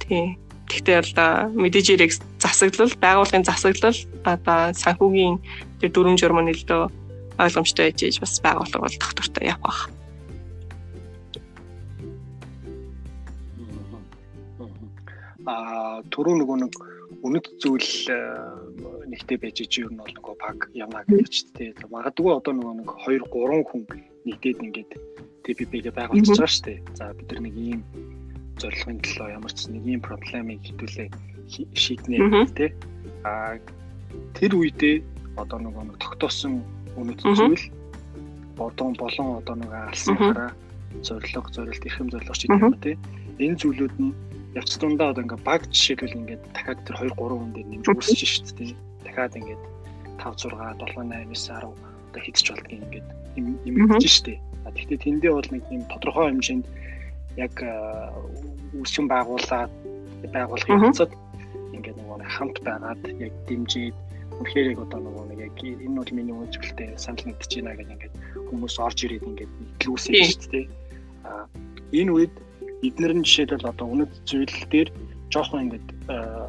Тийм. 0.00 0.40
Гэхдээ 0.72 0.96
бол 1.04 1.12
мэдээж 1.52 1.86
ирэх 1.92 2.16
засаглал, 2.40 2.92
байгууллагын 2.96 3.44
засаглал 3.44 3.98
одоо 4.24 4.72
санхүүгийн 4.72 5.36
тэр 5.84 5.90
дүрм 5.92 6.16
журмын 6.16 6.48
нэлээд 6.48 6.88
ойлгомжтой 7.38 7.90
байж 7.90 8.18
бас 8.20 8.40
байгууллага 8.44 8.84
бол 8.86 8.96
доктортой 9.00 9.46
явах 9.50 9.88
баг. 9.88 10.04
Аа 15.44 16.00
түрүү 16.08 16.34
нөгөө 16.40 16.56
нэг 16.64 16.74
үнэт 17.24 17.46
зүйл 17.60 17.90
нэгтэй 19.12 19.36
байж 19.40 19.60
иж 19.60 19.72
юу 19.80 19.92
нь 19.92 20.00
бол 20.00 20.08
нөгөө 20.08 20.34
баг 20.40 20.58
явна 20.72 21.04
гэж 21.04 21.52
тээ. 21.56 21.76
Магадгүй 21.92 22.32
одоо 22.32 22.52
нөгөө 22.56 22.74
нэг 22.80 22.88
2 23.04 23.20
3 23.28 23.68
хүн 23.68 23.82
нэгдээд 24.24 24.58
ингээд 24.64 24.92
TPP-гээ 25.44 25.92
байгуулчихж 25.92 26.40
байгаа 26.40 26.48
шүү 26.48 26.64
дээ. 26.64 26.78
За 26.96 27.12
бид 27.12 27.28
нар 27.28 27.42
нэг 27.44 27.56
ийм 27.60 27.80
зорилгын 28.56 28.98
төлөө 29.04 29.28
ямар 29.36 29.52
ч 29.52 29.68
нэг 29.68 29.84
ийм 29.84 30.00
проблемыг 30.00 30.60
хэдүүлээ 30.64 31.08
шийднэ 31.76 32.48
тий. 32.56 32.70
А 33.28 33.60
тэр 34.32 34.52
үедээ 34.56 35.04
одоо 35.36 35.58
нөгөө 35.60 35.92
нэг 35.92 35.96
тогтоосон 36.00 36.64
үнэт 36.96 37.20
зүйл. 37.22 37.64
Бодон 38.58 38.94
болон 38.94 39.42
одоо 39.42 39.54
нэг 39.58 39.72
алсын 39.72 40.16
хараа 40.16 40.50
зорилго 41.02 41.50
зорилт 41.50 41.86
эрхэм 41.86 42.08
зорилго 42.10 42.34
ч 42.34 42.46
гэдэг 42.46 42.62
юм 42.62 42.78
тий. 42.78 42.96
Энэ 43.42 43.58
зүйлүүд 43.58 43.94
нь 43.98 44.14
явц 44.54 44.78
дундаа 44.78 45.10
одоо 45.10 45.26
ингээ 45.26 45.42
баг 45.42 45.62
жишээлбэл 45.74 46.18
ингээд 46.22 46.42
дахиад 46.54 46.80
тэр 46.86 46.96
2 47.02 47.18
3 47.18 47.34
хүн 47.34 47.50
дээр 47.54 47.68
нэмж 47.74 47.86
үүсэж 47.90 48.20
шít 48.22 48.48
тий. 48.54 48.70
Дахиад 49.02 49.34
ингээд 49.34 49.62
5 50.22 50.38
6 50.38 50.54
7 50.54 50.78
8 50.78 51.10
9 51.10 51.34
10 51.34 51.66
одоо 51.66 52.20
хитч 52.22 52.46
болдгийг 52.46 52.82
ингээд 52.86 53.08
имэгдэж 53.66 54.06
штэ. 54.06 54.38
Гэхдээ 54.64 55.02
тэндээ 55.02 55.32
бол 55.34 55.50
нэг 55.50 55.62
юм 55.74 55.82
тодорхой 55.90 56.30
хэмжээнд 56.30 56.66
яг 57.36 57.54
үүсгэн 58.78 59.06
байгуулаад 59.10 59.72
байгуулгын 60.30 60.82
хацад 60.82 61.10
ингээд 61.74 61.98
нөгөө 61.98 62.22
хамт 62.30 62.56
байгаад 62.62 63.02
яг 63.18 63.34
дэмжиж 63.50 63.94
үнэхээр 64.40 64.70
яг 64.74 64.80
одоо 64.82 65.00
нөгөө 65.00 65.24
нэг 65.30 65.40
яг 65.46 65.56
энэ 65.62 65.98
бол 65.98 66.12
миний 66.16 66.34
үйлчлэлтэй 66.34 66.88
санал 66.98 67.24
нэгдэж 67.26 67.50
байна 67.62 67.78
гэж 67.78 67.88
ингээд 67.94 68.14
хүмүүс 68.50 68.74
орж 68.82 68.98
ирээд 69.06 69.28
ингээд 69.30 69.52
нийтлүүлсэн 69.62 70.14
шүү 70.14 70.50
дээ. 70.50 70.66
А 71.24 71.46
энэ 71.94 72.10
үед 72.14 72.34
эдгээр 72.82 73.14
нь 73.14 73.26
жишээлбэл 73.26 73.70
одоо 73.70 73.86
үнэт 73.94 74.12
зүйл 74.26 74.58
дээр 74.72 74.88
жоохон 75.30 75.70
ингээд 75.70 75.86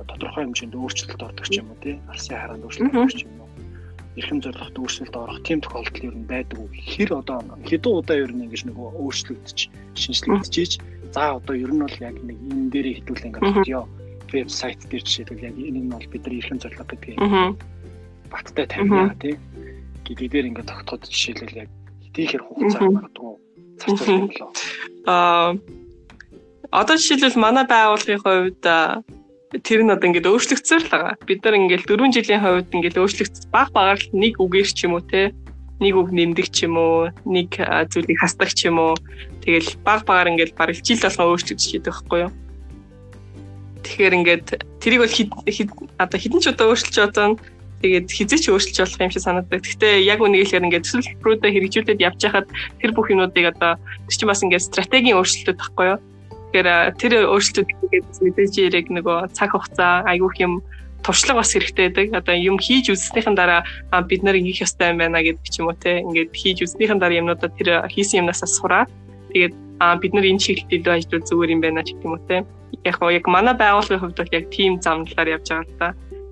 тодорхой 0.09 0.43
хэмжээнд 0.45 0.75
өөрчлөлт 0.75 1.21
ордог 1.21 1.45
ч 1.45 1.61
юм 1.61 1.69
уу 1.71 1.79
тий. 1.81 1.95
Алсын 2.11 2.37
хараанд 2.37 2.65
өөрчлөлт 2.65 2.95
ордог 2.95 3.13
ч 3.15 3.23
юм 3.25 3.37
уу. 3.41 3.49
Эрхэм 4.15 4.39
зорилгот 4.43 4.77
өөрчлөлт 4.79 5.15
орох 5.15 5.39
тийм 5.43 5.59
тохиолдол 5.61 6.07
ер 6.07 6.15
нь 6.15 6.29
байдаг 6.29 6.57
уу? 6.59 6.69
Хэр 6.71 7.09
одоо 7.19 7.37
хэдэн 7.67 7.93
удаа 7.99 8.17
ер 8.17 8.31
нь 8.31 8.43
ингэж 8.47 8.63
нөгөө 8.67 8.89
өөрчлөгдөж 9.03 9.59
шинжлэгдэж 9.99 10.71
за 11.15 11.21
одоо 11.39 11.55
ер 11.55 11.71
нь 11.71 11.83
бол 11.83 11.97
яг 11.99 12.15
нэг 12.23 12.37
энэ 12.39 12.71
дээр 12.71 12.87
хитүүл 12.99 13.27
ингээд 13.27 13.43
бодё 13.43 13.81
вебсайт 14.31 14.79
дээр 14.87 15.03
жишээлбэл 15.03 15.47
яг 15.49 15.55
энэ 15.55 15.81
нь 15.83 15.91
бол 15.91 16.07
бидний 16.11 16.39
эрхэм 16.39 16.59
зорилго 16.59 16.85
гэдгийг 16.89 17.19
баттай 18.35 18.65
тавина 18.67 19.15
тий. 19.15 19.39
Гэдэг 20.03 20.27
дээр 20.31 20.49
ингээд 20.51 20.69
тогтоход 20.69 21.07
жишээлбэл 21.07 21.61
яг 21.65 21.69
хэдийхэр 22.03 22.43
хугацаа 22.43 22.89
магадгүй 22.91 23.33
зарцуулах 23.79 24.29
болоо 24.29 24.49
аа 25.05 25.49
одоо 26.71 26.95
жишээлбэл 26.97 27.39
манай 27.39 27.65
байгууллагын 27.65 28.21
хувьд 28.21 28.63
тэр 29.63 29.81
нь 29.83 29.93
одоо 29.93 30.07
ингээд 30.09 30.27
өөрчлөгдсөн 30.27 30.79
л 30.83 30.91
байгаа. 30.91 31.13
Бид 31.27 31.39
нар 31.43 31.55
ингээд 31.55 31.87
4 31.87 32.11
жилийн 32.11 32.41
хувьд 32.43 32.69
ингээд 32.75 32.99
өөрчлөгдсөн 32.99 33.51
баг 33.53 33.69
багаар 33.71 33.99
л 34.01 34.07
нэг 34.11 34.33
үгээр 34.41 34.69
ч 34.73 34.79
юм 34.83 34.99
уу 34.99 35.03
те 35.05 35.31
нэг 35.79 35.93
үг 35.95 36.09
нэмдэг 36.11 36.47
ч 36.51 36.67
юм 36.67 36.75
уу 36.79 37.11
нэг 37.23 37.55
зүйлийг 37.91 38.19
хасдаг 38.19 38.51
ч 38.51 38.67
юм 38.67 38.79
уу. 38.79 38.95
Тэгэл 39.43 39.79
баг 39.83 40.03
багаар 40.03 40.31
ингээд 40.35 40.55
бараг 40.59 40.75
жил 40.83 40.99
болгоо 40.99 41.35
өөрчлөгдөж 41.35 41.71
идэг 41.71 41.93
байхгүй 41.93 42.19
юу? 42.27 42.31
Тэгэхээр 43.85 44.17
ингээд 44.19 44.47
тэрийг 44.81 45.01
бол 45.05 45.15
одоо 46.01 46.17
хэдэн 46.19 46.41
ч 46.41 46.45
удаа 46.49 46.67
өөрчилж 46.73 46.97
одоо 47.05 47.37
тэгээд 47.85 48.09
хизээч 48.09 48.49
өөрчилж 48.49 48.77
болох 48.81 49.01
юм 49.05 49.13
шиг 49.13 49.21
санагддаг. 49.21 49.61
Гэхдээ 49.61 50.09
яг 50.09 50.19
үнийг 50.25 50.49
хэлэхээр 50.49 50.65
ингээд 50.65 50.87
төлөвлөрүүдэд 50.89 51.53
хэрэгжүүлээд 51.53 52.01
явж 52.01 52.21
хахад 52.25 52.49
тэр 52.81 52.91
бүх 52.97 53.13
юмнуудыг 53.13 53.45
одоо 53.53 53.77
тэр 53.77 54.15
чинь 54.17 54.29
бас 54.33 54.41
ингээд 54.41 54.67
стратегийн 54.73 55.17
өөрчлөлтүүд 55.21 55.61
тахгүй 55.61 55.85
юу? 55.93 55.99
Тэгэхээр 56.49 56.69
тэр 56.97 57.13
өөрчлөлтүүд 57.29 57.69
мэдээж 58.25 58.53
яг 58.73 58.87
нөгөө 58.89 59.17
цаг 59.37 59.53
хугацаа 59.53 60.01
айгүйх 60.09 60.35
юм 60.41 60.53
туршлага 61.05 61.45
бас 61.45 61.53
хэрэгтэй 61.53 61.85
байдаг. 61.93 62.07
Одоо 62.25 62.33
юм 62.33 62.57
хийж 62.57 62.89
үзснийхэн 62.89 63.37
дараа 63.37 63.61
бид 64.09 64.25
нар 64.25 64.33
ингэх 64.41 64.65
ёстой 64.65 64.89
юм 64.89 64.97
байна 64.97 65.21
гэдэг 65.21 65.45
ч 65.45 65.61
юм 65.61 65.69
уу 65.69 65.77
те. 65.77 66.01
Ингээд 66.01 66.33
хийж 66.33 66.57
үзснийхэн 66.65 66.97
дараа 66.97 67.21
юмнуудаа 67.21 67.53
тэр 67.53 67.85
хийсэн 67.93 68.25
юмнасаа 68.25 68.49
сураад 68.49 68.89
тэгээд 69.29 69.53
бид 70.01 70.11
нар 70.17 70.25
энэ 70.25 70.41
чиглэлд 70.41 70.73
илүү 70.73 70.93
ажиллавал 70.97 71.29
зүгээр 71.29 71.53
юм 71.53 71.61
байна 71.61 71.85
ч 71.85 71.93
гэх 71.93 72.05
юм 72.09 72.17
уу 72.17 72.25
те. 72.25 72.41
Яг 72.81 72.97
яг 72.97 73.25
манай 73.29 73.53
байгууллагын 73.53 74.01
хувьд 74.01 74.17
бол 74.17 74.33
яг 74.33 74.45
тийм 74.49 74.81
замналаар 74.81 75.37
явж 75.37 75.45
байгаа 75.53 75.69
л 75.69 75.77
та. 75.77 75.87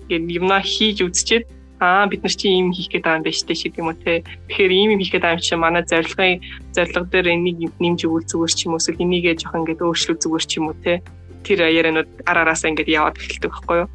Тэгээд 0.08 0.36
юмнаа 0.40 0.60
хийж 0.60 1.00
үзчихэд 1.04 1.44
аа 1.80 2.06
бид 2.06 2.22
нар 2.22 2.34
чи 2.34 2.48
ийм 2.48 2.72
хийх 2.72 2.88
гээд 2.88 3.04
байгаа 3.04 3.18
юм 3.18 3.24
байна 3.24 3.38
штэ 3.40 3.54
шиг 3.54 3.74
юм 3.76 3.88
уу 3.90 3.98
те. 3.98 4.22
Тэгэхээр 4.48 4.72
ийм 4.72 4.90
юм 4.94 5.00
хийх 5.00 5.12
гээд 5.12 5.24
байгаа 5.24 5.38
юм 5.38 5.44
чи 5.44 5.54
манай 5.56 5.84
зорилгын 5.84 6.40
зорилго 6.74 7.08
дээр 7.10 7.26
энийг 7.34 7.72
нэмж 7.82 8.00
өгвөл 8.06 8.28
зүгээр 8.28 8.52
ч 8.54 8.60
юм 8.66 8.72
уу 8.74 8.80
эсвэл 8.80 9.04
энийгээ 9.04 9.34
жоохон 9.40 9.60
ингээд 9.64 9.84
өөрчлөх 9.84 10.18
зүгээр 10.22 10.44
ч 10.46 10.52
юм 10.58 10.66
уу 10.70 10.76
те. 10.84 11.02
Тэр 11.44 11.58
ярианууд 11.68 12.10
араараасаа 12.30 12.70
ингээд 12.72 12.94
яваад 12.94 13.18
эхэлдэг 13.18 13.50
байхгүй 13.52 13.76
юу? 13.82 13.90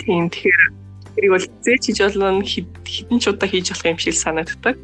Тийм 0.00 0.24
тэгэхээр 0.32 0.62
тэрийг 1.12 1.32
бол 1.34 1.46
зээч 1.66 1.82
хийж 1.82 1.98
болно 2.00 2.40
хідэн 2.44 3.18
ч 3.20 3.24
удаа 3.28 3.48
хийж 3.50 3.66
болох 3.68 3.86
юм 3.90 3.98
шиг 4.00 4.16
санагддаг. 4.16 4.76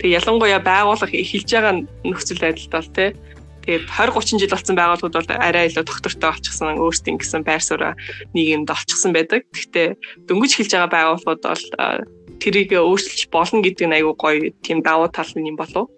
Тэг 0.00 0.08
ялангуяа 0.12 0.60
байгууллага 0.60 1.16
эхэлж 1.16 1.48
байгаа 1.52 1.74
нөхцөл 2.04 2.40
байдалд 2.40 2.72
бол 2.72 2.90
тий 2.96 3.10
Тэгээд 3.66 3.90
20 3.90 4.14
30 4.14 4.38
жил 4.38 4.54
болсон 4.54 4.76
байгууллагууд 4.78 5.16
бол 5.18 5.30
арай 5.42 5.66
илүү 5.66 5.82
доктортой 5.82 6.30
болчихсон 6.30 6.78
өөрсдийн 6.78 7.18
гэсэн 7.18 7.42
байр 7.42 7.62
сууриа 7.62 7.98
нийгэмд 8.30 8.70
олчихсан 8.70 9.10
байдаг. 9.10 9.42
Гэхдээ 9.50 9.88
дөнгөж 10.30 10.52
хэлж 10.54 10.70
байгаа 10.70 10.94
байгууллагууд 10.94 11.42
бол 11.42 11.64
тэрийг 12.38 12.70
өөрчилж 12.78 13.26
болно 13.34 13.58
гэдэг 13.66 13.86
нь 13.90 13.96
айгүй 13.98 14.14
гоё 14.14 14.54
тийм 14.62 14.86
давуу 14.86 15.10
тал 15.10 15.26
нь 15.34 15.50
юм 15.50 15.58
болов. 15.58 15.90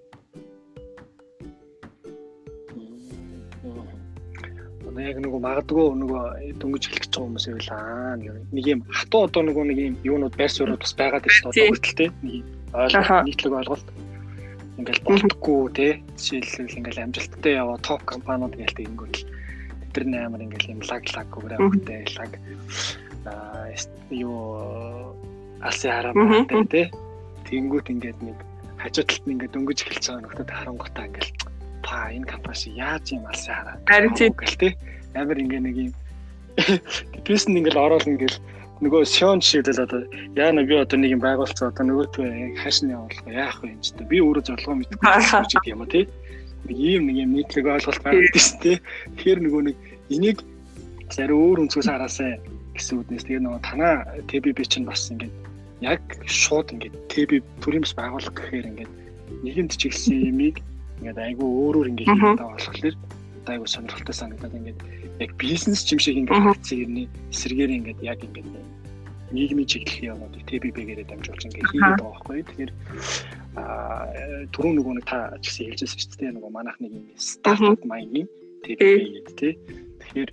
яг 4.99 5.21
нөгөө 5.23 5.41
магадгүй 5.41 5.87
нөгөө 6.03 6.23
дөнгөж 6.59 6.85
хэлэх 6.91 7.03
гэж 7.07 7.13
байгаа 7.15 7.27
хүмүүс 7.31 7.47
байл 7.55 7.71
аа 7.71 8.15
нэг 8.19 8.65
юм 8.67 8.81
хатуу 8.91 9.21
одоо 9.31 9.43
нөгөө 9.47 9.65
нэг 9.71 9.79
юм 9.79 9.95
юунууд 10.03 10.35
байр 10.35 10.51
суурьуд 10.53 10.83
бас 10.83 10.95
байгаад 10.99 11.23
байна 11.23 11.39
шүү 11.39 11.55
дээ 11.55 12.11
нэг 12.27 12.45
ойлголт 12.75 13.27
нийтлэг 13.29 13.53
ойлголт 13.63 13.87
ингээл 14.79 15.03
болтгүй 15.05 15.63
те. 15.75 15.89
Жишээлбэл 16.15 16.79
ингээл 16.79 17.05
амжилттай 17.11 17.53
яваа 17.59 17.79
топ 17.83 18.03
компаниуд 18.07 18.55
гээл 18.55 18.79
тэгэнгүүт 18.79 19.17
тэр 19.93 20.05
нээр 20.07 20.31
ингээл 20.47 20.73
юм 20.79 20.81
лаг 20.87 21.03
лаг 21.15 21.29
гүрэмтэй 21.35 22.03
лаг. 22.15 22.33
Аа 23.27 23.75
юу 24.15 25.13
алсын 25.61 25.91
хараа 25.91 26.65
те. 26.71 26.91
Тэгэнгүүт 27.51 27.87
ингээд 27.91 28.19
нэг 28.23 28.39
хажуу 28.79 29.05
талд 29.05 29.25
нь 29.27 29.33
ингээд 29.35 29.53
дөнгөж 29.55 29.79
эхэлж 29.83 30.05
байгаа 30.07 30.23
нөхдөд 30.23 30.51
харангуйтаа 30.55 31.05
ингээл 31.11 31.33
та 31.83 31.97
энэ 32.15 32.31
компани 32.31 32.69
яаж 32.79 33.05
юм 33.11 33.25
алсын 33.27 33.55
хараа. 33.55 33.77
Харин 33.91 34.15
тийм 34.15 34.33
гэл 34.39 34.61
те. 34.63 34.69
Амар 35.19 35.39
ингээ 35.43 35.63
нэг 35.65 35.77
юм. 35.91 35.95
Нь 37.49 37.59
ингээл 37.59 37.83
ороод 37.83 38.07
ингээл 38.07 38.39
нөгөө 38.85 39.03
Сион 39.05 39.43
жишээлбэл 39.43 39.85
одоо 39.85 40.01
яана 40.39 40.63
би 40.63 40.75
одоо 40.79 40.99
нэг 40.99 41.11
юм 41.19 41.23
байгуулцаа 41.23 41.75
одоо 41.75 41.85
нөгөөтөө 41.87 42.59
хааш 42.63 42.77
нь 42.87 42.95
явуулах 42.95 43.27
яах 43.27 43.59
вэ 43.63 43.75
та 43.83 44.05
би 44.07 44.23
өөрөө 44.23 44.45
зорилгоо 44.47 44.77
мэдгүй 44.79 45.71
юм 45.73 45.83
уу 45.83 45.91
тий. 45.91 46.07
Нэг 46.67 46.77
ийм 46.79 47.03
нэг 47.11 47.17
юм 47.23 47.31
нийтлэг 47.35 47.67
ойлголт 47.67 48.03
гэдэг 48.03 48.39
шүү 48.39 48.59
дээ. 48.63 48.79
Тэгэхээр 49.19 49.41
нөгөө 49.43 49.63
нэг 49.67 49.77
энийг 50.15 50.39
Зарим 51.09 51.41
өөр 51.41 51.65
өнцгөөс 51.65 51.89
хараасаа 51.89 52.37
гэсэн 52.77 53.01
үднээс 53.01 53.25
тэгээ 53.25 53.41
нөгөө 53.41 53.63
танаа 53.65 54.05
TBB 54.29 54.59
чинь 54.69 54.85
бас 54.85 55.09
ингээд 55.09 55.33
яг 55.81 56.05
шууд 56.29 56.69
ингээд 56.77 56.95
TB 57.09 57.41
төрийн 57.65 57.83
бас 57.83 57.97
байгууллага 57.97 58.37
гэхээр 58.37 58.69
ингээд 58.69 58.93
нийгэмд 59.41 59.73
чиглэсэн 59.81 60.29
юмыг 60.29 60.61
ингээд 61.01 61.17
айгүй 61.17 61.49
өөрөөр 61.49 61.91
ингээд 61.97 62.13
хийдэг 62.13 62.45
болохоор 62.45 62.97
айгүй 63.49 63.69
сонирхолтой 63.73 64.15
санагдаад 64.21 64.59
ингээд 64.61 64.81
яг 65.21 65.31
бизнес 65.37 65.83
юм 65.93 65.99
шиг 65.99 66.17
ингээд 66.17 66.73
ирний 66.73 67.09
эсрэгээр 67.33 67.71
ингээд 67.79 68.01
яг 68.03 68.21
ингээд 68.23 68.49
нийгмийн 69.33 69.69
чиглэлийн 69.69 70.13
юмнуудыг 70.17 70.43
TBB-гээр 70.49 71.05
дамжуулж 71.05 71.43
ингээд 71.45 71.69
хийгээд 71.69 72.01
байгаа 72.01 72.13
байхгүй. 72.17 72.41
Тэгэхээр 72.49 72.73
аа 73.61 74.07
түрүү 74.55 74.73
нөгөө 74.79 74.95
нэг 74.97 75.07
та 75.11 75.37
ч 75.43 75.53
гэсэн 75.53 75.65
хэлжсэн 75.69 76.01
шүү 76.01 76.19
дээ 76.19 76.33
нөгөө 76.37 76.53
манайх 76.55 76.77
нэг 76.81 76.93
юм 76.97 77.07
стартап 77.17 77.83
маягийн 77.85 78.29
TBB 78.65 78.81
гэдэг 78.81 79.35
тий. 79.37 79.53
Тэгэхээр 80.01 80.31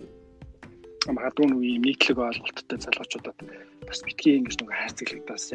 магадгүй 1.11 1.45
нэг 1.51 1.59
юм 1.59 1.83
нийтлэг 1.83 2.17
ойлголттой 2.17 2.79
залуучуудад 2.79 3.37
бас 3.83 3.99
битгий 4.07 4.39
ингэж 4.39 4.55
нэг 4.63 4.71
хайрцаглагдаас 4.71 5.45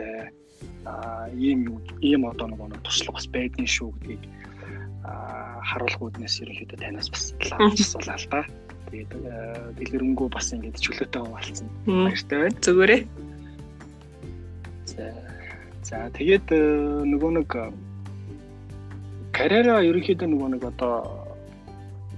аа 0.84 1.26
ийм 1.32 1.80
ийм 2.04 2.22
одоо 2.28 2.46
нэг 2.52 2.82
туслах 2.84 3.16
бас 3.16 3.26
байдгийн 3.32 3.66
шүү 3.66 3.90
гэдгийг 4.04 4.22
аа 5.08 5.58
харуулах 5.64 6.02
үүднээс 6.04 6.44
ерөнхийдөө 6.44 6.78
танаас 6.78 7.08
бас 7.08 7.24
лавч 7.50 7.78
асуулаа 7.80 8.18
л 8.20 8.28
да. 8.28 8.40
Тэгээд 8.88 9.12
дэлгэрэнгүй 9.76 10.28
бас 10.32 10.50
ингэж 10.56 10.76
чөлөөтэй 10.80 11.20
хуваалцсан. 11.22 11.68
Баяртай 11.86 12.38
байна. 12.40 12.60
Зүгээрээ. 12.64 13.02
За 14.88 15.04
за 15.84 15.96
тэгээд 16.16 16.46
нөгөө 17.12 17.30
нэг 17.38 17.50
карьераа 19.36 19.84
ерөнхийдөө 19.84 20.28
нөгөө 20.28 20.48
нэг 20.56 20.62
одоо 20.72 21.20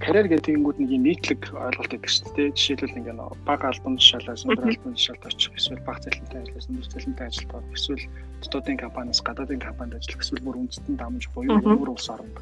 карьер 0.03 0.27
гэдэг 0.27 0.59
нь 0.59 0.67
нэг 0.67 0.91
юм 0.91 1.03
нийтлэг 1.07 1.55
ойлголт 1.55 1.95
гэдэг 1.95 2.11
шүү 2.11 2.35
дээ. 2.35 2.49
Жишээлбэл 2.59 2.99
ингээ 2.99 3.17
бага 3.47 3.71
албан 3.71 3.95
тушаалаас 3.95 4.43
өндөр 4.43 4.75
албан 4.75 4.99
тушаалд 4.99 5.27
очих 5.31 5.55
эсвэл 5.55 5.87
бага 5.87 6.03
цалинтай 6.03 6.43
ажиллаж 6.43 6.67
өндөр 6.67 6.91
цалинтай 6.91 7.27
ажиллах 7.31 7.65
эсвэл 7.71 8.05
дотоодын 8.43 8.83
компаниас 8.83 9.21
гадаадын 9.23 9.63
компанид 9.63 9.95
ажиллах 10.03 10.23
эсвэл 10.27 10.43
бүр 10.43 10.59
үндэстэн 10.59 10.97
дамж 10.99 11.23
буюу 11.31 11.55
өөр 11.63 11.95
улс 11.95 12.09
оронд 12.11 12.37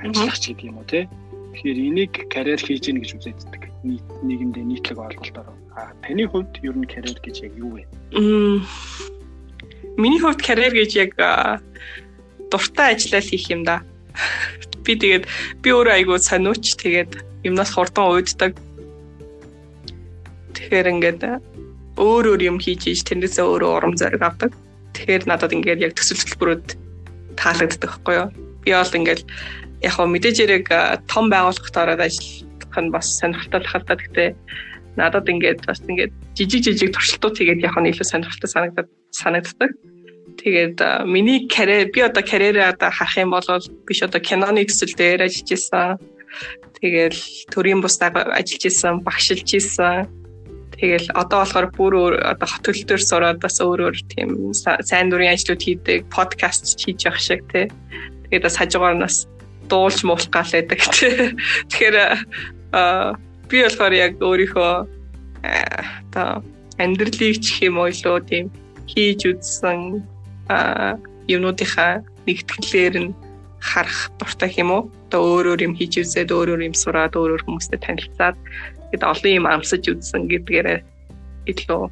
ажиллах 0.00 0.40
ч 0.40 0.44
гэдэг 0.56 0.68
юм 0.72 0.80
уу 0.80 0.88
те. 0.88 1.04
Тэгэхээр 1.56 1.78
энийг 1.88 2.12
карьер 2.28 2.60
хийж 2.60 2.84
гин 2.84 3.00
гэж 3.00 3.16
үздэг. 3.16 3.72
нийгэмдээ 3.80 4.60
нийтлэг 4.60 5.00
ойлголтоор. 5.00 5.56
А 5.72 5.96
таны 6.04 6.28
хувьд 6.28 6.52
ер 6.60 6.76
нь 6.76 6.84
карьер 6.84 7.16
гэж 7.16 7.48
яг 7.48 7.52
юу 7.56 7.80
вэ? 7.80 7.88
Миний 9.96 10.20
хувьд 10.20 10.44
карьер 10.44 10.76
гэж 10.76 10.92
яг 11.00 11.16
дуртай 12.52 12.92
ажиллал 12.92 13.24
хийх 13.24 13.48
юм 13.48 13.64
да 13.64 13.80
би 14.84 15.00
тэгээд 15.00 15.24
би 15.64 15.68
өөрөө 15.72 15.96
айгүй 15.96 16.20
сониуч 16.20 16.76
тэгээд 16.76 17.12
юмнаас 17.48 17.72
хурдан 17.72 18.12
уйддаг. 18.12 18.52
Тэгэхээр 20.52 20.92
ингээд 20.92 21.20
өөр 21.96 22.24
өөр 22.36 22.40
юм 22.52 22.60
хийж 22.60 22.84
иж 22.92 23.00
тэрнээсээ 23.08 23.44
өөрөө 23.48 23.70
урам 23.80 23.94
зориг 23.96 24.20
авдаг. 24.20 24.52
Тэгэхээр 24.92 25.24
надад 25.24 25.56
ингээд 25.56 25.84
яг 25.88 25.92
төсөл 25.96 26.20
хөтөлбөрүүд 26.20 26.66
таалагддаг 27.40 27.90
байхгүй 27.96 28.14
юу? 28.20 28.28
Би 28.60 28.70
бол 28.76 28.98
ингээд 29.00 29.22
яг 29.82 29.92
хөө 29.96 30.06
мэдээж 30.08 30.36
хэрэг 30.40 30.66
том 31.10 31.28
байгууллагт 31.28 31.76
ороод 31.76 32.00
ажиллах 32.00 32.80
нь 32.80 32.92
бас 32.92 33.06
сонирхолтой 33.20 33.60
л 33.60 33.70
хальтаа 33.72 33.96
гэхдээ 33.96 34.30
надад 34.96 35.28
ингээд 35.28 35.60
бас 35.68 35.80
ингээд 35.84 36.12
жижиг 36.36 36.64
жижиг 36.64 36.90
туршилтууд 36.96 37.36
хийгээд 37.36 37.64
явах 37.64 37.80
нь 37.84 37.90
илүү 37.92 38.06
сонирхолтой 38.08 38.50
санагдаад 38.50 38.88
санагддаг. 39.12 39.70
Тэгээд 40.40 40.78
миний 41.08 41.48
карьер 41.48 41.92
би 41.92 42.00
одоо 42.00 42.24
карьераа 42.24 42.72
одоо 42.72 42.90
харах 42.90 43.16
юм 43.16 43.30
бол 43.32 43.44
биш 43.88 44.00
одоо 44.02 44.20
киноны 44.20 44.64
төсөл 44.64 44.96
дээр 44.96 45.28
ажиллаж 45.28 45.50
исэн. 45.52 46.00
Тэгэл 46.80 47.20
төрийн 47.52 47.80
бусдаа 47.80 48.12
ажиллаж 48.12 48.64
исэн, 48.68 49.00
багшилж 49.04 49.48
исэн. 49.56 50.08
Тэгэл 50.76 51.08
одоо 51.16 51.40
болохоор 51.40 51.68
бүр 51.72 51.94
одоо 52.20 52.48
хот 52.48 52.68
төлөлтөөр 52.68 53.00
сураад 53.00 53.38
бас 53.40 53.56
өөр 53.64 53.80
өөр 53.88 53.96
тийм 54.12 54.52
сайн 54.52 55.08
дурын 55.08 55.32
ажлууд 55.32 55.60
хийдэг, 55.60 56.04
подкаст 56.12 56.76
хийж 56.76 57.08
явах 57.08 57.20
шиг 57.20 57.40
тий. 57.48 57.72
Тэгээд 58.28 58.44
бас 58.44 58.60
хажуугаар 58.60 58.96
нас 59.00 59.24
дуулж 59.70 60.00
муулах 60.04 60.30
гал 60.30 60.50
байдаг 60.52 60.80
тий. 60.94 61.34
Тэгэхээр 61.70 61.96
би 63.50 63.56
болохоор 63.62 63.94
яг 63.94 64.12
өөрийнхөө 64.18 64.72
одоо 65.42 66.42
амьдралыг 66.78 67.36
ч 67.40 67.62
юм 67.66 67.78
уу 67.78 67.90
илүү 67.90 68.16
тийм 68.28 68.46
хийж 68.90 69.20
үзсэн 69.30 70.02
юмнуудынхаа 71.26 72.02
нэгтгэлээр 72.26 72.94
нь 73.02 73.14
харах 73.60 74.10
дуртай 74.18 74.50
юм 74.58 74.70
уу? 74.70 74.82
Одоо 75.10 75.22
өөр 75.42 75.46
өөр 75.54 75.60
юм 75.66 75.74
хийж 75.78 76.02
үзээд 76.02 76.30
өөр 76.34 76.58
өөр 76.58 76.66
юм 76.68 76.74
сураад 76.74 77.14
өөр 77.14 77.38
өөр 77.38 77.42
хүмүүстэй 77.46 77.80
танилцаад 77.82 78.36
тэгэд 78.90 79.02
олон 79.02 79.32
юм 79.38 79.46
амсаж 79.46 79.82
үзсэн 79.86 80.26
гэдгээрээ 80.30 80.80
илүү 81.50 81.82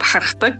бахархдаг. 0.00 0.54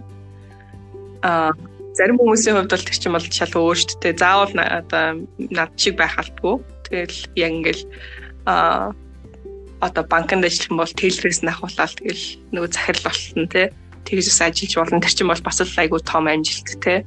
Аа 1.23 1.53
зарим 1.99 2.15
хүмүүсийн 2.15 2.55
хувьд 2.55 2.71
бол 2.71 2.87
тэр 2.87 2.95
чинь 2.95 3.11
бол 3.11 3.27
шал 3.27 3.55
өөртөө 3.59 4.13
заавал 4.15 4.55
одоо 4.55 5.27
над 5.51 5.71
шиг 5.75 5.99
байх 5.99 6.15
албагүй. 6.15 6.63
Тэгэл 6.87 7.19
яг 7.35 7.51
ингээл 7.59 7.83
аа 8.47 8.95
одоо 9.83 10.03
банкнд 10.07 10.47
ажиллах 10.47 10.71
юм 10.71 10.79
бол 10.79 10.95
тейлрээс 10.95 11.43
нь 11.43 11.51
ахуулаад 11.51 11.99
тэгэл 11.99 12.25
нөгөө 12.55 12.71
захирал 12.71 13.03
болсон 13.03 13.47
тий 13.51 13.67
тэгж 14.07 14.25
бас 14.31 14.41
ажиллаж 14.47 14.73
болно. 14.79 15.03
Тэр 15.03 15.13
чинь 15.15 15.31
бол 15.31 15.43
бас 15.43 15.59
л 15.59 15.79
айгүй 15.83 15.99
том 16.07 16.25
амжилт 16.27 16.71
те. 16.79 17.03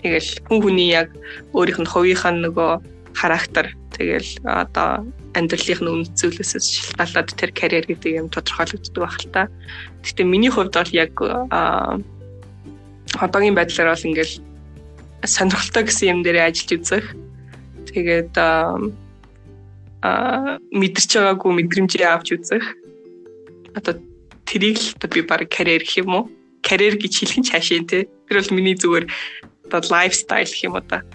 Тэгэл 0.00 0.30
хүн 0.48 0.58
хүний 0.64 0.88
яг 0.90 1.08
өөрийнх 1.52 1.80
нь 1.84 1.92
хувийнх 1.92 2.24
нь 2.24 2.42
нөгөө 2.48 2.70
характер 3.14 3.76
тэгэл 3.92 4.30
одоо 4.48 5.04
амьдралынх 5.36 5.80
нь 5.80 5.92
үнэт 5.92 6.16
зүйлээс 6.16 6.52
шалтгаалаад 6.96 7.28
тэр 7.36 7.50
карьер 7.52 7.86
гэдэг 7.88 8.12
юм 8.16 8.28
тодорхойлогддог 8.28 9.00
байх 9.00 9.16
л 9.20 9.30
та. 9.32 9.42
Гэхдээ 10.02 10.26
миний 10.26 10.52
хувьд 10.52 10.74
бол 10.74 10.92
яг 10.92 11.12
одоогийн 13.20 13.56
байдлаар 13.56 13.92
бол 13.92 14.08
ингээл 14.08 14.34
сонирхолтой 15.24 15.82
гэсэн 15.86 16.10
юм 16.10 16.20
дээр 16.22 16.50
ажиллаж 16.50 16.70
үзэх. 16.78 17.06
Тэгээд 17.86 18.34
аа 18.38 18.78
мэдэрч 20.74 21.10
байгаагүй 21.14 21.52
мэдрэмжээ 21.62 22.08
авч 22.10 22.28
үзэх. 22.34 22.64
Одоо 23.78 23.94
тэрийг 24.48 24.78
л 24.82 25.06
би 25.06 25.22
баг 25.22 25.46
карьер 25.46 25.86
гэх 25.86 26.02
юм 26.02 26.10
уу? 26.14 26.24
Карьер 26.66 26.98
гэж 26.98 27.12
хэлэх 27.22 27.38
нь 27.38 27.46
цаашаа 27.46 27.86
тий. 27.86 28.08
Тэр 28.26 28.36
бол 28.42 28.54
миний 28.56 28.74
зүгээр 28.74 29.06
одоо 29.70 29.80
лайфстайл 29.94 30.50
гэх 30.50 30.66
юм 30.66 30.74
уу 30.74 30.82
та. 30.82 31.06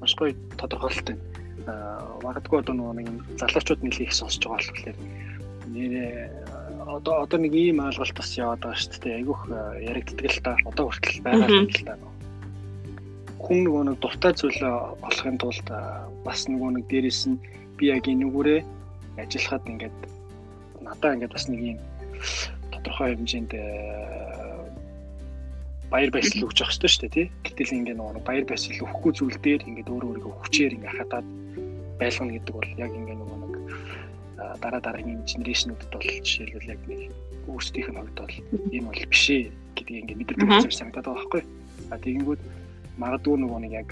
Маш 0.00 0.12
гоё 0.16 0.32
тодорхойлолт 0.56 1.04
байна. 1.04 1.20
Аа 1.68 2.16
магадгүй 2.24 2.60
одоо 2.64 2.74
нэг 2.96 3.08
залуучууд 3.36 3.84
нэлээд 3.84 4.08
их 4.08 4.16
сонсож 4.16 4.44
байгаа 4.48 4.72
болохоор 4.72 4.96
нэрээ 5.74 6.30
одоо 6.86 7.14
одоо 7.24 7.38
нэг 7.42 7.54
ийм 7.54 7.82
ойлголт 7.82 8.14
бас 8.14 8.30
яваад 8.38 8.62
байгаа 8.62 8.78
шүү 8.78 9.02
дээ. 9.02 9.18
Айгүйх 9.18 9.42
яригддаг 9.90 10.30
л 10.30 10.40
та. 10.46 10.52
Одоо 10.70 10.84
хүртэл 10.88 11.24
байгаа 11.26 11.48
л 11.50 11.82
та. 11.84 11.94
Хүн 13.44 13.58
нөгөө 13.66 13.82
нэг 13.90 13.96
дуртай 14.00 14.32
зүйлээ 14.32 14.74
олохын 15.04 15.36
тулд 15.42 15.68
бас 16.24 16.40
нөгөө 16.48 16.70
нэг 16.78 16.84
дээрэс 16.88 17.22
нь 17.28 17.42
би 17.76 17.90
яг 17.90 18.06
энүүгээрээ 18.06 18.60
ажиллахад 19.20 19.64
ингээд 19.68 19.98
надаа 20.80 21.14
ингээд 21.14 21.34
бас 21.34 21.46
нэг 21.50 21.60
юм 21.60 21.78
тодорхой 22.72 23.14
хэмжээнд 23.14 23.52
э, 23.52 23.62
баяр 25.90 26.10
баясгал 26.10 26.48
өгч 26.48 26.58
явах 26.60 26.72
хэрэгтэй 26.72 26.90
шүү 26.90 27.02
дээ 27.02 27.14
тий. 27.14 27.26
Гэтэл 27.44 27.76
ингээд 27.78 27.98
нөгөө 27.98 28.24
баяр 28.24 28.44
баясгал 28.48 28.84
өгөхгүй 28.86 29.12
зүйл 29.14 29.38
дээр 29.44 29.62
ингээд 29.68 29.92
өөрөө 29.92 30.08
өөрийгөө 30.10 30.34
хүчээр 30.40 30.74
ингээд 30.78 30.96
хадаад 30.98 31.26
байлгана 32.00 32.32
гэдэг 32.34 32.54
бол 32.54 32.70
яг 32.80 32.92
ингээд 32.92 33.23
дараа 34.62 34.80
дараагийн 34.80 35.22
генерашнүүдэд 35.28 35.90
бол 35.92 36.04
жишээлбэл 36.04 36.72
яг 36.74 36.80
нэг 36.88 37.12
өөрсдийнх 37.48 37.88
нь 37.90 37.98
хувьд 37.98 38.18
бол 38.18 38.36
ийм 38.72 38.84
бол 38.88 39.02
биш 39.10 39.24
ээ 39.30 39.52
гэдгийг 39.76 40.00
ингээд 40.02 40.20
мэдэрдэг 40.20 40.48
юм 40.48 40.70
санагдаад 40.70 41.06
байгаа 41.06 41.16
байхгүй. 41.18 41.42
А 41.92 41.96
тэгэнгүүт 42.00 42.42
магадгүй 42.98 43.36
нөгөө 43.38 43.60
нэг 43.64 43.72
яг 43.84 43.88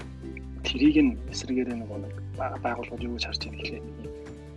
тэрийг 0.65 0.97
нь 1.03 1.11
эсрэгээрээ 1.33 1.77
нөгөө 1.77 1.99
нэг 2.03 2.15
байгууллагууд 2.37 3.05
юу 3.05 3.15
гэж 3.15 3.25
харж 3.27 3.41
байгаа 3.45 3.59
гэхлээр 3.61 3.85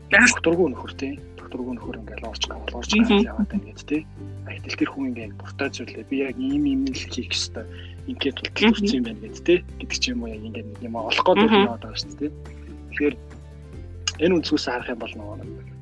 докторгүй 0.07 0.69
нөхөр 0.71 0.93
тий 0.95 1.13
докторгүй 1.35 1.75
нөхөр 1.77 1.97
ингээл 1.99 2.31
орж 2.31 2.43
олгорч 2.47 2.91
яваад 2.95 3.51
байна 3.51 3.67
гэд 3.75 3.83
тий 3.91 4.03
айтал 4.47 4.79
тэр 4.79 4.91
хүн 4.95 5.09
ингээд 5.11 5.35
буртаа 5.35 5.69
зүйлээ. 5.75 6.07
Би 6.07 6.17
яг 6.23 6.37
ийм 6.39 6.63
ийм 6.63 6.81
л 6.87 6.95
хийх 6.95 7.35
ёстой. 7.35 7.67
Ингээд 8.07 8.39
тултал 8.39 8.71
төрсөн 8.71 8.99
юм 9.03 9.05
байна 9.11 9.21
гэд 9.27 9.43
тий 9.43 9.59
гэдэг 9.83 9.99
ч 9.99 10.05
юм 10.15 10.23
уу 10.23 10.31
яг 10.31 10.43
ингээд 10.47 10.69
юм 10.87 10.95
олох 10.95 11.27
гээд 11.27 11.51
байна 11.51 11.75
одоо 11.75 11.91
шүү 11.91 12.15
дээ 12.23 12.57
тэгэхээр 12.97 13.17
энэ 14.25 14.35
үнцгээс 14.41 14.67
харах 14.73 14.89
юм 14.89 15.01
бол 15.05 15.13
нөгөө 15.13 15.37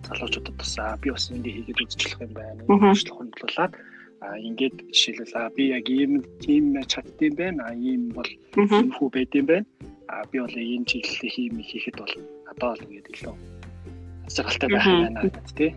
залуучуудад 0.08 0.56
бас 0.60 0.72
би 1.02 1.08
бас 1.10 1.24
ингэ 1.30 1.50
хийгээд 1.56 1.82
үзчихлэх 1.84 2.24
юм 2.26 2.32
байна 2.36 2.60
өөрчлөх 2.68 3.16
хөндлөлаад 3.18 3.72
а 4.24 4.38
ингээд 4.40 4.76
жишээлбэл 4.88 5.36
а 5.36 5.50
би 5.56 5.64
яг 5.76 5.86
ийм 5.88 6.22
тийм 6.40 6.72
чаддсан 6.92 7.32
байна. 7.36 7.60
А 7.68 7.74
ийм 7.74 8.08
бол 8.16 8.30
юм 8.56 8.88
хүү 8.96 9.08
байдсан 9.12 9.44
байна. 9.50 9.66
А 10.08 10.24
би 10.30 10.40
бол 10.40 10.56
ийм 10.56 10.84
чиглэлээ 10.88 11.30
хийм 11.34 11.54
хийхэд 11.60 11.96
бол 12.00 12.14
одоо 12.52 12.70
л 12.72 12.84
ингээд 12.88 13.12
илүү 13.12 13.34
асаргалтай 14.28 14.68
байх 14.72 14.86
юм 14.88 15.02
байна 15.04 15.20
гэдэг 15.28 15.46
тий. 15.58 15.72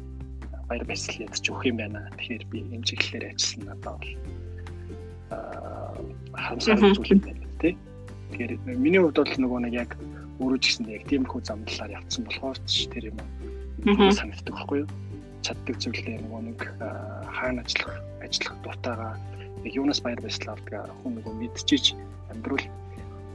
Баяр 0.67 0.85
баясгал 0.87 1.23
ядч 1.27 1.43
өгөх 1.51 1.65
юм 1.67 1.77
байна. 1.81 1.99
Тэгэхээр 2.15 2.43
би 2.51 2.57
ийм 2.71 2.83
чиглэлээр 2.87 3.25
ажиллана 3.35 3.73
одоо 3.75 3.95
бол 3.99 4.11
харамсалтай 6.39 6.91
зүйл 6.95 7.13
юм 7.15 7.21
байна 7.27 7.45
тий. 7.59 7.73
Тэгэхээр 8.31 8.51
миний 8.79 9.01
хувьд 9.03 9.17
бол 9.19 9.33
нөгөө 9.43 9.59
нэг 9.67 9.73
яг 9.75 9.91
өөрөө 10.41 10.59
ч 10.61 10.65
гэсэн 10.69 10.85
яг 10.93 11.03
тиймэрхүү 11.09 11.41
зам 11.43 11.61
талаар 11.65 11.95
явцсан 11.97 12.23
болохоор 12.25 12.57
ч 12.69 12.85
тэр 12.93 13.09
юм 13.09 13.17
санагддаг 14.13 14.53
байхгүй 14.53 14.77
юу? 14.85 14.89
Чаддаг 15.45 15.75
зүйлээ 15.81 16.17
нөгөө 16.21 16.41
нэг 16.49 16.59
хаана 17.31 17.61
ажиллах, 17.65 17.97
ажиллах 18.21 18.55
дуртайгаа 18.65 19.13
яг 19.65 19.73
юунаас 19.73 20.01
баяр 20.01 20.21
баясгал 20.21 20.53
авдаг 20.53 20.89
хүн 21.01 21.13
нөгөө 21.17 21.33
мэдчихэж 21.41 21.85
амьдрал 22.33 22.65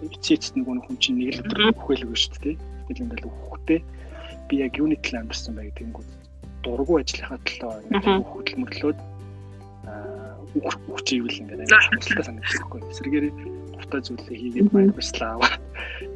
эцээцт 0.06 0.54
нөгөө 0.58 0.82
хүн 0.86 0.96
чинь 0.98 1.18
нэг 1.18 1.38
л 1.38 1.42
өдөр 1.46 1.74
бүхэлгүй 1.78 2.18
шүү 2.18 2.38
дээ. 2.42 2.56
Тэгэл 2.86 3.02
ингээл 3.06 3.30
хүүхдээ 3.30 3.80
би 4.48 4.54
яг 4.62 4.72
юуны 4.78 4.96
төлөө 4.98 5.20
амьдсан 5.22 5.54
бай 5.54 5.70
гэдэг 5.70 5.86
нь 5.86 5.94
дургу 6.62 6.94
ажиллахаа 6.98 7.38
төлөө 7.46 7.72
ингээд 7.90 8.30
хөдөлмөрлөөд 8.30 8.98
аа 9.90 10.32
үхч 10.92 11.08
ивэл 11.16 11.40
ингээд 11.42 11.70
хамтлагаа 11.70 12.26
санагдаж 12.26 12.54
байхгүй. 12.60 12.80
Эсрэгээр 12.92 13.26
дуртай 13.74 14.00
зүйлээ 14.06 14.38
хийгээд 14.42 14.68
баяр 14.70 14.92
баясгалаа 14.94 15.32
аваад 15.38 15.62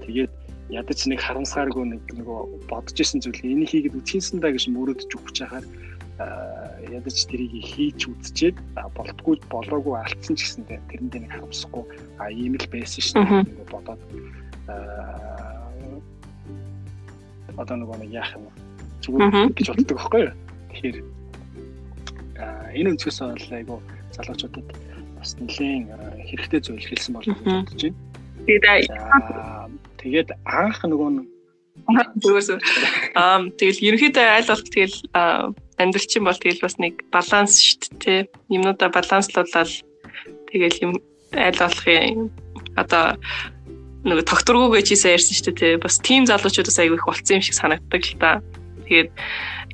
тэгээд 0.05 0.33
ядаж 0.71 1.01
нэг 1.07 1.21
харамсгааргүй 1.23 1.85
нэг 1.95 2.03
нөгөө 2.11 2.67
бодож 2.67 2.97
исэн 2.99 3.23
зүйлээ 3.23 3.55
энийг 3.55 3.71
хийгээд 3.71 3.99
үтгийнсэн 4.03 4.43
да 4.43 4.51
гэж 4.51 4.67
мөрөдөж 4.75 5.11
өгч 5.15 5.37
хахаар 5.47 5.67
ядаж 6.91 7.17
тэрийг 7.29 7.53
хийж 7.61 8.09
үзчихэд 8.09 8.57
болтгүй 8.97 9.37
болоогүй 9.53 9.95
алдсан 10.01 10.35
ч 10.35 10.43
гэсэндээ 10.43 10.81
тэрэндээ 10.91 11.21
нэг 11.23 11.33
харамсахгүй 11.39 11.85
а 12.19 12.33
ийм 12.33 12.57
л 12.57 12.67
байсан 12.73 13.03
шүү 13.05 13.23
дээ 13.47 13.69
бодоод. 13.71 14.01
Одоо 17.61 17.77
нөгөө 17.77 17.97
нэг 18.01 18.11
яах 18.17 18.33
юм 18.35 18.49
зүгээр 19.05 19.53
гэж 19.55 19.67
боддог 19.71 19.97
байхгүй 20.01 20.23
юу? 20.25 20.35
Тэгэхээр 20.73 20.99
энэ 22.81 22.91
өнцгөөс 22.97 23.19
бол 23.23 23.53
айгу 23.55 23.77
залуучуудад 24.17 24.69
бас 25.21 25.31
нэлээд 25.37 25.93
хэрэгтэй 26.33 26.61
зүйл 26.65 26.89
хэлсэн 26.91 27.13
болов 27.13 27.37
уу 27.45 27.45
гэж 27.45 27.61
бодож 27.61 27.83
байна. 27.87 27.99
Тэгээд 28.47 28.65
анх 30.47 30.81
нөгөө 30.85 31.11
Зүгээс 32.23 32.49
аа 33.15 33.47
тэгэл 33.61 33.85
ерөнхийдөө 33.85 34.27
аль 34.27 34.49
болох 34.49 34.67
тэгэл 34.73 34.97
амьдралчин 35.79 36.25
бол 36.25 36.41
тэгэл 36.41 36.65
бас 36.65 36.77
нэг 36.81 36.95
баланс 37.13 37.61
шүү 37.61 38.01
дээ. 38.01 38.21
Юмнуудаа 38.51 38.89
баланслуулаад 38.91 39.71
тэгэл 40.51 40.83
юм 40.83 40.93
аль 41.37 41.61
болохын 41.61 42.33
одоо 42.81 43.21
нэг 44.09 44.25
тогтургуу 44.25 44.73
гэж 44.73 44.97
ярьсан 45.05 45.37
шүү 45.37 45.55
дээ. 45.55 45.83
Бас 45.85 46.01
тим 46.01 46.25
залуучуудаас 46.27 46.81
аягүй 46.81 46.99
их 46.99 47.07
болцсон 47.07 47.39
юм 47.39 47.45
шиг 47.45 47.55
санагддаг 47.55 48.03
л 48.03 48.19
та. 48.19 48.31
Тэгээд 48.89 49.11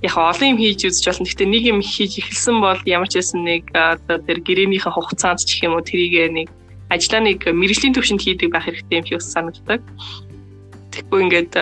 яг 0.03 0.15
олон 0.19 0.49
юм 0.53 0.59
хийж 0.59 0.91
үзэж 0.91 1.05
болно. 1.07 1.27
Гэхдээ 1.31 1.49
нэг 1.49 1.65
юм 1.71 1.81
хийж 1.81 2.13
эхэлсэн 2.19 2.57
бол 2.61 2.81
ямар 2.85 3.09
ч 3.09 3.23
байсан 3.23 3.41
нэг 3.47 3.71
одоо 3.73 4.19
тэр 4.19 4.43
гэрээнийхээ 4.43 4.93
хугацаанд 4.93 5.47
ч 5.47 5.63
гэх 5.63 5.71
юм 5.71 5.79
уу 5.79 5.87
тэрийг 5.87 6.35
нэг 6.35 6.49
ажлаа 6.93 7.21
нэг 7.25 7.49
мэрэгжлийн 7.49 7.97
төвшөнд 7.97 8.23
хийдэг 8.23 8.53
байх 8.53 8.69
хэрэгтэй 8.69 9.01
юм 9.01 9.07
шиг 9.09 9.25
санагддаг. 9.25 9.81
Тэгэхгүй 10.93 11.21
ингээд 11.25 11.55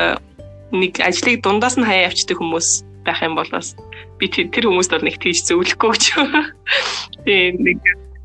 нэг 0.74 0.92
ажлыг 0.98 1.38
дундаас 1.42 1.78
нь 1.78 1.86
хаяа 1.86 2.10
явчихдаг 2.10 2.38
хүмүүс 2.42 2.68
байх 3.06 3.22
юм 3.22 3.38
бол 3.38 3.50
бас 3.50 3.78
би 4.18 4.26
тэр 4.28 4.66
хүмүүст 4.66 4.90
бол 4.90 5.06
нэг 5.06 5.16
тийж 5.22 5.46
зөвлөхгүй 5.46 5.90
гэж. 5.94 6.04
Тэгээ 7.24 7.48
нэг 7.62 7.78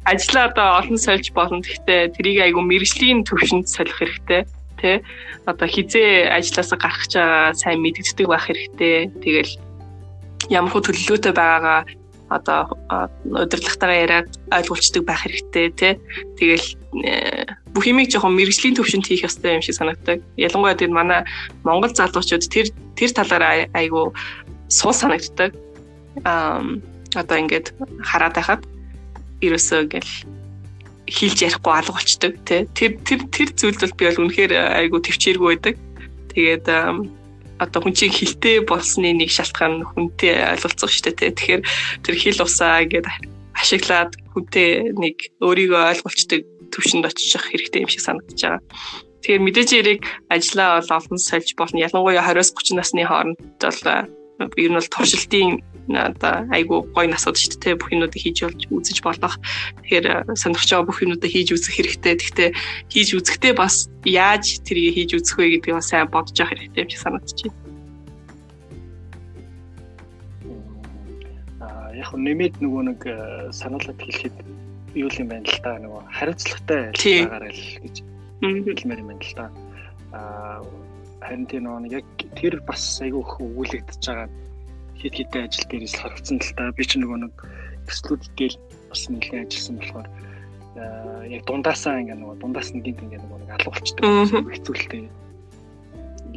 ажлаа 0.06 0.50
одоо 0.50 0.70
олон 0.82 1.00
сольж 1.00 1.30
болно. 1.34 1.62
Гэхдээ 1.62 2.14
тэрийг 2.18 2.40
айгу 2.42 2.62
мэрэгжлийн 2.62 3.26
төвшөнд 3.26 3.70
солих 3.70 3.98
хэрэгтэй 3.98 4.44
тий 4.82 5.02
одоо 5.46 5.68
хизээ 5.68 6.30
ажилласаа 6.30 6.78
гарах 6.78 7.06
байгаа 7.10 7.54
сайн 7.54 7.82
мэддэгддэг 7.82 8.28
байх 8.30 8.46
хэрэгтэй. 8.46 9.10
Тэгэл 9.24 9.54
ямар 10.50 10.72
хөө 10.72 10.86
төлөвлөлтөй 10.86 11.34
байгаагаа 11.34 11.80
одоо 12.30 12.62
удирдлагатайгаа 13.24 14.04
яриад 14.06 14.30
ойлгуулцдаг 14.52 15.04
байх 15.06 15.22
хэрэгтэй 15.24 15.68
тий. 15.80 15.94
Тэгэл 16.38 16.68
э, 16.70 16.85
бүх 17.74 17.84
юмыг 17.88 18.08
жоохон 18.12 18.36
мэрэгжлийн 18.36 18.76
төвшөнд 18.80 19.06
хийх 19.08 19.28
ёстой 19.28 19.60
юм 19.60 19.64
шиг 19.66 19.76
санагддаг. 19.76 20.24
Ялангуяа 20.40 20.80
тэр 20.80 20.92
манай 20.96 21.28
Монгол 21.68 21.92
залуучууд 21.92 22.48
тэр 22.48 22.72
тэр 22.96 23.12
талаараа 23.12 23.68
айгүй 23.76 24.16
суу 24.72 24.94
санагддаг. 24.96 25.52
Аа 26.24 26.64
одоо 27.16 27.38
ингээд 27.40 27.76
хараад 28.04 28.36
байхад 28.36 28.62
ерөөсөө 29.44 29.80
ингээл 29.88 30.14
хийлж 31.08 31.40
ярихгүй 31.46 31.74
алга 31.74 31.94
болчдөг 31.96 32.34
тий. 32.48 32.62
Тэр 32.74 32.92
тэр 33.04 33.22
тэр 33.30 33.50
зүйлд 33.54 33.82
бол 33.82 33.96
би 34.00 34.04
бол 34.10 34.22
үнэхээр 34.26 34.54
айгүй 34.56 35.00
төвчээргүй 35.06 35.50
байдаг. 35.54 35.76
Тэгээд 36.34 36.66
одоо 37.60 37.80
хүн 37.80 37.96
чинь 37.96 38.12
хилтэй 38.12 38.66
болсны 38.66 39.16
нэг 39.16 39.32
шалтгаан 39.32 39.86
хүнтэй 39.96 40.34
ойлголцох 40.58 40.92
шүү 40.92 41.14
дээ. 41.16 41.36
Тэгэхээр 41.38 41.62
тэр 42.04 42.16
хил 42.20 42.44
усаа 42.44 42.84
ингээд 42.84 43.08
ашиглаад 43.56 44.12
хүнтэй 44.36 44.92
нэг 44.92 45.32
өөрийгөө 45.40 45.82
ойлголцдог 45.96 46.42
төвшөнд 46.76 47.08
очих 47.08 47.40
хэрэгтэй 47.48 47.88
юм 47.88 47.90
шиг 47.90 48.04
санагдаж 48.04 48.40
байгаа. 48.44 48.62
Тэгэхээр 49.26 49.42
мэдээж 49.42 49.70
яриг 49.74 50.04
ажиллаа 50.30 50.84
бол 50.84 50.92
олон 51.00 51.18
сольж 51.18 51.50
болно. 51.58 51.82
Ялангуяа 51.82 52.22
20-30 52.22 52.78
насны 52.78 53.02
хооронд 53.08 53.40
бол 53.58 53.82
ер 54.60 54.70
нь 54.70 54.78
бол 54.78 54.92
туршилтын 54.94 55.64
одоо 55.90 56.46
айгу 56.52 56.86
гоё 56.94 57.08
насууд 57.10 57.38
шүү 57.38 57.58
дээ 57.62 57.80
бүх 57.80 57.90
юмнуудыг 57.94 58.22
хийж 58.22 58.46
болж 58.46 58.62
үзэж 58.70 58.98
болох. 59.02 59.36
Тэгэхээр 59.82 60.36
сонирхож 60.38 60.70
байгаа 60.70 60.90
бүх 60.90 61.02
юмнуудыг 61.02 61.32
хийж 61.32 61.50
үзэх 61.56 61.74
хэрэгтэй. 61.74 62.14
Гэхдээ 62.20 62.50
хийж 62.92 63.10
үзэхдээ 63.16 63.54
бас 63.54 63.90
яаж 64.04 64.62
тэрийг 64.66 64.94
хийж 64.98 65.12
үзэх 65.18 65.38
вэ 65.38 65.58
гэдгийг 65.58 65.78
бас 65.78 65.90
сайн 65.90 66.10
бодож 66.10 66.38
явах 66.38 66.54
хэрэгтэй 66.58 66.84
юм 66.84 66.90
шиг 66.90 67.02
санагдаж 67.02 67.40
байна. 67.42 67.58
Аа 71.66 71.90
яг 71.96 72.10
нэмээд 72.14 72.56
нөгөө 72.60 72.84
нэг 72.90 73.00
сануулад 73.54 74.00
хэлэхэд 74.02 74.36
юу 74.96 75.10
юм 75.12 75.28
байна 75.28 75.46
л 75.46 75.60
та 75.60 75.76
нөгөө 75.84 76.02
хариуцлагатай 76.08 76.84
байгаарай 76.96 77.52
л 77.52 77.66
гэж 77.84 77.96
хэлмээр 78.40 79.02
юм 79.04 79.10
байна 79.12 79.24
л 79.24 79.36
та. 79.36 79.46
Аа 80.16 80.64
харин 81.20 81.46
тийм 81.52 81.68
нөгөө 81.68 81.92
яг 82.00 82.08
тэр 82.40 82.62
бас 82.64 82.84
айгүй 83.04 83.20
их 83.20 83.34
өгүүлэгдэж 83.44 84.04
байгаа 84.08 84.30
хэд 84.96 85.14
хэдэн 85.20 85.44
ажил 85.46 85.68
дээр 85.68 85.84
л 85.84 86.00
харагдсан 86.00 86.38
л 86.40 86.54
та. 86.56 86.72
Би 86.72 86.84
ч 86.88 86.92
нөгөө 86.96 87.18
нэг 87.28 87.34
төслүүд 87.92 88.24
дээр 88.40 88.54
бас 88.90 89.02
нэлээд 89.12 89.44
ажилласан 89.52 89.76
болохоор 89.82 90.08
яг 91.28 91.42
дундаасаа 91.44 92.00
ингээ 92.00 92.18
нөгөө 92.20 92.38
дундаас 92.40 92.70
нь 92.72 92.84
гинт 92.84 93.04
ингээ 93.04 93.20
нөгөө 93.20 93.68
болчтой 93.68 94.04
хэцүүлтэй. 94.56 95.04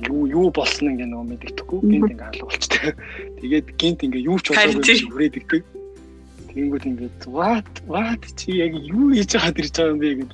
Юу 0.09 0.31
юу 0.31 0.47
болсон 0.51 0.95
ингээ 0.95 1.11
нөгөө 1.11 1.27
мэддэхгүй 1.31 1.79
гинт 1.87 2.11
ингээ 2.15 2.43
болчтой 2.43 2.95
тэгээд 3.39 3.67
гинт 3.79 4.01
ингээ 4.03 4.27
юу 4.27 4.39
ч 4.43 4.55
болоогүй 4.55 4.95
хүрээд 5.11 5.39
игдэг 5.43 5.63
Тэнгүүд 6.59 6.85
ингээд 6.91 7.21
what 7.31 7.71
what 7.87 8.23
чи 8.35 8.59
яг 8.59 8.75
юу 8.75 9.15
хийж 9.15 9.31
байгаа 9.39 9.55
дэрж 9.55 9.75
байгаа 9.79 9.95
юм 9.95 10.01
бэ 10.03 10.11
гэж 10.19 10.31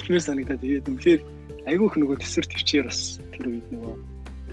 хэлмээр 0.00 0.24
санагдаад 0.24 0.62
тэгээд 0.64 0.88
үнэхээр 0.88 1.20
айгүйх 1.68 1.94
нөгөө 2.00 2.16
төсвөр 2.24 2.46
төвчээр 2.48 2.86
бас 2.88 3.00
тэр 3.36 3.44
үед 3.52 3.66
нөгөө 3.68 3.94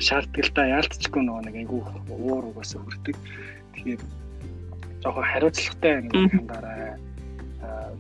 шаардлагатай 0.04 0.68
яалтчгүй 0.76 1.22
нөгөө 1.24 1.44
нэг 1.48 1.56
айгүй 1.64 1.80
уур 2.12 2.44
угаасаа 2.52 2.84
хүрдэг. 2.84 3.16
Тэгэхээр 3.80 4.02
жоохон 5.08 5.28
хариуцлагатай 5.32 5.94
нэг 6.04 6.14
хандаарай. 6.36 7.00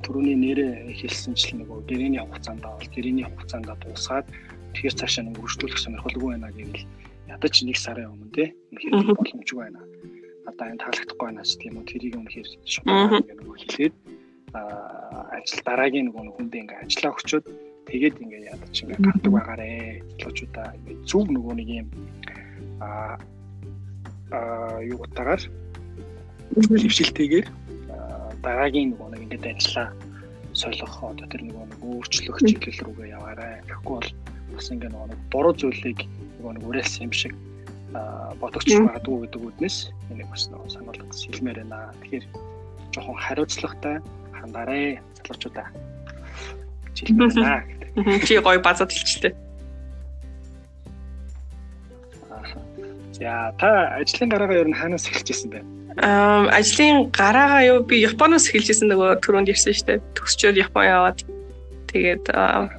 Төрөний 0.03 0.37
нэрээ 0.43 0.91
хэлсэнчлэн 0.99 1.63
нөгөө 1.63 1.79
гэрээний 1.87 2.19
хугацаанд 2.19 2.63
бол 2.67 2.91
гэрээний 2.95 3.25
хугацаанд 3.27 3.67
дуусгаад 3.79 4.27
тэгэхээр 4.75 4.95
цаашаа 4.99 5.23
нэг 5.23 5.39
өргөжлүүлэх 5.39 5.79
сонирхолгүй 5.79 6.29
байна 6.35 6.51
гэвэл 6.51 6.83
ядаж 7.31 7.55
нэг 7.63 7.77
сарын 7.79 8.11
өмнө 8.11 8.31
те 8.35 8.45
үнэхээр 8.75 9.15
боломжгүй 9.15 9.59
байна. 9.59 9.79
Одоо 10.49 10.65
энэ 10.67 10.81
таалагдахгүй 10.81 11.25
байна 11.29 11.45
ч 11.45 11.51
тийм 11.61 11.77
үү 11.77 11.85
тэрийг 11.85 12.15
үнэхээр 12.17 12.47
шууд 12.65 12.87
нөгөө 12.89 13.57
хэлээд 13.61 13.95
ажил 15.37 15.61
дараагийн 15.65 16.05
нөгөө 16.09 16.33
хүндээ 16.35 16.61
ингээ 16.65 16.81
ажиллаа 16.83 17.13
өгчөөд 17.13 17.45
тэгээд 17.89 18.15
ингээ 18.23 18.49
ядаж 18.53 18.75
ингээ 18.81 18.99
гардаг 19.05 19.31
байгаарэ 19.33 19.69
залуучуудаа 20.17 20.67
ингээ 20.77 20.97
зөв 21.05 21.25
нөгөө 21.29 21.53
нэг 21.59 21.69
юм 21.69 21.87
а 22.81 22.89
а 24.33 24.39
юу 24.81 24.99
утаагаар 25.05 25.41
хөвшилтэйгээр 26.53 27.47
дараагийн 28.41 28.89
нөгөө 28.93 29.09
нэг 29.13 29.21
ингээ 29.25 29.53
ажиллаа 29.53 29.89
солих 30.53 30.95
одоо 31.03 31.27
тэр 31.29 31.41
нөгөө 31.45 31.65
нэг 31.69 31.79
өөрчлөх 31.85 32.37
чиглэл 32.41 32.83
рүүгээ 32.85 33.13
яваарэ 33.17 33.47
гэхгүй 33.69 33.95
бол 34.01 34.09
бас 34.57 34.67
ингээ 34.73 34.89
нөгөө 34.89 35.09
нэг 35.13 35.19
буруу 35.29 35.53
зүйлийг 35.53 35.99
нөгөө 36.41 36.51
нэг 36.57 36.63
үрээс 36.69 36.93
юм 37.05 37.13
шиг 37.13 37.33
бодогч 37.93 38.69
магадгүй 38.77 39.17
гэдэг 39.25 39.41
үднэс 39.41 39.77
энийг 40.13 40.29
бас 40.29 40.45
нөгөө 40.53 40.69
сануулгад 40.69 41.09
хэлмээр 41.09 41.57
байна. 41.65 41.89
Тэгэхээр 42.01 42.25
жоохон 42.93 43.17
хариуцлагатай 43.17 43.95
хандаарэ 44.37 45.01
залуучуудаа 45.17 45.67
хэлмээр 46.93 47.31
байна 47.33 47.65
гэдэг. 47.65 48.25
Чи 48.25 48.37
гоё 48.37 48.61
базаад 48.61 48.93
хэлчихлээ. 48.93 49.33
За 53.19 53.51
та 53.59 53.99
ажлын 53.99 54.29
гараагаа 54.29 54.61
ер 54.63 54.69
нь 54.69 54.79
хаанаас 54.79 55.09
эхэлжсэн 55.09 55.49
бэ? 55.51 55.59
Аа 55.99 56.47
ажлын 56.55 57.11
гараагаа 57.11 57.61
юу 57.67 57.79
би 57.83 57.99
Японоос 58.05 58.47
эхэлжсэн 58.47 58.87
нөгөө 58.87 59.19
түрүүнд 59.25 59.51
ярьсан 59.51 59.75
шүү 59.75 59.87
дээ. 59.91 59.99
Төгсчөөд 60.15 60.61
Япон 60.61 60.85
яваад 60.87 61.19
тэгээд 61.91 62.25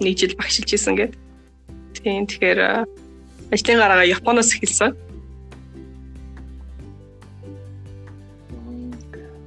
нэг 0.00 0.14
жил 0.16 0.38
багшилж 0.40 0.70
исэн 0.72 0.96
гээд. 0.96 1.12
Тийм 2.00 2.24
тэгэхээр 2.24 2.88
ажлын 3.52 3.80
гараагаа 3.82 4.12
Японоос 4.16 4.50
эхэлсэн. 4.54 4.90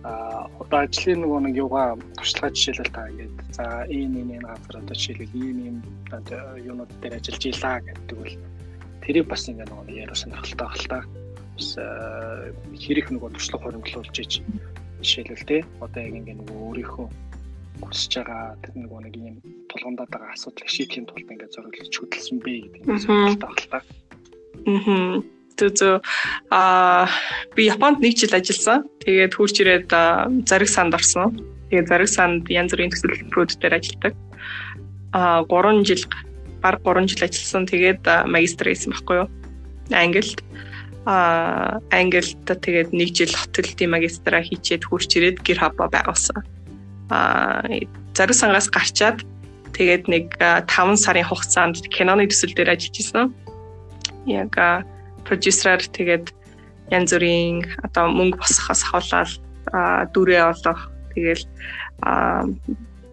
Аа 0.04 0.48
одоо 0.62 0.80
ажлын 0.86 1.20
нөгөө 1.24 1.40
нэг 1.48 1.56
юугаа 1.64 1.88
туршлагаа 2.18 2.52
жишээлбэл 2.56 2.96
та 2.96 3.08
ингээд 3.10 3.44
За 3.54 3.86
энэ 3.86 4.26
энэ 4.26 4.42
газар 4.42 4.82
одоо 4.82 4.96
жишээлбэл 4.98 5.38
ийм 5.38 5.58
ийм 5.62 5.78
юунууд 6.66 6.90
дээр 7.02 7.22
ажиллаж 7.22 7.44
илаа 7.46 7.78
гэдэг 7.86 8.18
бол 8.18 8.36
тэрийг 9.06 9.26
бас 9.30 9.46
ингээ 9.46 9.70
нэг 9.70 9.90
яруу 9.94 10.18
сонирхолтой 10.18 10.58
та. 10.90 11.06
Бас 11.54 11.70
хэрэг 12.82 13.14
нөгөө 13.14 13.30
туршлага 13.38 13.62
хөрөнгөлүүлж 13.70 14.16
иж 14.26 14.34
жишээлбэл 15.06 15.46
те 15.46 15.58
одоо 15.86 16.02
яг 16.02 16.14
ингээ 16.18 16.38
нөгөө 16.42 16.58
өөрийнхөө 16.66 17.08
хүсэж 17.90 18.12
байгаа 18.22 18.58
тэр 18.64 18.74
нөгөө 18.84 19.00
нэг 19.04 19.16
юм 19.18 19.36
тулгамдаад 19.70 20.12
байгаа 20.12 20.32
асуудлыг 20.36 20.70
шийдэхин 20.70 21.08
тулд 21.08 21.28
ингээ 21.28 21.54
зориулж 21.54 21.94
хөдөлсөн 21.94 22.38
бэ 22.44 22.54
гэдэг 22.64 22.82
нь 22.88 23.04
сонирхолтой 23.04 23.68
та. 23.72 23.80
Аа. 24.68 25.24
Тэгвэл 25.58 26.02
аа 26.50 27.10
би 27.56 27.70
Японд 27.70 28.02
нэг 28.02 28.18
жил 28.18 28.34
ажилласан. 28.34 28.90
Тэгээд 29.06 29.34
хурж 29.38 29.56
ирээд 29.62 29.90
зариг 30.50 30.70
санд 30.70 30.94
орсон. 30.98 31.38
Тэгээд 31.70 31.90
зариг 31.90 32.10
санд 32.10 32.50
янз 32.50 32.74
бүрийн 32.74 32.92
төсөл 32.94 33.14
хэлбэрүүд 33.14 33.62
дээр 33.62 33.78
ажилладаг. 33.78 34.14
Аа 35.14 35.46
3 35.46 35.86
жил 35.86 36.04
баг 36.62 36.82
3 36.82 37.06
жил 37.06 37.26
ажилласан. 37.28 37.70
Тэгээд 37.70 38.04
магистр 38.26 38.66
хийсэн 38.70 38.94
байхгүй 38.98 39.18
юу? 39.22 39.30
Англид. 39.94 40.42
Аа 41.06 41.78
Англид 41.94 42.50
тэгээд 42.50 42.90
нэг 42.96 43.10
жил 43.14 43.34
хотелтын 43.34 43.94
магистра 43.94 44.42
хийчээд 44.42 44.90
хурж 44.90 45.10
ирээд 45.14 45.46
гэр 45.46 45.60
хабаа 45.62 45.90
байгуулсан. 45.94 46.42
Зариг 47.10 48.36
сангаас 48.38 48.70
гарчаад 48.70 49.22
тэгээд 49.74 50.04
нэг 50.08 50.38
5 50.40 50.70
сарын 51.02 51.28
хугацаанд 51.28 51.82
киноны 51.90 52.30
төсөл 52.30 52.54
дээр 52.54 52.78
ажиллаж 52.78 52.98
исэн. 53.00 53.34
Яг 54.30 54.54
продюсераар 55.26 55.82
тэгээд 55.82 56.32
янз 56.92 57.12
бүрийн 57.16 57.66
одоо 57.84 58.12
мөнгө 58.12 58.38
босгохоос 58.40 58.82
хавлал 58.86 59.34
дүрээ 60.14 60.44
олох 60.54 60.92
тэгэл 61.16 61.44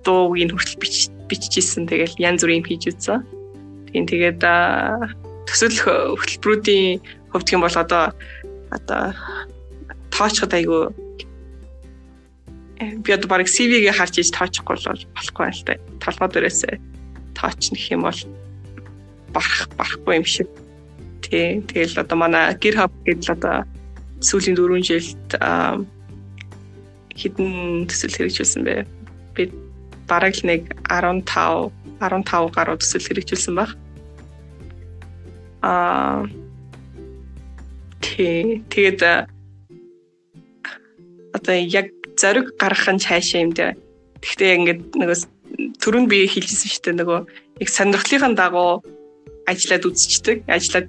дуугийн 0.04 0.50
хүртэл 0.52 0.80
биччихсэн 1.28 1.86
тэгэл 1.88 2.14
янз 2.18 2.44
бүрийн 2.44 2.66
хийж 2.66 2.92
үзсэн. 2.92 3.24
Тийм 3.92 4.04
тэгээд 4.04 4.42
төсөл 5.48 5.76
хөтөлбөрүүдийн 6.18 7.00
юм 7.54 7.62
бол 7.62 7.76
одоо 7.76 8.12
одоо 8.70 9.02
тоочход 10.10 10.52
айгу 10.54 10.90
би 12.80 13.10
одоо 13.12 13.28
баг 13.28 13.44
CV-гээ 13.44 13.92
харж 13.92 14.24
иж 14.24 14.30
тоочихгүй 14.32 14.76
бол 14.80 15.04
болохгүй 15.16 15.44
байл 15.44 15.62
та. 15.68 15.74
Толгой 16.00 16.28
дээрээсээ 16.32 16.74
тооч 17.36 17.60
нэх 17.72 17.84
юм 17.92 18.08
бол 18.08 18.20
барах 19.36 19.68
барахгүй 19.76 20.16
юм 20.16 20.24
шиг 20.24 20.48
Тий. 21.30 21.60
Тэгэл 21.62 22.00
одоо 22.00 22.16
манай 22.18 22.56
GitHub 22.58 22.90
гэдэл 23.06 23.36
одоо 23.36 23.62
сүүлийн 24.18 24.56
4 24.56 24.82
жилд 24.82 25.28
хэдэн 27.14 27.86
төсөл 27.86 28.16
хэрэгжүүлсэн 28.16 28.62
бэ? 28.66 28.74
Би 29.36 29.42
бараг 30.08 30.34
нэг 30.42 30.74
15 30.88 31.70
15 32.02 32.50
гаруй 32.50 32.76
төсөл 32.80 33.06
хэрэгжүүлсэн 33.06 33.54
баг. 33.54 33.76
Аа 35.62 36.26
тий. 38.02 38.64
Тэгээд 38.72 39.28
одоо 41.36 41.54
яг 41.54 41.94
зориг 42.20 42.46
гаргах 42.60 42.88
нь 42.92 43.02
цаашаа 43.02 43.40
юм 43.40 43.52
дээ. 43.56 43.72
Гэхдээ 44.20 44.56
ингээд 44.60 44.80
нөгөө 45.00 45.18
түрүүнд 45.80 46.08
би 46.12 46.28
хэлжсэн 46.28 46.68
шүү 46.70 46.82
дээ 46.84 47.00
нөгөө 47.00 47.20
яг 47.64 47.68
сонирхлынхаа 47.72 48.32
дагуу 48.36 48.84
ажиллаад 49.48 49.88
үзчихдэг. 49.88 50.44
Ажиллаад 50.46 50.86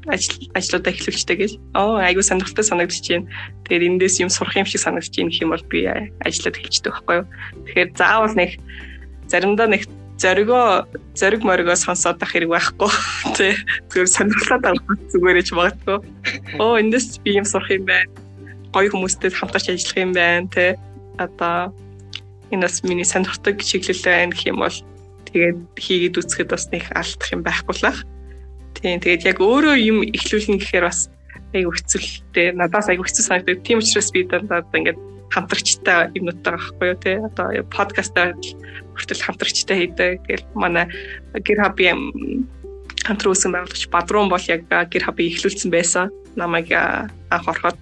ажлуудаа 0.54 0.92
эхлүүлчихдэг 0.92 1.38
гэж. 1.40 1.52
Оо 1.74 1.98
айгуу 1.98 2.22
сонирхолтой 2.22 2.66
санагдчих 2.68 3.02
чинь. 3.02 3.30
Тэгээд 3.66 3.88
эндээс 3.88 4.22
юм 4.22 4.30
сурах 4.30 4.60
юм 4.60 4.68
шиг 4.68 4.84
санагдчих 4.84 5.24
юм 5.24 5.30
гэх 5.32 5.42
юм 5.42 5.52
бол 5.56 5.66
би 5.72 5.88
ажиллаад 5.88 6.58
хэлчихдэг 6.60 6.92
байхгүй 6.94 7.16
юу. 7.24 7.28
Тэгэхээр 7.66 7.90
заавал 7.96 8.36
нэг 8.38 8.52
заримдаа 9.32 9.68
нэг 9.72 9.88
зоригоо 10.22 10.86
зориг 11.16 11.42
моригоо 11.42 11.76
сонсоод 11.76 12.22
ах 12.22 12.32
хэрэг 12.32 12.52
байхгүй 12.54 12.92
тий 13.38 13.54
зүгээр 13.90 14.10
сонирхлоод 14.16 14.66
авах 14.70 15.00
зүгээрэж 15.10 15.50
магадгүй 15.58 15.98
оо 16.62 16.78
эндээс 16.78 17.26
би 17.26 17.42
юм 17.42 17.46
сурах 17.48 17.74
юм 17.74 17.90
байна 17.90 18.12
гоё 18.70 18.94
хүмүүстэй 18.94 19.34
хамтарч 19.34 19.74
ажиллах 19.74 19.98
юм 19.98 20.14
байна 20.14 20.46
тий 20.54 20.78
одоо 21.22 21.74
энэ 22.50 22.66
бас 22.66 22.82
миний 22.84 23.06
сонирхдаг 23.06 23.62
чиглэл 23.62 24.02
байна 24.06 24.34
гэх 24.34 24.50
юм 24.50 24.60
бол 24.66 24.78
тэгээд 25.30 25.58
хийгээд 25.78 26.20
үзэхэд 26.20 26.50
бас 26.50 26.66
нэг 26.74 26.84
алдах 26.92 27.30
юм 27.32 27.42
байхгүй 27.46 27.76
л 27.78 27.90
ах 27.90 28.00
Тийм 28.82 28.98
тэгээд 28.98 29.28
яг 29.30 29.38
өөрөө 29.38 29.76
юм 29.78 29.98
ихлүүлнэ 30.02 30.58
гэхээр 30.58 30.90
бас 30.90 31.12
айгу 31.54 31.76
хэцүүлтэй. 31.76 32.56
Надаас 32.58 32.88
айгу 32.90 33.06
хэцүү 33.06 33.24
санагдав. 33.28 33.62
Тийм 33.62 33.78
учраас 33.78 34.10
би 34.10 34.24
дандаа 34.26 34.66
ингээд 34.74 35.00
хамтрагчтай 35.30 36.10
юмнуудтай 36.18 36.52
байхгүй 36.56 36.88
юу 36.90 36.98
те 36.98 37.12
одоо 37.22 37.48
подкастаар 37.70 38.34
хүртэл 38.98 39.26
хамтрагчтай 39.28 39.76
хийдэг. 39.86 40.26
Тэгэл 40.26 40.46
манай 40.58 40.90
GitHub-ийн 41.36 42.00
хамтран 43.06 43.32
үүсгэн 43.36 43.54
байгуулагч 43.54 43.86
Бадрун 43.94 44.34
бол 44.34 44.46
яг 44.50 44.66
GitHub-ийг 44.66 45.38
ихлүүлсэн 45.38 45.70
байсан. 45.70 46.10
Намайг 46.34 46.74
анх 46.74 47.46
ороход 47.46 47.78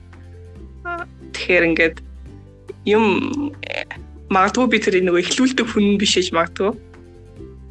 тэгэхээр 1.32 1.68
ингээд 1.70 1.98
юм 2.86 3.04
магадгүй 4.30 4.68
би 4.70 4.78
тэр 4.80 5.02
нөгөө 5.04 5.26
ихлүүлдэг 5.26 5.68
хүн 5.68 5.98
биш 5.98 6.16
ээж 6.22 6.30
магадгүй. 6.36 6.72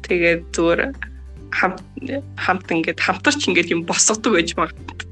Тэгээд 0.05 0.41
зүгээр 0.53 0.81
хамт 1.55 1.81
хамт 2.37 2.67
ингээд 2.69 2.99
хамтарч 2.99 3.47
ингээд 3.47 3.73
юм 3.73 3.87
босгодог 3.87 4.35
байж 4.35 4.53
магадгүй. 4.59 5.07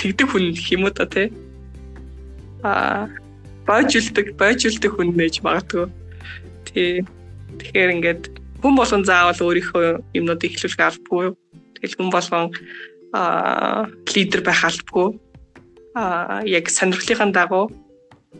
Тэгдэг 0.00 0.26
хүн 0.30 0.56
юм 0.56 0.88
уу 0.88 0.94
та 0.94 1.06
тий 1.06 1.30
а 2.62 3.08
байжулдаг 3.66 4.36
байжулдаг 4.36 4.92
хүн 4.96 5.12
байж 5.16 5.40
магадгүй. 5.44 5.86
Тий. 6.68 7.04
Тэгэхээр 7.58 7.94
ингээд 7.96 8.22
хүн 8.60 8.74
болгон 8.76 9.04
заавал 9.04 9.40
өөрийнхөө 9.40 10.16
юмнуудыг 10.16 10.52
эхлүүлэх 10.52 10.80
албагүй. 10.80 11.36
Тэгэл 11.76 11.96
хүн 11.96 12.10
болгон 12.12 12.46
а 13.12 13.88
лидер 14.12 14.40
байх 14.44 14.64
албагүй. 14.64 15.16
А 15.94 16.42
яг 16.44 16.68
сонирхлынхаа 16.68 17.32
дагуу 17.32 17.72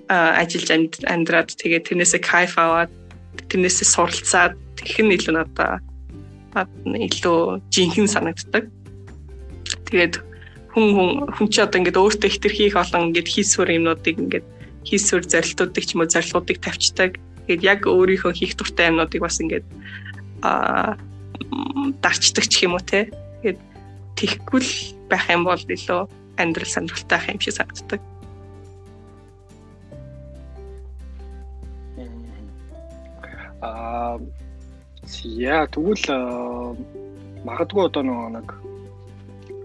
ажиллаж 0.09 0.69
амьдраад 1.07 1.51
тэгээд 1.55 1.87
тэрнээсээ 1.87 2.23
кайф 2.23 2.59
аваад 2.59 2.91
тэрнээсээ 3.51 3.87
суралцаад 3.95 4.55
нь 4.81 5.15
илүү 5.15 5.35
надаа 5.35 5.83
илүү 6.55 7.63
жинхэнэ 7.71 8.11
санагддаг. 8.11 8.65
Тэгээд 9.87 10.15
хүн 10.75 10.87
хүн 10.95 11.11
хүн 11.35 11.47
чи 11.51 11.59
одоо 11.63 11.79
ингээд 11.79 11.99
өөртөө 11.99 12.31
ихтер 12.31 12.53
хийх 12.55 12.75
олон 12.79 13.11
ингээд 13.11 13.29
хийсвэр 13.31 13.75
юмнуудыг 13.79 14.17
ингээд 14.19 14.47
хийсвэр 14.87 15.23
зорилтуудыг 15.27 15.85
ч 15.87 15.95
юм 15.95 16.03
уу 16.03 16.11
зорилгоодыг 16.11 16.59
тавьчихдаг. 16.63 17.19
Тэгээд 17.47 17.63
яг 17.63 17.81
өөрийнхөө 17.87 18.33
хийх 18.35 18.55
дуртай 18.55 18.91
юмнуудыг 18.91 19.21
бас 19.23 19.39
ингээд 19.43 19.67
аа 20.43 20.99
дарчдаг 22.03 22.47
ч 22.47 22.67
юм 22.67 22.75
уу 22.79 22.83
те. 22.83 23.11
Тэгээд 23.43 23.61
тэхгүй 24.19 24.61
л 24.63 24.75
байх 25.11 25.27
юм 25.31 25.47
бол 25.47 25.59
илүү 25.59 26.01
амьдрал 26.39 26.71
сонирхолтой 26.71 27.15
байх 27.19 27.31
юм 27.31 27.41
шиг 27.43 27.55
санагддаг. 27.59 28.01
Аа 33.61 34.19
Яа 35.25 35.65
тэгвэл 35.67 36.07
магадгүй 37.49 37.83
одоо 37.89 38.03
нэг 38.05 38.53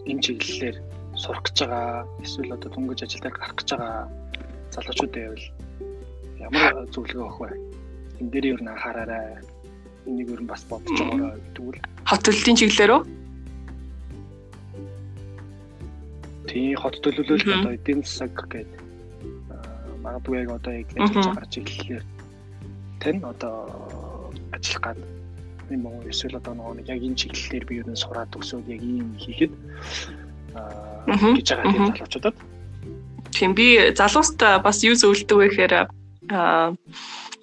энэ 0.07 0.23
чиглэлээр 0.23 0.77
сурах 1.19 1.43
гэж 1.43 1.57
байгаа 1.67 2.07
эсвэл 2.23 2.55
одоо 2.55 2.69
дөнгөж 2.71 3.03
ажил 3.03 3.19
дээр 3.19 3.35
гарах 3.35 3.55
гэж 3.59 3.69
байгаа 3.75 4.07
залуучууд 4.71 5.11
байвал 5.11 5.45
ямар 6.39 6.87
зөвлөгөө 6.87 7.27
өгөх 7.27 7.39
вэ? 7.43 7.51
Энд 8.23 8.31
дээр 8.31 8.45
юу 8.55 8.59
н 8.63 8.71
анхаараарай. 8.71 9.43
Энийг 10.07 10.29
юу 10.31 10.39
н 10.39 10.47
бас 10.47 10.63
бодож 10.71 10.95
байгаарай 10.95 11.39
тэгвэл 11.51 11.83
хот 12.07 12.21
төлөлтийн 12.23 12.59
чиглэлээр 12.59 12.95
үү? 12.95 13.03
Тий 16.47 16.67
хот 16.79 16.95
төлөвлөлт 17.03 17.43
одоо 17.43 17.75
эдийн 17.75 18.01
засаг 18.07 18.31
гэдэг 18.39 18.71
магадгүй 19.99 20.47
яг 20.47 20.49
одоо 20.55 20.73
яг 20.79 20.87
ажиллаж 20.95 21.27
байгаа 21.27 21.51
чиглэлээр 21.51 22.03
тань 23.03 23.21
одоо 23.21 23.84
ажиллах 24.55 24.83
гад 24.83 24.99
юм 25.69 25.85
уу 25.89 26.05
эсвэл 26.09 26.37
одоо 26.37 26.73
нэг 26.73 26.87
яг 26.89 27.01
энэ 27.01 27.17
чиглэлээр 27.17 27.65
би 27.65 27.73
юу 27.81 27.87
нэ 27.89 27.97
сураад 27.97 28.31
өсөөд 28.37 28.69
яг 28.69 28.81
ийм 28.81 29.17
хийхэд 29.17 29.53
аа 30.53 31.05
гэж 31.09 31.47
байгаа 31.49 31.73
тийм 31.73 31.85
залуучуудад. 31.89 32.37
Тийм 33.33 33.51
би 33.57 33.67
залууст 33.97 34.39
бас 34.61 34.77
юу 34.85 34.95
зөвлөдөг 34.95 35.37
вэ 35.37 35.47
гэхээр 35.49 35.73
аа 36.31 36.73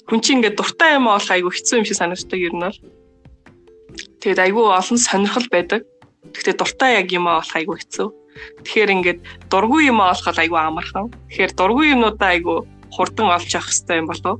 хүн 0.07 0.21
чинь 0.23 0.39
ингээд 0.39 0.59
дуртай 0.59 0.99
юм 0.99 1.11
бол 1.11 1.29
айгүй 1.35 1.53
хэцүү 1.53 1.77
юм 1.83 1.87
шиг 1.87 1.99
санагддаг 1.99 2.41
ер 2.41 2.55
нь 2.55 2.65
бол. 2.67 2.79
Тэгээд 4.23 4.45
айгүй 4.47 4.65
олон 4.71 4.99
сонирхол 4.99 5.49
байдаг. 5.51 5.83
Гэхдээ 6.35 6.57
дуртай 6.59 6.91
яг 7.03 7.09
юм 7.11 7.27
олох 7.27 7.55
айгүй 7.59 7.77
хэцүү. 7.83 8.09
Тэгэхээр 8.65 8.95
ингээд 8.97 9.21
дургүй 9.51 9.91
юм 9.91 10.01
олоход 10.01 10.39
айгүй 10.39 10.59
амархан. 10.59 11.11
Тэгэхээр 11.29 11.53
дургүй 11.59 11.87
юмнуудаа 11.95 12.31
айгүй 12.35 12.59
хурдан 12.95 13.29
олж 13.35 13.51
авах 13.53 13.69
хэрэгтэй 13.69 13.99
юм 14.01 14.09
болов 14.09 14.37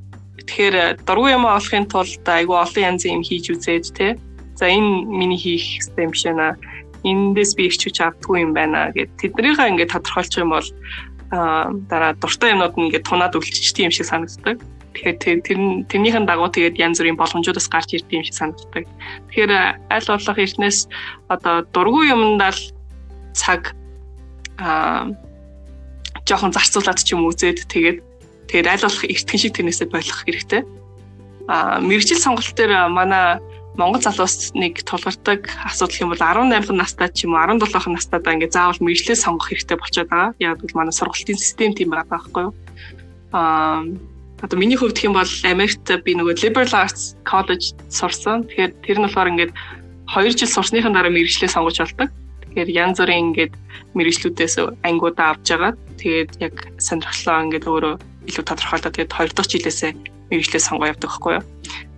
Тэгэхээр 0.47 0.75
э, 0.75 0.87
дургүй 1.07 1.33
юм 1.33 1.45
олохын 1.47 1.87
тулд 1.87 2.27
айгүй 2.27 2.57
олон 2.59 2.83
янзын 2.97 3.21
юм 3.21 3.23
хийж 3.23 3.53
үзээд 3.55 3.87
те. 3.95 4.19
За 4.59 4.67
энэ 4.69 5.07
миний 5.07 5.39
хийх 5.39 5.87
юм 5.97 6.13
шиг 6.13 6.35
наа. 6.37 6.59
Эндээс 7.03 7.55
би 7.59 7.67
ирч 7.67 7.83
хүч 7.87 7.99
авдгүй 7.99 8.47
юм 8.47 8.53
байна 8.55 8.95
гэд 8.95 9.11
тэднийхээ 9.19 9.71
ингээд 9.75 9.95
тодорхойлчих 9.95 10.43
юм 10.43 10.55
бол 10.55 10.69
дараа 11.33 12.13
дуртай 12.21 12.53
юмнууд 12.53 12.77
нь 12.77 12.87
ингээд 12.93 13.09
тунаад 13.09 13.35
үлччихсэн 13.35 13.89
юм 13.89 13.95
шиг 13.95 14.07
санагддаг. 14.07 14.61
Тэгэхээр 14.93 15.17
тэр 15.19 15.39
тэрнийхэн 15.89 16.29
дагуу 16.29 16.53
тэгээд 16.53 16.77
янз 16.77 17.01
бүрийн 17.01 17.17
боломжуудаас 17.17 17.69
гарч 17.73 17.97
ирдэг 17.97 18.13
юм 18.13 18.25
шиг 18.29 18.37
санагддаг. 18.37 18.85
Тэгэхээр 19.33 19.51
э, 19.51 19.65
аль 19.89 20.09
болох 20.13 20.39
эртнээс 20.39 20.79
одоо 21.33 21.65
дургүй 21.73 22.13
юмдаа 22.13 22.53
л 22.53 22.63
цаг 23.33 23.73
аа 24.61 25.09
жоохон 26.29 26.53
зарцуулаад 26.53 27.01
ч 27.01 27.17
юм 27.17 27.25
үзээд 27.27 27.67
тэгээд 27.67 27.99
тэгээд 28.53 28.69
аль 28.69 28.85
болох 28.85 29.05
эртгэн 29.09 29.41
шиг 29.41 29.57
тэрнээсээ 29.57 29.89
болох 29.89 30.19
хэрэгтэй. 30.29 30.63
Аа 31.49 31.81
мэрэгжил 31.81 32.21
сонголт 32.21 32.53
дээр 32.53 32.93
манай 32.93 33.41
Монгол 33.81 34.05
залуус 34.05 34.53
нэг 34.53 34.85
тулгардаг 34.85 35.49
асуудал 35.65 36.05
юм 36.05 36.11
бол 36.13 36.21
18 36.21 36.77
настай 36.77 37.09
ч 37.09 37.25
юм 37.25 37.33
уу 37.33 37.41
17 37.41 37.89
настай 37.89 38.21
да 38.21 38.37
ингээд 38.37 38.53
заавал 38.53 38.85
мэрэгчлээ 38.85 39.17
сонгох 39.17 39.49
хэрэгтэй 39.49 39.81
болчиход 39.81 40.13
байгаа. 40.13 40.37
Яг 40.45 40.61
бол 40.61 40.77
манай 40.77 40.93
сургалтын 40.93 41.41
систем 41.41 41.73
тийм 41.73 41.97
байгаа 41.97 42.13
байхгүй 42.13 42.43
юу? 42.45 42.55
Аа 43.33 43.89
одоо 44.45 44.59
миний 44.61 44.77
хувьд 44.77 45.01
юм 45.01 45.17
бол 45.17 45.33
Америкт 45.49 45.89
би 46.05 46.13
нөгөө 46.13 46.45
liberal 46.45 46.77
arts 46.77 47.17
college 47.25 47.73
сурсан. 47.89 48.45
Тэгэхээр 48.45 48.73
тэр 48.85 48.99
нь 49.01 49.07
болохоор 49.09 49.33
ингээд 49.33 49.53
2 50.13 50.37
жил 50.37 50.53
сурсныхан 50.53 50.93
дараа 50.93 51.09
мэрэгчлээ 51.09 51.49
сонгож 51.49 51.81
болдог. 51.81 52.13
Тэгэхээр 52.53 52.69
янз 52.69 53.01
бүрийн 53.01 53.33
ингээд 53.33 53.55
мэрэгчлүүдээс 53.97 54.55
ангиудаа 54.85 55.33
авч 55.33 55.49
байгаа. 55.49 55.73
Тэгээд 55.97 56.31
яг 56.45 56.55
сонирхлоо 56.77 57.39
ингээд 57.49 57.65
өөрөө 57.65 57.95
илүү 58.29 58.45
тодорхойлоо. 58.47 58.91
Тэгээд 58.93 59.13
2 59.13 59.35
дахь 59.37 59.51
жилээсээ 59.51 59.93
мэрэгчлээ 60.31 60.63
сонгоо 60.63 60.91
явдаг 60.93 61.11
байхгүй 61.11 61.33
юу? 61.39 61.45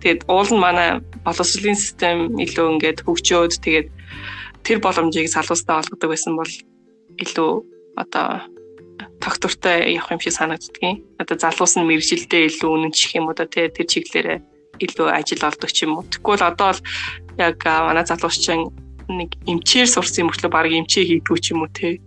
Тэгээд 0.01 0.21
уул 0.27 0.49
нь 0.51 0.63
манай 0.63 0.89
боловсролын 1.25 1.77
систем 1.77 2.17
илүү 2.37 2.67
ингээд 2.75 2.99
хөгжөөд 3.05 3.53
тэгээд 3.63 3.87
тэр 4.65 4.77
боломжийг 4.81 5.29
залуустаа 5.29 5.81
олгодог 5.81 6.09
байсан 6.09 6.33
бол 6.35 6.51
илүү 7.21 7.51
одоо 7.95 8.27
тогтвортой 9.23 9.95
явах 9.95 10.11
юм 10.11 10.19
шиг 10.19 10.33
санагддгийн. 10.33 10.97
Одоо 11.21 11.37
залуус 11.37 11.73
нь 11.77 11.87
мэрэгжилдээ 11.87 12.49
илүү 12.49 12.69
үнэнчих 12.69 13.15
юм 13.15 13.29
уу 13.29 13.35
да 13.37 13.45
тэр 13.45 13.71
чиглэлээрээ 13.71 14.39
илүү 14.83 15.07
ажил 15.09 15.47
олдог 15.47 15.71
ч 15.71 15.85
юм 15.85 15.97
уу. 15.97 16.03
Тэгвэл 16.09 16.43
одоо 16.43 16.75
л 16.75 16.81
яг 17.39 17.59
манай 17.63 18.05
залуус 18.05 18.37
чинь 18.41 18.67
нэг 19.07 19.37
эмчээр 19.45 19.87
сурсан 19.87 20.27
мөртлөө 20.27 20.51
баг 20.51 20.67
эмчээ 20.67 21.05
хийдгүү 21.05 21.37
ч 21.39 21.53
юм 21.53 21.63
уу 21.63 21.71
те 21.71 22.01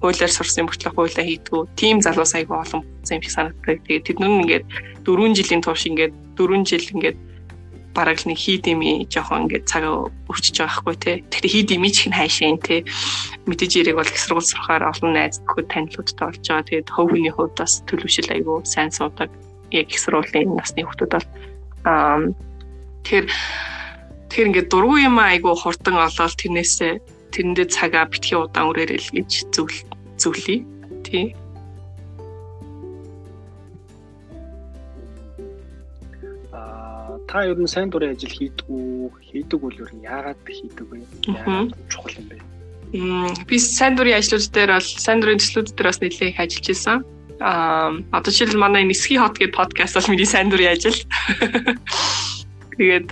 хуулиар 0.00 0.32
сурсан 0.32 0.66
мөртлөө 0.66 0.92
хуулиа 0.96 1.24
хийдгүү 1.28 1.60
тийм 1.76 2.00
залуус 2.00 2.32
айгүй 2.34 2.56
олон 2.56 2.80
болсон 2.82 3.14
юм 3.16 3.22
шиг 3.22 3.34
санагддаг. 3.36 3.78
Тэгээд 3.84 4.06
тэд 4.08 4.18
нар 4.20 4.32
ингээд 4.40 4.66
4 5.04 5.36
жилийн 5.36 5.62
турш 5.64 5.84
ингээд 5.86 6.14
4 6.40 6.64
жил 6.64 6.86
ингээд 6.96 7.18
бараг 7.94 8.18
нэг 8.24 8.38
хий 8.38 8.58
дими 8.58 9.04
жоохон 9.12 9.44
ингээд 9.44 9.68
цаг 9.68 9.84
өвчөж 9.84 10.56
байгаа 10.56 10.76
хгүй 10.80 10.96
те. 10.96 11.12
Тэгэхээр 11.28 11.52
хий 11.52 11.64
дими 11.68 11.88
ч 11.92 11.96
хэн 12.08 12.16
хайшаа 12.16 12.56
те. 12.64 12.76
Мэдээж 13.44 13.72
ирэг 13.76 13.96
бол 13.98 14.08
их 14.08 14.20
сургууль 14.20 14.48
сурахаар 14.48 14.88
олон 14.88 15.12
найз 15.12 15.42
нөхөд 15.42 15.66
танилуудтай 15.68 16.26
болж 16.32 16.44
байгаа. 16.48 16.68
Тэгээд 16.70 16.88
хөв 16.88 17.06
хүний 17.10 17.32
хувьд 17.34 17.54
бас 17.58 17.72
төлөвшил 17.84 18.30
айгүй 18.30 18.56
сайн 18.64 18.90
суудаг. 18.94 19.28
Яг 19.74 19.90
их 19.90 20.00
сургуулийн 20.00 20.54
насны 20.54 20.86
хүмүүс 20.86 21.00
бол 21.12 21.26
аа 21.84 22.24
тэгэхээр 23.04 23.26
Тэгэхээр 24.30 24.48
ингээд 24.54 24.70
дургүй 24.70 25.10
юм 25.10 25.18
айгу 25.18 25.58
хурдан 25.58 25.98
олоод 25.98 26.38
тэрнээсээ 26.38 27.02
тэрэндээ 27.34 27.66
цагаа 27.70 28.04
битгий 28.10 28.36
удаан 28.36 28.70
үрээрэл 28.70 29.08
гэж 29.14 29.30
зөвл 29.54 29.78
зөвлөе. 30.20 30.66
Тий. 31.06 31.34
Аа 36.52 37.16
та 37.30 37.46
ер 37.48 37.58
нь 37.58 37.70
сайн 37.70 37.90
дурын 37.90 38.12
ажил 38.12 38.30
хийдэг 38.30 38.66
үү? 38.68 39.10
Хийдэг 39.22 39.58
бол 39.60 39.74
ер 39.74 39.90
нь 39.94 40.04
яагаад 40.04 40.38
хийдэг 40.44 40.86
вэ? 40.90 41.00
Яагаад 41.30 41.72
чухал 41.88 42.18
юм 42.18 42.26
бэ? 42.28 42.36
Мм 42.92 43.32
би 43.46 43.56
сайн 43.58 43.94
дурын 43.94 44.18
ажлууд 44.18 44.50
дээр 44.50 44.70
бол 44.74 44.88
сайн 45.06 45.18
дурын 45.22 45.38
төслүүд 45.38 45.78
дээр 45.78 45.88
бас 45.88 46.00
нэлээд 46.02 46.30
их 46.34 46.40
ажиллаж 46.42 46.66
байсан. 46.66 46.98
Аа 47.40 47.90
одоо 48.12 48.30
жишээл 48.34 48.58
манай 48.58 48.84
Нисхи 48.84 49.16
хот 49.16 49.38
гэдэг 49.38 49.54
подкаст 49.54 49.94
бол 49.94 50.10
миний 50.10 50.26
сайн 50.26 50.50
дурын 50.50 50.74
ажил. 50.74 50.98
Тэгээд 52.76 53.08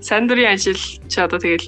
сайн 0.00 0.24
дурын 0.30 0.54
ажил 0.54 0.78
ч 0.78 1.14
одоо 1.18 1.42
тэгэл 1.42 1.66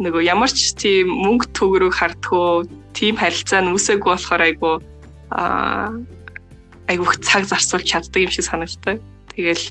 нөгөө 0.00 0.22
ямар 0.24 0.48
ч 0.48 0.72
тийм 0.80 1.12
мөнгө 1.12 1.52
төгрөг 1.52 1.92
хардггүй 1.92 2.66
тийм 2.96 3.14
харилцаа 3.20 3.60
нь 3.60 3.74
үсээгүй 3.76 4.10
болохоор 4.10 4.42
айгу 4.48 4.72
аа 5.30 5.92
айгу 6.90 7.04
цаг 7.20 7.44
зарцуулж 7.46 7.86
чаддаг 7.86 8.20
юм 8.24 8.32
шиг 8.32 8.48
санагддаг. 8.48 8.98
Тэгэл 9.30 9.64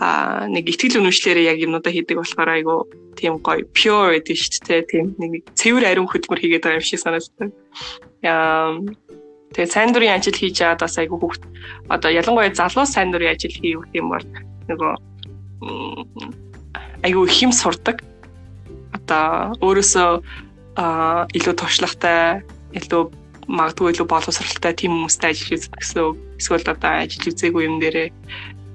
а 0.00 0.46
нэг 0.46 0.68
ихтгэл 0.68 1.00
үнэмшлэрээ 1.02 1.50
яг 1.50 1.58
юмудаа 1.58 1.92
хийдэг 1.92 2.16
болохоор 2.20 2.50
айгу 2.52 2.76
тийм 3.18 3.40
гоё 3.42 3.64
pure 3.72 4.20
гэдэг 4.20 4.36
шүү 4.36 4.62
дээ. 4.68 4.82
Тийм 4.88 5.04
нэг 5.18 5.48
цэвэр 5.58 5.84
ариун 5.88 6.08
хөдөлмөр 6.08 6.40
хийгээд 6.40 6.64
байгаа 6.64 6.80
юм 6.80 6.86
шиг 6.86 7.00
санагддаг. 7.02 7.48
Яа 8.22 8.76
тэгээ 9.56 9.72
сайн 9.72 9.90
дурын 9.90 10.14
ажил 10.14 10.36
хийж 10.36 10.62
байгаад 10.62 10.84
бас 10.84 10.96
айгу 11.00 11.18
хүүхд 11.18 11.42
одоо 11.90 12.10
ялангуяа 12.12 12.54
залуу 12.54 12.86
сайн 12.86 13.10
дурын 13.10 13.34
ажил 13.34 13.50
хийх 13.50 13.82
юм 13.92 14.06
бол 14.14 14.26
нөгөө 14.70 14.94
айгүй 17.04 17.26
хэм 17.26 17.52
сурдаг. 17.52 18.04
Одоо 19.10 19.58
өөрөөсөө 19.66 20.10
илүү 21.34 21.54
туршлагатай, 21.58 22.46
илүү 22.78 23.02
магадгүй 23.50 23.90
илүү 23.90 24.06
боловсралтай 24.06 24.72
тийм 24.78 24.94
хүмүүстэй 24.94 25.34
ажиллаж 25.34 25.66
үзэх 25.66 25.74
гэсэн 25.82 26.00
үг. 26.06 26.16
Эсвэл 26.38 26.70
одоо 26.70 26.92
ажиллаж 27.02 27.26
үзээгүй 27.34 27.62
юм 27.66 27.76
дээрээ 27.82 28.08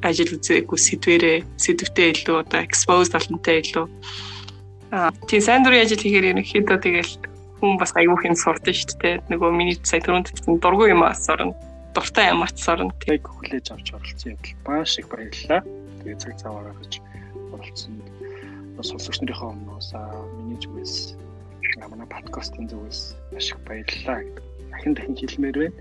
ажил 0.03 0.35
үзээгүй 0.35 0.75
сэдвэрээ 0.75 1.37
сэдвтээ 1.55 2.07
илүү 2.19 2.35
одоо 2.43 2.59
expose 2.59 3.15
болонтой 3.15 3.63
илүү 3.63 3.85
а 4.91 5.15
тийм 5.31 5.41
сайн 5.41 5.63
дурын 5.63 5.87
ажил 5.87 6.03
хийхээр 6.03 6.35
ерөнхийдөө 6.35 6.77
тэгэл 6.83 7.13
хүн 7.63 7.79
бас 7.79 7.95
аюу 7.95 8.19
хэн 8.19 8.35
сурдаг 8.35 8.75
шүү 8.75 8.99
дээ. 8.99 9.15
Нөгөө 9.31 9.49
миний 9.55 9.79
сая 9.87 10.03
түрүүнд 10.03 10.35
дургүй 10.59 10.91
юм 10.91 11.07
аас 11.07 11.25
орно. 11.31 11.55
Дуртай 11.95 12.29
юм 12.35 12.43
аач 12.43 12.59
орно. 12.67 12.91
Тэг 12.99 13.23
хүлээж 13.23 13.71
авч 13.71 13.95
оролцсон 13.95 14.35
явдал 14.35 14.59
маш 14.67 14.99
их 14.99 15.07
баярлалаа. 15.07 15.61
Тэгээ 16.03 16.19
цаг 16.19 16.33
цав 16.43 16.53
гаргаж 16.59 16.93
оролцсон 17.55 17.93
сонсогч 18.83 19.21
нарынхаа 19.21 19.53
өмнөөс 19.55 19.89
миний 20.39 20.59
зүгээс 20.59 21.15
манай 21.83 22.07
подкастын 22.07 22.67
зүгээс 22.67 23.15
маш 23.31 23.51
их 23.51 23.59
баярлалаа 23.67 24.23
гэдэг 24.23 24.43
дахин 24.71 24.93
дахин 24.93 25.15
хэлмээр 25.15 25.57
байна. 25.59 25.79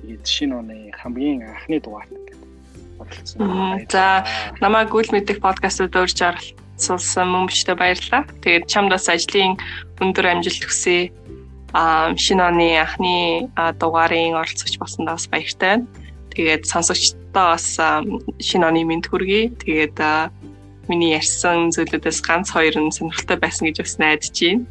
Тэгээд 0.00 0.24
шинэ 0.24 0.54
оны 0.56 0.76
хамгийн 1.00 1.42
анхны 1.48 1.80
дугаарт 1.80 2.10
гэдэг 2.12 2.38
оролцсон. 3.00 3.86
За 3.88 4.24
намайг 4.60 4.88
гүйл 4.90 5.10
мэдих 5.12 5.40
подкастад 5.40 5.96
урьж 5.96 6.18
оролцсон 6.20 7.28
мөмчтэй 7.32 7.76
баярлалаа. 7.76 8.28
Тэгээд 8.44 8.68
чамдас 8.68 9.08
ажлын 9.08 9.56
өндөр 10.00 10.26
амжилт 10.38 10.64
хүсье. 10.64 11.12
А 11.72 12.14
шинэ 12.14 12.42
оны 12.44 12.68
анхны 12.78 13.48
дугаарын 13.80 14.38
оролцогч 14.38 14.78
болсондоо 14.78 15.16
бас 15.18 15.26
баяртай 15.26 15.82
байна. 15.82 15.86
Тэгээд 16.34 16.62
сонсогчдоо 16.66 17.56
бас 17.56 17.66
шинэ 18.38 18.64
оны 18.68 18.84
мэд 18.84 19.08
хүргэе. 19.10 19.50
Тэгээд 19.58 19.98
миний 20.88 21.14
ярьсан 21.14 21.72
зүйлүүдээс 21.74 22.18
ганц 22.24 22.50
хоёр 22.52 22.74
нь 22.80 22.94
сонирхолтой 22.94 23.38
байсан 23.40 23.68
гэж 23.68 23.76
бас 23.82 23.96
найдаж 23.98 24.36
байна. 24.36 24.64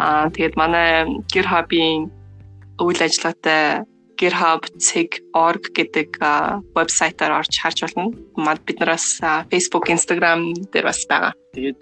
Аа 0.00 0.26
тэгээд 0.32 0.54
манай 0.56 0.88
GitHub-ийн 1.32 2.08
үйл 2.80 3.00
ажиллагаатай 3.04 3.84
github.org 4.20 5.64
гэдэг 5.72 6.08
вебсайтаар 6.76 7.32
орж 7.40 7.52
харж 7.56 7.78
болно. 7.88 8.12
Мад 8.36 8.60
биднээс 8.68 9.20
Facebook, 9.48 9.88
Instagram 9.88 10.52
дээр 10.72 10.86
бас 10.92 11.04
байгаа. 11.08 11.32
Тэгээд 11.56 11.80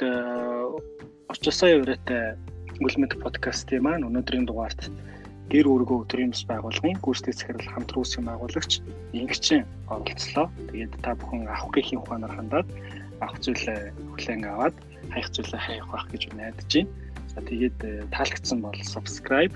очосоо 1.26 1.68
явраатай 1.82 2.38
үлмэд 2.78 3.18
подкастын 3.18 3.82
маань 3.82 4.06
өнөөдрийн 4.06 4.46
дугаарт 4.46 4.86
гэр 5.50 5.66
өргөө 5.66 6.04
өдрийн 6.04 6.30
бас 6.30 6.44
байгууллагын 6.46 7.02
гүйцэтгэх 7.02 7.36
захирал 7.40 7.72
хамтран 7.74 8.00
үүсгэн 8.04 8.28
байгуулагч 8.28 8.72
Ингчин 9.18 9.64
оролцлоо. 9.90 10.46
Тэгээд 10.70 10.92
та 11.02 11.16
бүхэн 11.18 11.48
авах 11.48 11.72
гэхийн 11.74 12.00
ухаанаар 12.04 12.36
хандаад 12.36 12.68
авах 13.20 13.38
зүйлээ 13.44 13.80
хүлээн 14.14 14.42
аваад 14.46 14.76
хаях 15.12 15.28
зүйлээ 15.34 15.60
хаях 15.66 15.86
байх 15.92 16.06
гэж 16.12 16.22
найдаж 16.34 16.72
байна. 16.74 16.90
За 17.32 17.40
тэгээд 17.44 17.78
таалагдсан 18.14 18.58
бол 18.64 18.78
subscribe, 18.82 19.54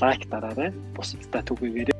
like 0.00 0.24
дараарай. 0.32 0.70
Бусадтай 0.96 1.42
түгээгээрэй. 1.48 1.96